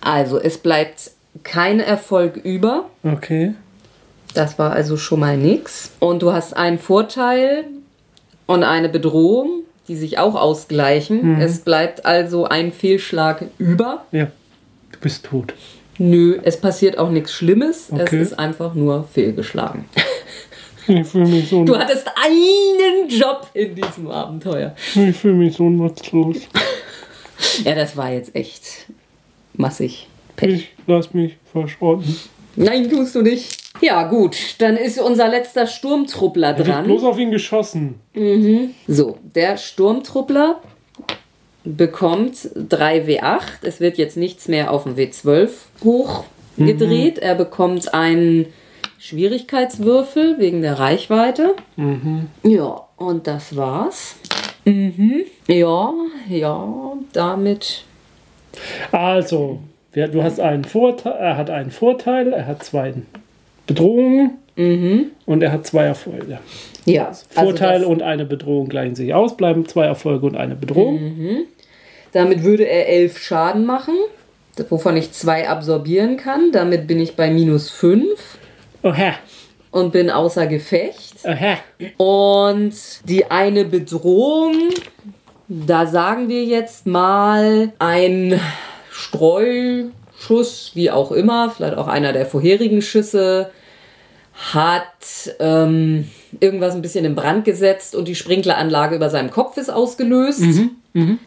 Also 0.00 0.38
es 0.40 0.58
bleibt 0.58 1.10
kein 1.42 1.80
Erfolg 1.80 2.36
über. 2.36 2.86
Okay. 3.04 3.54
Das 4.34 4.58
war 4.58 4.72
also 4.72 4.96
schon 4.96 5.20
mal 5.20 5.36
nix. 5.36 5.92
Und 6.00 6.22
du 6.22 6.32
hast 6.32 6.56
einen 6.56 6.78
Vorteil 6.78 7.64
und 8.46 8.62
eine 8.62 8.88
Bedrohung, 8.88 9.62
die 9.88 9.96
sich 9.96 10.18
auch 10.18 10.34
ausgleichen. 10.34 11.40
Es 11.40 11.60
bleibt 11.60 12.04
also 12.06 12.44
ein 12.44 12.72
Fehlschlag 12.72 13.44
über. 13.58 14.04
Ja. 14.12 14.26
Du 14.92 14.98
bist 15.00 15.24
tot. 15.26 15.54
Nö, 15.98 16.38
es 16.42 16.60
passiert 16.60 16.98
auch 16.98 17.10
nichts 17.10 17.32
Schlimmes. 17.32 17.88
Okay. 17.90 18.04
Es 18.20 18.28
ist 18.28 18.38
einfach 18.38 18.74
nur 18.74 19.04
fehlgeschlagen. 19.04 19.84
Ich 20.90 21.06
fühle 21.06 21.26
mich 21.26 21.50
so, 21.50 21.64
Du 21.66 21.76
hattest 21.76 22.08
einen 22.16 23.10
Job 23.10 23.46
in 23.52 23.74
diesem 23.74 24.10
Abenteuer. 24.10 24.74
ich 24.94 25.14
fühl 25.14 25.34
mich 25.34 25.54
so 25.54 25.68
nutzlos. 25.68 26.38
Ja, 27.64 27.74
das 27.74 27.96
war 27.96 28.10
jetzt 28.12 28.34
echt 28.34 28.86
massig. 29.54 30.08
Ich 30.40 30.68
lass 30.86 31.12
mich 31.14 31.36
verschrotten. 31.52 32.16
Nein, 32.56 32.88
tust 32.90 33.14
du 33.14 33.22
nicht. 33.22 33.56
Ja, 33.80 34.08
gut, 34.08 34.36
dann 34.58 34.76
ist 34.76 34.98
unser 35.00 35.28
letzter 35.28 35.66
Sturmtruppler 35.66 36.52
Ich 36.58 36.66
hab 36.66 36.66
dran. 36.66 36.84
bloß 36.84 37.04
auf 37.04 37.18
ihn 37.18 37.30
geschossen. 37.30 38.00
So, 38.88 39.18
der 39.34 39.56
Sturmtruppler 39.56 40.60
bekommt 41.64 42.48
3 42.56 43.04
W8. 43.04 43.40
Es 43.62 43.78
wird 43.80 43.98
jetzt 43.98 44.16
nichts 44.16 44.48
mehr 44.48 44.72
auf 44.72 44.84
den 44.84 44.96
W12 44.96 45.50
hochgedreht. 45.84 47.18
Er 47.18 47.34
bekommt 47.36 47.94
einen 47.94 48.46
Schwierigkeitswürfel 48.98 50.38
wegen 50.38 50.62
der 50.62 50.78
Reichweite. 50.78 51.54
Ja, 52.42 52.86
und 52.96 53.26
das 53.28 53.54
war's. 53.54 54.16
Mhm. 54.68 55.24
Ja, 55.46 55.92
ja, 56.28 56.92
damit. 57.12 57.84
Also, 58.92 59.60
du 59.92 60.22
hast 60.22 60.40
einen 60.40 60.64
Vorteil, 60.64 61.12
er 61.12 61.36
hat 61.36 61.50
einen 61.50 61.70
Vorteil, 61.70 62.32
er 62.32 62.46
hat 62.46 62.62
zwei 62.62 62.94
Bedrohungen 63.66 64.38
und 65.26 65.42
er 65.42 65.52
hat 65.52 65.66
zwei 65.66 65.84
Erfolge. 65.84 66.38
Ja, 66.84 67.08
also 67.08 67.26
Vorteil 67.28 67.80
das, 67.80 67.88
und 67.88 68.02
eine 68.02 68.24
Bedrohung 68.24 68.68
gleichen 68.68 68.94
sich 68.94 69.14
aus, 69.14 69.36
bleiben 69.36 69.66
zwei 69.66 69.84
Erfolge 69.84 70.26
und 70.26 70.36
eine 70.36 70.56
Bedrohung. 70.56 71.46
damit 72.12 72.42
würde 72.42 72.64
er 72.64 72.88
11 72.88 73.18
Schaden 73.18 73.66
machen, 73.66 73.94
wovon 74.68 74.96
ich 74.96 75.12
zwei 75.12 75.48
absorbieren 75.48 76.16
kann. 76.16 76.50
Damit 76.52 76.86
bin 76.86 76.98
ich 76.98 77.14
bei 77.14 77.30
minus 77.30 77.70
5 77.70 78.38
Oha, 78.82 79.14
und 79.70 79.92
bin 79.92 80.10
außer 80.10 80.46
Gefecht. 80.46 81.24
oha. 81.24 81.58
Und 81.96 82.74
die 83.04 83.30
eine 83.30 83.64
Bedrohung, 83.64 84.70
da 85.48 85.86
sagen 85.86 86.28
wir 86.28 86.44
jetzt 86.44 86.86
mal 86.86 87.72
ein 87.78 88.40
Streuschuss, 88.90 90.72
wie 90.74 90.90
auch 90.90 91.12
immer, 91.12 91.50
vielleicht 91.50 91.76
auch 91.76 91.88
einer 91.88 92.12
der 92.12 92.26
vorherigen 92.26 92.82
Schüsse, 92.82 93.50
hat 94.52 95.34
ähm, 95.40 96.08
irgendwas 96.40 96.74
ein 96.74 96.82
bisschen 96.82 97.04
in 97.04 97.14
Brand 97.14 97.44
gesetzt 97.44 97.96
und 97.96 98.06
die 98.06 98.14
Sprinkleranlage 98.14 98.96
über 98.96 99.10
seinem 99.10 99.30
Kopf 99.30 99.56
ist 99.56 99.70
ausgelöst. 99.70 100.40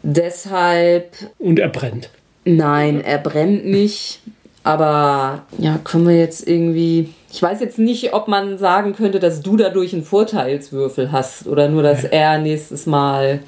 Deshalb 0.02 1.14
Und 1.38 1.58
er 1.58 1.68
brennt. 1.68 2.10
Nein, 2.44 3.00
er 3.02 3.18
brennt 3.18 3.66
nicht. 3.66 4.20
Aber 4.64 5.46
ja, 5.58 5.78
können 5.82 6.06
wir 6.06 6.16
jetzt 6.16 6.46
irgendwie. 6.46 7.12
Ich 7.32 7.40
weiß 7.40 7.60
jetzt 7.60 7.78
nicht, 7.78 8.12
ob 8.12 8.28
man 8.28 8.58
sagen 8.58 8.94
könnte, 8.94 9.18
dass 9.18 9.40
du 9.40 9.56
dadurch 9.56 9.94
einen 9.94 10.04
Vorteilswürfel 10.04 11.12
hast 11.12 11.46
oder 11.46 11.68
nur, 11.68 11.82
dass 11.82 12.04
er 12.04 12.38
nächstes 12.38 12.84
Mal 12.84 13.40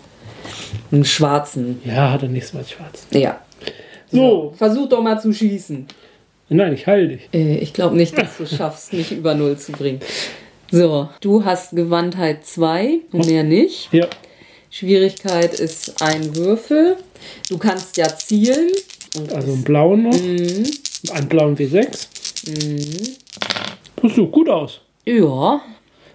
einen 0.91 1.05
schwarzen. 1.05 1.82
Ja, 1.85 2.11
hat 2.12 2.22
er 2.22 2.28
nichts 2.30 2.55
was 2.55 2.70
schwarz. 2.70 3.07
Ja. 3.11 3.41
So, 4.11 4.55
Versuch 4.57 4.89
doch 4.89 5.03
mal 5.03 5.20
zu 5.20 5.32
schießen. 5.32 5.87
nein, 6.49 6.72
ich 6.72 6.87
heil 6.87 7.09
dich. 7.09 7.28
Äh, 7.32 7.59
ich 7.59 7.74
glaube 7.74 7.97
nicht, 7.97 8.16
dass 8.16 8.39
du 8.39 8.45
es 8.45 8.57
schaffst, 8.57 8.93
mich 8.95 9.12
über 9.12 9.35
Null 9.35 9.59
zu 9.59 9.72
bringen. 9.72 10.01
So, 10.70 11.11
du 11.20 11.45
hast 11.45 11.76
Gewandtheit 11.76 12.47
2 12.47 13.01
und 13.12 13.26
mehr 13.26 13.45
nicht. 13.45 13.93
Ja, 13.93 14.07
Schwierigkeit 14.70 15.55
ist 15.55 16.03
ein 16.03 16.35
Würfel. 16.35 16.97
Du 17.49 17.59
kannst 17.59 17.97
ja 17.97 18.09
zielen. 18.09 18.70
also 19.32 19.53
einen 19.53 19.62
blauen 19.62 20.05
noch. 20.05 20.18
Mhm. 20.18 20.64
Einen 21.12 21.28
blauen 21.28 21.57
W6. 21.57 22.09
Das 24.05 24.14
sieht 24.16 24.30
gut 24.30 24.48
aus. 24.48 24.80
Ja, 25.07 25.61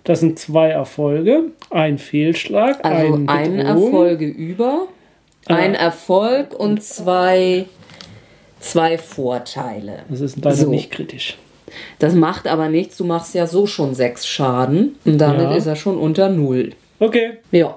Das 0.04 0.20
sind 0.22 0.40
zwei 0.40 0.70
Erfolge, 0.70 1.52
ein 1.70 1.98
Fehlschlag, 1.98 2.80
Also 2.86 3.16
ein 3.16 3.28
ein. 3.30 3.60
Erfolge 3.60 4.26
über, 4.26 4.88
ein 5.48 5.76
Erfolg 5.76 6.54
und 6.58 6.82
zwei, 6.84 7.66
zwei 8.60 8.98
Vorteile. 8.98 10.04
Das 10.10 10.22
ist 10.22 10.38
leider 10.38 10.56
So. 10.56 10.70
nicht 10.70 10.90
kritisch. 10.92 11.38
Das 12.00 12.16
macht 12.16 12.48
aber 12.48 12.68
nichts, 12.70 12.98
du 12.98 13.06
machst 13.06 13.36
ja 13.36 13.46
so 13.46 13.68
schon 13.68 13.94
sechs 13.94 14.26
Schaden 14.28 14.96
und 15.06 15.20
damit 15.20 15.42
Ja. 15.52 15.56
ist 15.56 15.68
er 15.68 15.76
schon 15.76 15.98
unter 15.98 16.30
Null. 16.30 16.72
Okay, 17.00 17.38
Ja. 17.52 17.76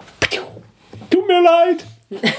tut 1.11 1.27
mir 1.27 1.43
leid. 1.43 1.85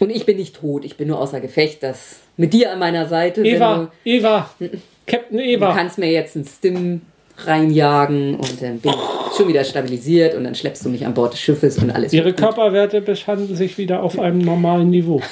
Und 0.00 0.10
ich 0.10 0.26
bin 0.26 0.36
nicht 0.36 0.56
tot, 0.56 0.84
ich 0.84 0.98
bin 0.98 1.08
nur 1.08 1.18
außer 1.18 1.40
Gefecht. 1.40 1.82
Das 1.82 2.16
mit 2.36 2.52
dir 2.52 2.70
an 2.72 2.78
meiner 2.78 3.08
Seite. 3.08 3.42
Eva, 3.42 3.90
Eva, 4.04 4.50
Captain 5.08 5.38
Du, 5.38 5.42
du 5.42 5.48
Eva. 5.50 5.74
kannst 5.74 5.98
mir 5.98 6.10
jetzt 6.10 6.36
einen 6.36 6.46
Stim 6.46 7.00
reinjagen 7.38 8.34
und 8.34 8.60
dann 8.60 8.78
bin 8.78 8.92
ich 8.92 9.36
schon 9.36 9.48
wieder 9.48 9.64
stabilisiert 9.64 10.34
und 10.34 10.44
dann 10.44 10.54
schleppst 10.54 10.84
du 10.84 10.88
mich 10.88 11.06
an 11.06 11.14
Bord 11.14 11.32
des 11.32 11.40
Schiffes 11.40 11.78
und 11.78 11.90
alles. 11.90 12.12
Ihre. 12.12 12.32
Körperwerte 12.32 13.00
befinden 13.00 13.54
sich 13.54 13.78
wieder 13.78 14.02
auf 14.02 14.18
einem 14.18 14.38
normalen 14.38 14.90
Niveau. 14.90 15.20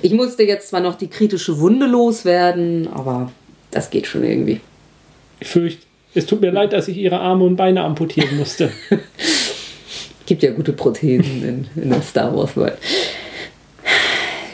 Ich 0.00 0.14
musste 0.14 0.44
jetzt 0.44 0.70
zwar 0.70 0.80
noch 0.80 0.94
die 0.94 1.08
kritische 1.08 1.60
Wunde 1.60 1.84
loswerden, 1.84 2.88
aber 2.90 3.30
das 3.70 3.90
geht 3.90 4.06
schon 4.06 4.24
irgendwie. 4.24 4.62
Ich 5.40 5.48
fürchte, 5.48 5.84
es 6.14 6.24
tut 6.24 6.40
mir 6.40 6.50
leid, 6.50 6.72
dass 6.72 6.88
ich 6.88 6.96
ihre 6.96 7.20
Arme 7.20 7.44
und 7.44 7.56
Beine 7.56 7.82
amputieren 7.82 8.38
musste. 8.38 8.72
Gibt 10.26 10.42
ja 10.42 10.52
gute 10.52 10.72
Prothesen 10.72 11.68
in, 11.76 11.82
in 11.82 11.90
der 11.90 12.00
Star 12.00 12.34
Wars 12.34 12.56
World. 12.56 12.78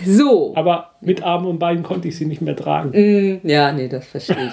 So. 0.07 0.53
Aber 0.57 0.91
mit 1.01 1.23
Armen 1.23 1.47
und 1.47 1.59
Beinen 1.59 1.83
konnte 1.83 2.09
ich 2.09 2.17
sie 2.17 2.27
nicht 2.27 2.41
mehr 2.43 2.57
tragen. 2.57 3.41
Ja, 3.45 3.73
nee, 3.73 3.89
das 3.89 4.07
verstehe 4.07 4.53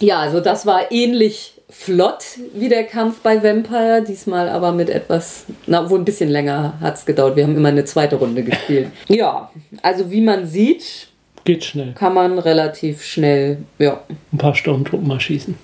Ja, 0.00 0.20
also 0.20 0.40
das 0.40 0.64
war 0.66 0.90
ähnlich 0.92 1.54
flott 1.70 2.24
wie 2.54 2.68
der 2.68 2.84
Kampf 2.84 3.20
bei 3.20 3.42
Vampire, 3.42 4.02
diesmal 4.06 4.48
aber 4.48 4.72
mit 4.72 4.88
etwas, 4.88 5.44
na, 5.66 5.88
wohl 5.90 5.98
ein 5.98 6.04
bisschen 6.04 6.30
länger 6.30 6.74
hat 6.80 6.96
es 6.96 7.04
gedauert. 7.06 7.36
Wir 7.36 7.44
haben 7.44 7.56
immer 7.56 7.68
eine 7.68 7.84
zweite 7.84 8.16
Runde 8.16 8.42
gespielt. 8.42 8.88
ja, 9.08 9.50
also 9.82 10.10
wie 10.10 10.20
man 10.22 10.46
sieht, 10.46 11.08
Geht 11.44 11.64
schnell. 11.64 11.92
kann 11.92 12.14
man 12.14 12.38
relativ 12.38 13.02
schnell, 13.04 13.58
ja. 13.78 14.00
Ein 14.32 14.38
paar 14.38 14.54
Sturmtruppen 14.54 15.06
mal 15.06 15.20
schießen. 15.20 15.54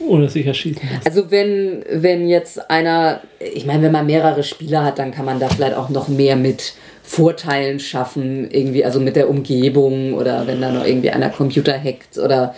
Oder 0.00 0.28
sich 0.28 0.46
erschießen 0.46 0.82
lassen. 0.82 1.02
Also 1.06 1.30
wenn, 1.30 1.84
wenn 1.90 2.28
jetzt 2.28 2.70
einer, 2.70 3.20
ich 3.38 3.64
meine, 3.66 3.82
wenn 3.82 3.92
man 3.92 4.06
mehrere 4.06 4.42
Spieler 4.42 4.84
hat, 4.84 4.98
dann 4.98 5.12
kann 5.12 5.24
man 5.24 5.38
da 5.38 5.48
vielleicht 5.48 5.76
auch 5.76 5.88
noch 5.88 6.08
mehr 6.08 6.36
mit 6.36 6.74
Vorteilen 7.06 7.80
schaffen, 7.80 8.50
irgendwie, 8.50 8.84
also 8.84 8.98
mit 8.98 9.14
der 9.14 9.28
Umgebung 9.28 10.14
oder 10.14 10.46
wenn 10.46 10.60
da 10.60 10.72
noch 10.72 10.86
irgendwie 10.86 11.10
einer 11.10 11.28
Computer 11.28 11.78
hackt 11.78 12.18
oder 12.18 12.54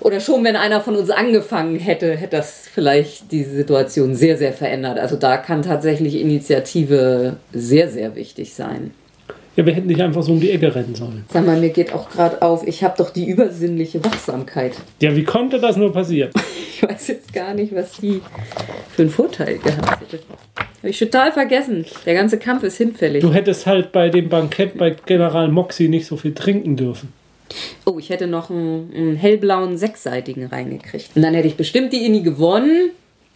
oder 0.00 0.20
schon, 0.20 0.44
wenn 0.44 0.56
einer 0.56 0.80
von 0.80 0.96
uns 0.96 1.10
angefangen 1.10 1.76
hätte, 1.76 2.16
hätte 2.16 2.36
das 2.36 2.68
vielleicht 2.72 3.32
die 3.32 3.44
Situation 3.44 4.14
sehr, 4.14 4.38
sehr 4.38 4.52
verändert. 4.52 4.98
Also 4.98 5.16
da 5.16 5.36
kann 5.36 5.62
tatsächlich 5.62 6.18
Initiative 6.20 7.36
sehr, 7.52 7.88
sehr 7.88 8.14
wichtig 8.14 8.54
sein. 8.54 8.92
Ja, 9.60 9.66
wir 9.66 9.74
hätten 9.74 9.88
nicht 9.88 10.00
einfach 10.00 10.22
so 10.22 10.32
um 10.32 10.40
die 10.40 10.52
Ecke 10.52 10.74
rennen 10.74 10.94
sollen. 10.94 11.26
Sag 11.30 11.44
mal, 11.44 11.60
mir 11.60 11.68
geht 11.68 11.92
auch 11.92 12.08
gerade 12.08 12.40
auf, 12.40 12.66
ich 12.66 12.82
habe 12.82 12.94
doch 12.96 13.10
die 13.10 13.28
übersinnliche 13.28 14.02
Wachsamkeit. 14.02 14.72
Ja, 15.02 15.14
wie 15.14 15.24
konnte 15.24 15.60
das 15.60 15.76
nur 15.76 15.92
passieren? 15.92 16.30
Ich 16.72 16.88
weiß 16.88 17.08
jetzt 17.08 17.34
gar 17.34 17.52
nicht, 17.52 17.74
was 17.74 17.92
die 17.98 18.22
für 18.88 19.02
einen 19.02 19.10
Vorteil 19.10 19.58
gehabt 19.58 20.00
hätte. 20.00 20.22
Habe 20.78 20.88
ich 20.88 20.98
total 20.98 21.30
vergessen. 21.30 21.84
Der 22.06 22.14
ganze 22.14 22.38
Kampf 22.38 22.62
ist 22.62 22.78
hinfällig. 22.78 23.20
Du 23.20 23.34
hättest 23.34 23.66
halt 23.66 23.92
bei 23.92 24.08
dem 24.08 24.30
Bankett 24.30 24.78
bei 24.78 24.96
General 25.04 25.48
Moxie 25.48 25.88
nicht 25.88 26.06
so 26.06 26.16
viel 26.16 26.32
trinken 26.32 26.76
dürfen. 26.76 27.12
Oh, 27.84 27.98
ich 27.98 28.08
hätte 28.08 28.26
noch 28.26 28.48
einen, 28.48 28.90
einen 28.96 29.16
hellblauen 29.16 29.76
sechsseitigen 29.76 30.46
reingekriegt. 30.46 31.10
Und 31.14 31.20
dann 31.20 31.34
hätte 31.34 31.48
ich 31.48 31.56
bestimmt 31.56 31.92
die 31.92 32.06
Inni 32.06 32.22
gewonnen. 32.22 32.92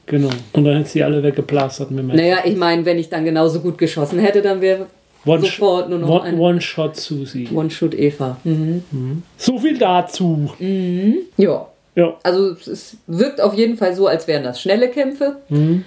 Genau. 0.06 0.30
Und 0.54 0.64
dann 0.64 0.76
hättest 0.76 0.94
du 0.94 1.00
die 1.00 1.04
alle 1.04 1.22
weggeplastert 1.22 1.90
mit 1.90 1.98
dem 1.98 2.16
Naja, 2.16 2.38
ich 2.46 2.56
meine, 2.56 2.86
wenn 2.86 2.98
ich 2.98 3.10
dann 3.10 3.26
genauso 3.26 3.60
gut 3.60 3.76
geschossen 3.76 4.20
hätte, 4.20 4.40
dann 4.40 4.62
wäre 4.62 4.86
One, 5.26 5.40
sofort 5.40 5.88
nur 5.88 5.98
noch 5.98 6.08
one, 6.20 6.22
ein 6.24 6.38
one 6.38 6.60
Shot 6.60 6.96
Susi. 6.96 7.48
One-Shoot 7.52 7.94
Eva. 7.94 8.36
Mhm. 8.44 9.22
So 9.36 9.58
viel 9.58 9.78
dazu. 9.78 10.50
Ja, 11.36 11.66
Ja. 11.96 12.16
also 12.22 12.50
es- 12.52 12.96
wirkt 13.06 13.40
auf 13.40 13.54
jeden 13.54 13.76
Fall 13.76 13.94
so, 13.94 14.06
als 14.06 14.26
wären 14.28 14.42
das 14.44 14.60
schnelle 14.60 14.88
Kämpfe. 14.88 15.36
Mhm. 15.48 15.84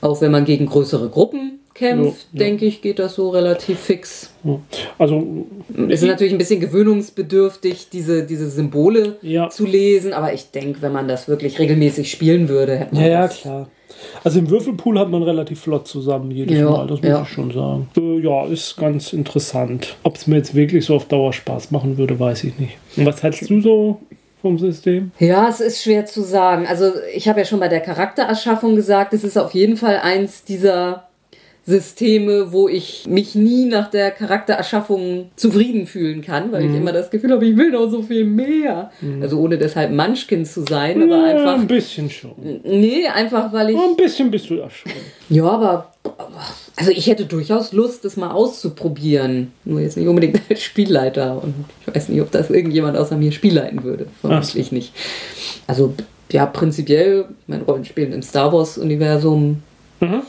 Auch 0.00 0.20
wenn 0.20 0.30
man 0.30 0.44
gegen 0.44 0.66
größere 0.66 1.08
Gruppen 1.08 1.60
kämpft, 1.72 2.26
Ja, 2.32 2.38
ja. 2.40 2.46
denke 2.46 2.66
ich, 2.66 2.80
geht 2.82 2.98
das 2.98 3.14
so 3.14 3.30
relativ 3.30 3.78
fix. 3.78 4.30
ja. 4.44 4.58
Also, 4.98 5.46
Es 5.88 6.02
ist 6.02 6.08
natürlich 6.08 6.32
ein 6.32 6.38
bisschen 6.38 6.60
gewöhnungsbedürftig, 6.60 7.88
diese, 7.92 8.24
diese 8.24 8.48
Symbole 8.50 9.16
zu 9.50 9.64
lesen, 9.66 10.12
aber 10.12 10.32
ich 10.32 10.50
denke, 10.50 10.82
wenn 10.82 10.92
man 10.92 11.08
das 11.08 11.28
wirklich 11.28 11.58
regelmäßig 11.58 12.10
spielen 12.10 12.48
würde, 12.48 12.76
hätte 12.76 12.94
man 12.94 13.04
ja, 13.04 13.10
ja, 13.10 13.22
das. 13.26 13.36
klar. 13.40 13.68
Also 14.24 14.38
im 14.38 14.50
Würfelpool 14.50 14.98
hat 14.98 15.10
man 15.10 15.22
relativ 15.22 15.60
flott 15.60 15.86
zusammen 15.86 16.30
jedes 16.30 16.58
Ja, 16.58 16.70
Mal, 16.70 16.86
das 16.86 17.00
muss 17.00 17.08
ja. 17.08 17.22
ich 17.22 17.28
schon 17.28 17.50
sagen. 17.52 17.88
Äh, 17.96 18.20
ja, 18.20 18.44
ist 18.46 18.76
ganz 18.76 19.12
interessant. 19.12 19.96
Ob 20.02 20.16
es 20.16 20.26
mir 20.26 20.36
jetzt 20.36 20.54
wirklich 20.54 20.84
so 20.84 20.96
auf 20.96 21.06
Dauer 21.06 21.32
Spaß 21.32 21.70
machen 21.70 21.98
würde, 21.98 22.18
weiß 22.18 22.44
ich 22.44 22.58
nicht. 22.58 22.76
Und 22.96 23.06
was 23.06 23.22
hältst 23.22 23.48
du 23.50 23.60
so 23.60 24.00
vom 24.42 24.58
System? 24.58 25.10
Ja, 25.18 25.48
es 25.48 25.60
ist 25.60 25.82
schwer 25.82 26.06
zu 26.06 26.22
sagen. 26.22 26.66
Also 26.66 26.92
ich 27.14 27.28
habe 27.28 27.40
ja 27.40 27.44
schon 27.46 27.60
bei 27.60 27.68
der 27.68 27.80
Charaktererschaffung 27.80 28.76
gesagt, 28.76 29.12
es 29.12 29.24
ist 29.24 29.36
auf 29.38 29.52
jeden 29.52 29.76
Fall 29.76 29.98
eins 30.02 30.44
dieser 30.44 31.05
Systeme, 31.68 32.52
wo 32.52 32.68
ich 32.68 33.06
mich 33.08 33.34
nie 33.34 33.64
nach 33.64 33.90
der 33.90 34.12
Charaktererschaffung 34.12 35.30
zufrieden 35.34 35.86
fühlen 35.86 36.22
kann, 36.22 36.52
weil 36.52 36.64
ich 36.66 36.74
immer 36.76 36.92
das 36.92 37.10
Gefühl 37.10 37.32
habe, 37.32 37.44
ich 37.44 37.56
will 37.56 37.72
noch 37.72 37.90
so 37.90 38.02
viel 38.02 38.24
mehr. 38.24 38.92
Also 39.20 39.40
ohne 39.40 39.58
deshalb 39.58 39.90
Munchkin 39.90 40.44
zu 40.46 40.62
sein, 40.62 41.02
aber 41.02 41.16
Ja, 41.16 41.24
einfach. 41.36 41.54
ein 41.54 41.66
bisschen 41.66 42.08
schon. 42.08 42.32
Nee, 42.62 43.08
einfach 43.08 43.52
weil 43.52 43.70
ich. 43.70 43.76
Ein 43.76 43.96
bisschen 43.96 44.30
bist 44.30 44.48
du 44.48 44.56
da 44.56 44.70
schon. 44.70 44.92
Ja, 45.28 45.44
aber. 45.44 45.92
Also 46.76 46.92
ich 46.92 47.08
hätte 47.08 47.24
durchaus 47.24 47.72
Lust, 47.72 48.04
das 48.04 48.16
mal 48.16 48.30
auszuprobieren. 48.30 49.50
Nur 49.64 49.80
jetzt 49.80 49.96
nicht 49.96 50.06
unbedingt 50.06 50.40
als 50.48 50.62
Spielleiter. 50.62 51.42
Und 51.42 51.54
ich 51.84 51.92
weiß 51.94 52.08
nicht, 52.10 52.20
ob 52.20 52.30
das 52.30 52.48
irgendjemand 52.48 52.96
außer 52.96 53.16
mir 53.16 53.32
spielleiten 53.32 53.82
würde. 53.82 54.06
Vermutlich 54.20 54.70
nicht. 54.70 54.92
Also 55.66 55.94
ja, 56.30 56.46
prinzipiell, 56.46 57.24
mein 57.48 57.62
Rollenspielen 57.62 58.12
im 58.12 58.22
Star 58.22 58.52
Wars-Universum 58.52 59.62
Mhm. 60.00 60.22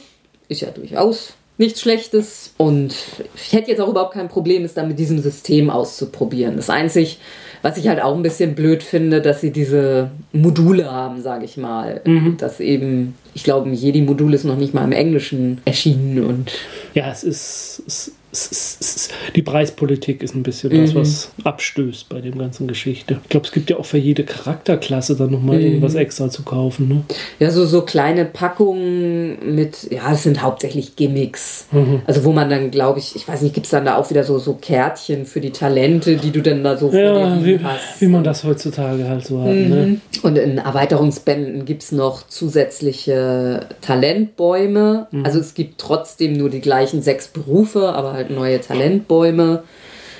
Ist 0.47 0.61
ja 0.61 0.69
durchaus 0.69 1.33
nichts 1.57 1.81
Schlechtes. 1.81 2.53
Und 2.57 2.95
ich 3.35 3.53
hätte 3.53 3.71
jetzt 3.71 3.81
auch 3.81 3.89
überhaupt 3.89 4.13
kein 4.13 4.29
Problem, 4.29 4.63
es 4.63 4.73
dann 4.73 4.87
mit 4.87 4.99
diesem 4.99 5.19
System 5.19 5.69
auszuprobieren. 5.69 6.55
Das 6.55 6.69
Einzig, 6.69 7.19
was 7.61 7.77
ich 7.77 7.87
halt 7.87 8.01
auch 8.01 8.15
ein 8.15 8.23
bisschen 8.23 8.55
blöd 8.55 8.83
finde, 8.83 9.21
dass 9.21 9.41
sie 9.41 9.51
diese 9.51 10.11
Module 10.31 10.91
haben, 10.91 11.21
sage 11.21 11.45
ich 11.45 11.57
mal. 11.57 12.01
Dass 12.37 12.59
eben, 12.59 13.15
ich 13.33 13.43
glaube, 13.43 13.69
Jedi-Modul 13.69 14.33
ist 14.33 14.43
noch 14.43 14.57
nicht 14.57 14.73
mal 14.73 14.83
im 14.83 14.91
Englischen 14.91 15.61
erschienen 15.65 16.23
und 16.23 16.51
Ja, 16.97 17.11
es 17.11 17.23
ist, 17.23 17.83
es, 17.87 18.11
es, 18.31 18.77
es, 18.79 19.09
die 19.35 19.43
Preispolitik 19.43 20.23
ist 20.23 20.33
ein 20.33 20.41
bisschen 20.41 20.69
das, 20.71 20.95
was 20.95 21.31
abstößt 21.43 22.09
bei 22.09 22.21
dem 22.21 22.39
ganzen 22.39 22.67
Geschichte. 22.67 23.19
Ich 23.23 23.29
glaube, 23.29 23.45
es 23.45 23.51
gibt 23.51 23.69
ja 23.69 23.77
auch 23.77 23.85
für 23.85 23.99
jede 23.99 24.23
Charakterklasse 24.23 25.15
dann 25.15 25.29
nochmal 25.31 25.61
irgendwas 25.61 25.93
extra 25.93 26.29
zu 26.29 26.41
kaufen. 26.41 26.87
Ne? 26.87 27.03
ja, 27.39 27.51
so, 27.51 27.65
so 27.67 27.83
kleine 27.83 28.25
Packungen 28.25 29.55
mit, 29.55 29.91
ja, 29.91 30.11
es 30.11 30.23
sind 30.23 30.41
hauptsächlich 30.41 30.95
Gimmicks. 30.95 31.67
Also 32.07 32.23
wo 32.25 32.31
man 32.31 32.49
dann, 32.49 32.71
glaube 32.71 32.97
ich, 32.97 33.15
ich 33.15 33.27
weiß 33.27 33.43
nicht, 33.43 33.53
gibt 33.53 33.67
es 33.67 33.71
dann 33.71 33.85
da 33.85 33.97
auch 33.97 34.09
wieder 34.09 34.23
so, 34.23 34.39
so 34.39 34.53
Kärtchen 34.53 35.25
für 35.27 35.39
die 35.39 35.51
Talente, 35.51 36.17
die 36.17 36.31
du 36.31 36.41
dann 36.41 36.63
da 36.63 36.77
so 36.77 36.91
Ja, 36.91 37.43
wie, 37.45 37.59
hast. 37.59 38.01
wie 38.01 38.07
man 38.07 38.23
das 38.23 38.43
heutzutage 38.43 39.07
halt 39.07 39.23
so 39.25 39.39
hat. 39.41 39.53
Ne? 39.53 40.01
Und 40.23 40.37
in 40.37 40.57
Erweiterungsbänden 40.57 41.65
gibt 41.65 41.83
es 41.83 41.91
noch 41.91 42.27
zusätzliche 42.27 43.67
Talentbäume. 43.81 45.07
Also 45.23 45.39
es 45.39 45.53
gibt 45.53 45.79
trotzdem 45.79 46.33
nur 46.33 46.49
die 46.49 46.61
gleichen 46.61 46.86
sechs 46.93 47.27
Berufe, 47.27 47.89
aber 47.89 48.13
halt 48.13 48.29
neue 48.29 48.61
Talentbäume. 48.61 49.63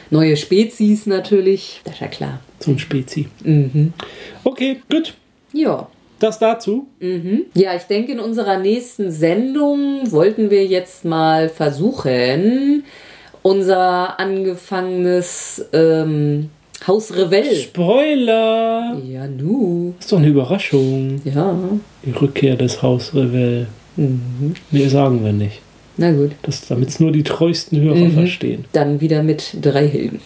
Neue 0.10 0.38
Spezies 0.38 1.06
natürlich. 1.06 1.82
Das 1.84 1.96
ist 1.96 2.02
ja 2.02 2.08
klar. 2.08 2.40
So 2.60 2.72
ein 2.72 2.80
Spezi. 2.80 3.28
Okay, 4.44 4.82
gut. 4.90 5.14
Ja. 5.54 5.88
Das 6.20 6.40
dazu. 6.40 6.88
Ja, 7.54 7.76
ich 7.76 7.84
denke, 7.84 8.14
in 8.14 8.20
unserer 8.20 8.58
nächsten 8.58 9.12
Sendung 9.12 10.12
wollten 10.12 10.50
wir 10.50 10.66
jetzt 10.66 11.06
mal 11.06 11.48
versuchen, 11.48 12.84
unser 13.44 14.20
angefangenes 14.20 15.64
ähm, 15.74 16.50
Haus 16.88 17.16
Revell. 17.16 17.56
Spoiler! 17.56 18.98
Ja, 19.08 19.28
nu. 19.28 19.94
ist 20.00 20.12
doch 20.12 20.18
eine 20.18 20.28
Überraschung. 20.28 21.22
Ja. 21.24 21.56
Die 22.04 22.12
Rückkehr 22.12 22.56
des 22.56 22.82
Haus 22.82 23.14
Revell. 23.14 23.68
Nee, 23.96 24.88
sagen 24.88 25.24
wir 25.24 25.34
nicht. 25.34 25.62
Na 25.98 26.12
gut. 26.12 26.32
Damit 26.70 26.90
es 26.90 27.00
nur 27.00 27.12
die 27.12 27.24
treuesten 27.24 27.82
Hörer 27.82 28.10
verstehen. 28.12 28.66
Dann 28.72 29.02
wieder 29.02 29.24
mit 29.24 29.58
drei 29.62 29.88
Helden. 29.88 30.20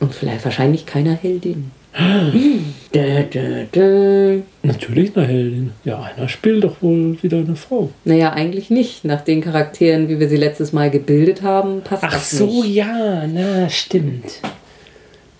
Und 0.00 0.14
vielleicht 0.14 0.44
wahrscheinlich 0.44 0.84
keiner 0.86 1.14
Heldin. 1.14 1.70
dö, 2.94 3.22
dö, 3.24 3.64
dö. 3.74 4.40
Natürlich 4.62 5.16
eine 5.16 5.26
Heldin. 5.26 5.70
Ja, 5.84 6.02
einer 6.02 6.28
spielt 6.28 6.64
doch 6.64 6.80
wohl 6.82 7.22
wieder 7.22 7.38
eine 7.38 7.56
Frau. 7.56 7.90
Naja, 8.04 8.32
eigentlich 8.32 8.70
nicht. 8.70 9.04
Nach 9.04 9.20
den 9.20 9.42
Charakteren, 9.42 10.08
wie 10.08 10.18
wir 10.18 10.28
sie 10.28 10.36
letztes 10.36 10.72
Mal 10.72 10.90
gebildet 10.90 11.42
haben, 11.42 11.82
passt 11.82 12.04
Ach 12.04 12.12
das 12.12 12.30
so, 12.30 12.62
nicht. 12.62 12.74
ja, 12.74 13.26
na, 13.26 13.68
stimmt. 13.68 14.40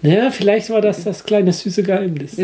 Naja, 0.02 0.30
vielleicht 0.30 0.68
war 0.70 0.80
das 0.80 1.04
das 1.04 1.24
kleine 1.24 1.52
süße 1.52 1.82
Geheimnis. 1.82 2.36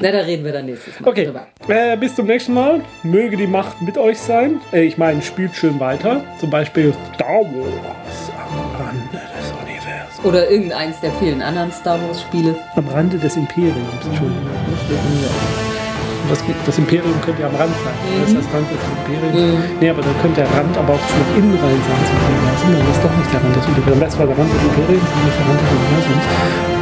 Na, 0.00 0.10
da 0.10 0.18
reden 0.20 0.44
wir 0.44 0.52
dann 0.52 0.66
nächstes 0.66 0.98
Mal 1.00 1.08
Okay, 1.08 1.24
drüber. 1.26 1.46
äh, 1.68 1.96
bis 1.96 2.14
zum 2.16 2.26
nächsten 2.26 2.52
Mal. 2.54 2.80
Möge 3.04 3.36
die 3.36 3.46
Macht 3.46 3.80
mit 3.82 3.96
euch 3.96 4.18
sein. 4.18 4.60
Äh, 4.72 4.82
ich 4.82 4.98
meine, 4.98 5.22
spielt 5.22 5.54
schön 5.54 5.78
weiter. 5.78 6.22
Zum 6.40 6.50
Beispiel 6.50 6.92
Star 7.14 7.28
Wars 7.28 8.32
am 8.36 8.84
Rande 8.84 9.08
des 9.12 9.52
Universums. 9.52 10.24
Oder 10.24 10.50
irgendeins 10.50 11.00
der 11.00 11.12
vielen 11.12 11.42
anderen 11.42 11.70
Star 11.70 11.98
Wars 12.06 12.20
Spiele. 12.22 12.56
Am 12.74 12.88
Rande 12.88 13.18
des 13.18 13.36
Imperiums, 13.36 13.76
Entschuldigung. 14.04 14.48
Das, 16.28 16.38
das 16.66 16.78
Imperium 16.78 17.20
könnte 17.20 17.42
ja 17.42 17.48
am 17.48 17.54
Rand 17.56 17.74
sein. 17.84 17.94
Das 18.22 18.30
ist 18.30 18.38
das 18.38 18.54
Rand 18.54 18.66
des 18.70 18.78
Imperiums. 18.80 19.64
Nee, 19.80 19.90
aber 19.90 20.02
dann 20.02 20.16
könnte 20.22 20.40
der 20.40 20.50
Rand 20.50 20.76
aber 20.78 20.94
auch 20.94 20.98
nach 20.98 21.36
innen 21.36 21.54
rein 21.54 21.80
sein 21.86 22.02
zum 22.08 22.18
Universum. 22.24 22.72
Dann 22.78 22.90
ist 22.90 23.02
doch 23.04 23.16
nicht 23.18 23.32
der 23.34 23.40
Rand 23.42 23.56
des 23.56 23.66
Universums. 23.66 24.00
Das 24.00 24.18
war 24.18 24.26
der 24.26 24.38
Rand 24.38 24.50
des 24.54 24.62
Imperiums 24.62 25.10
nicht 25.22 25.38
der 25.38 25.46
Rand 25.46 25.60
des 25.60 25.70
Universums. 25.70 26.81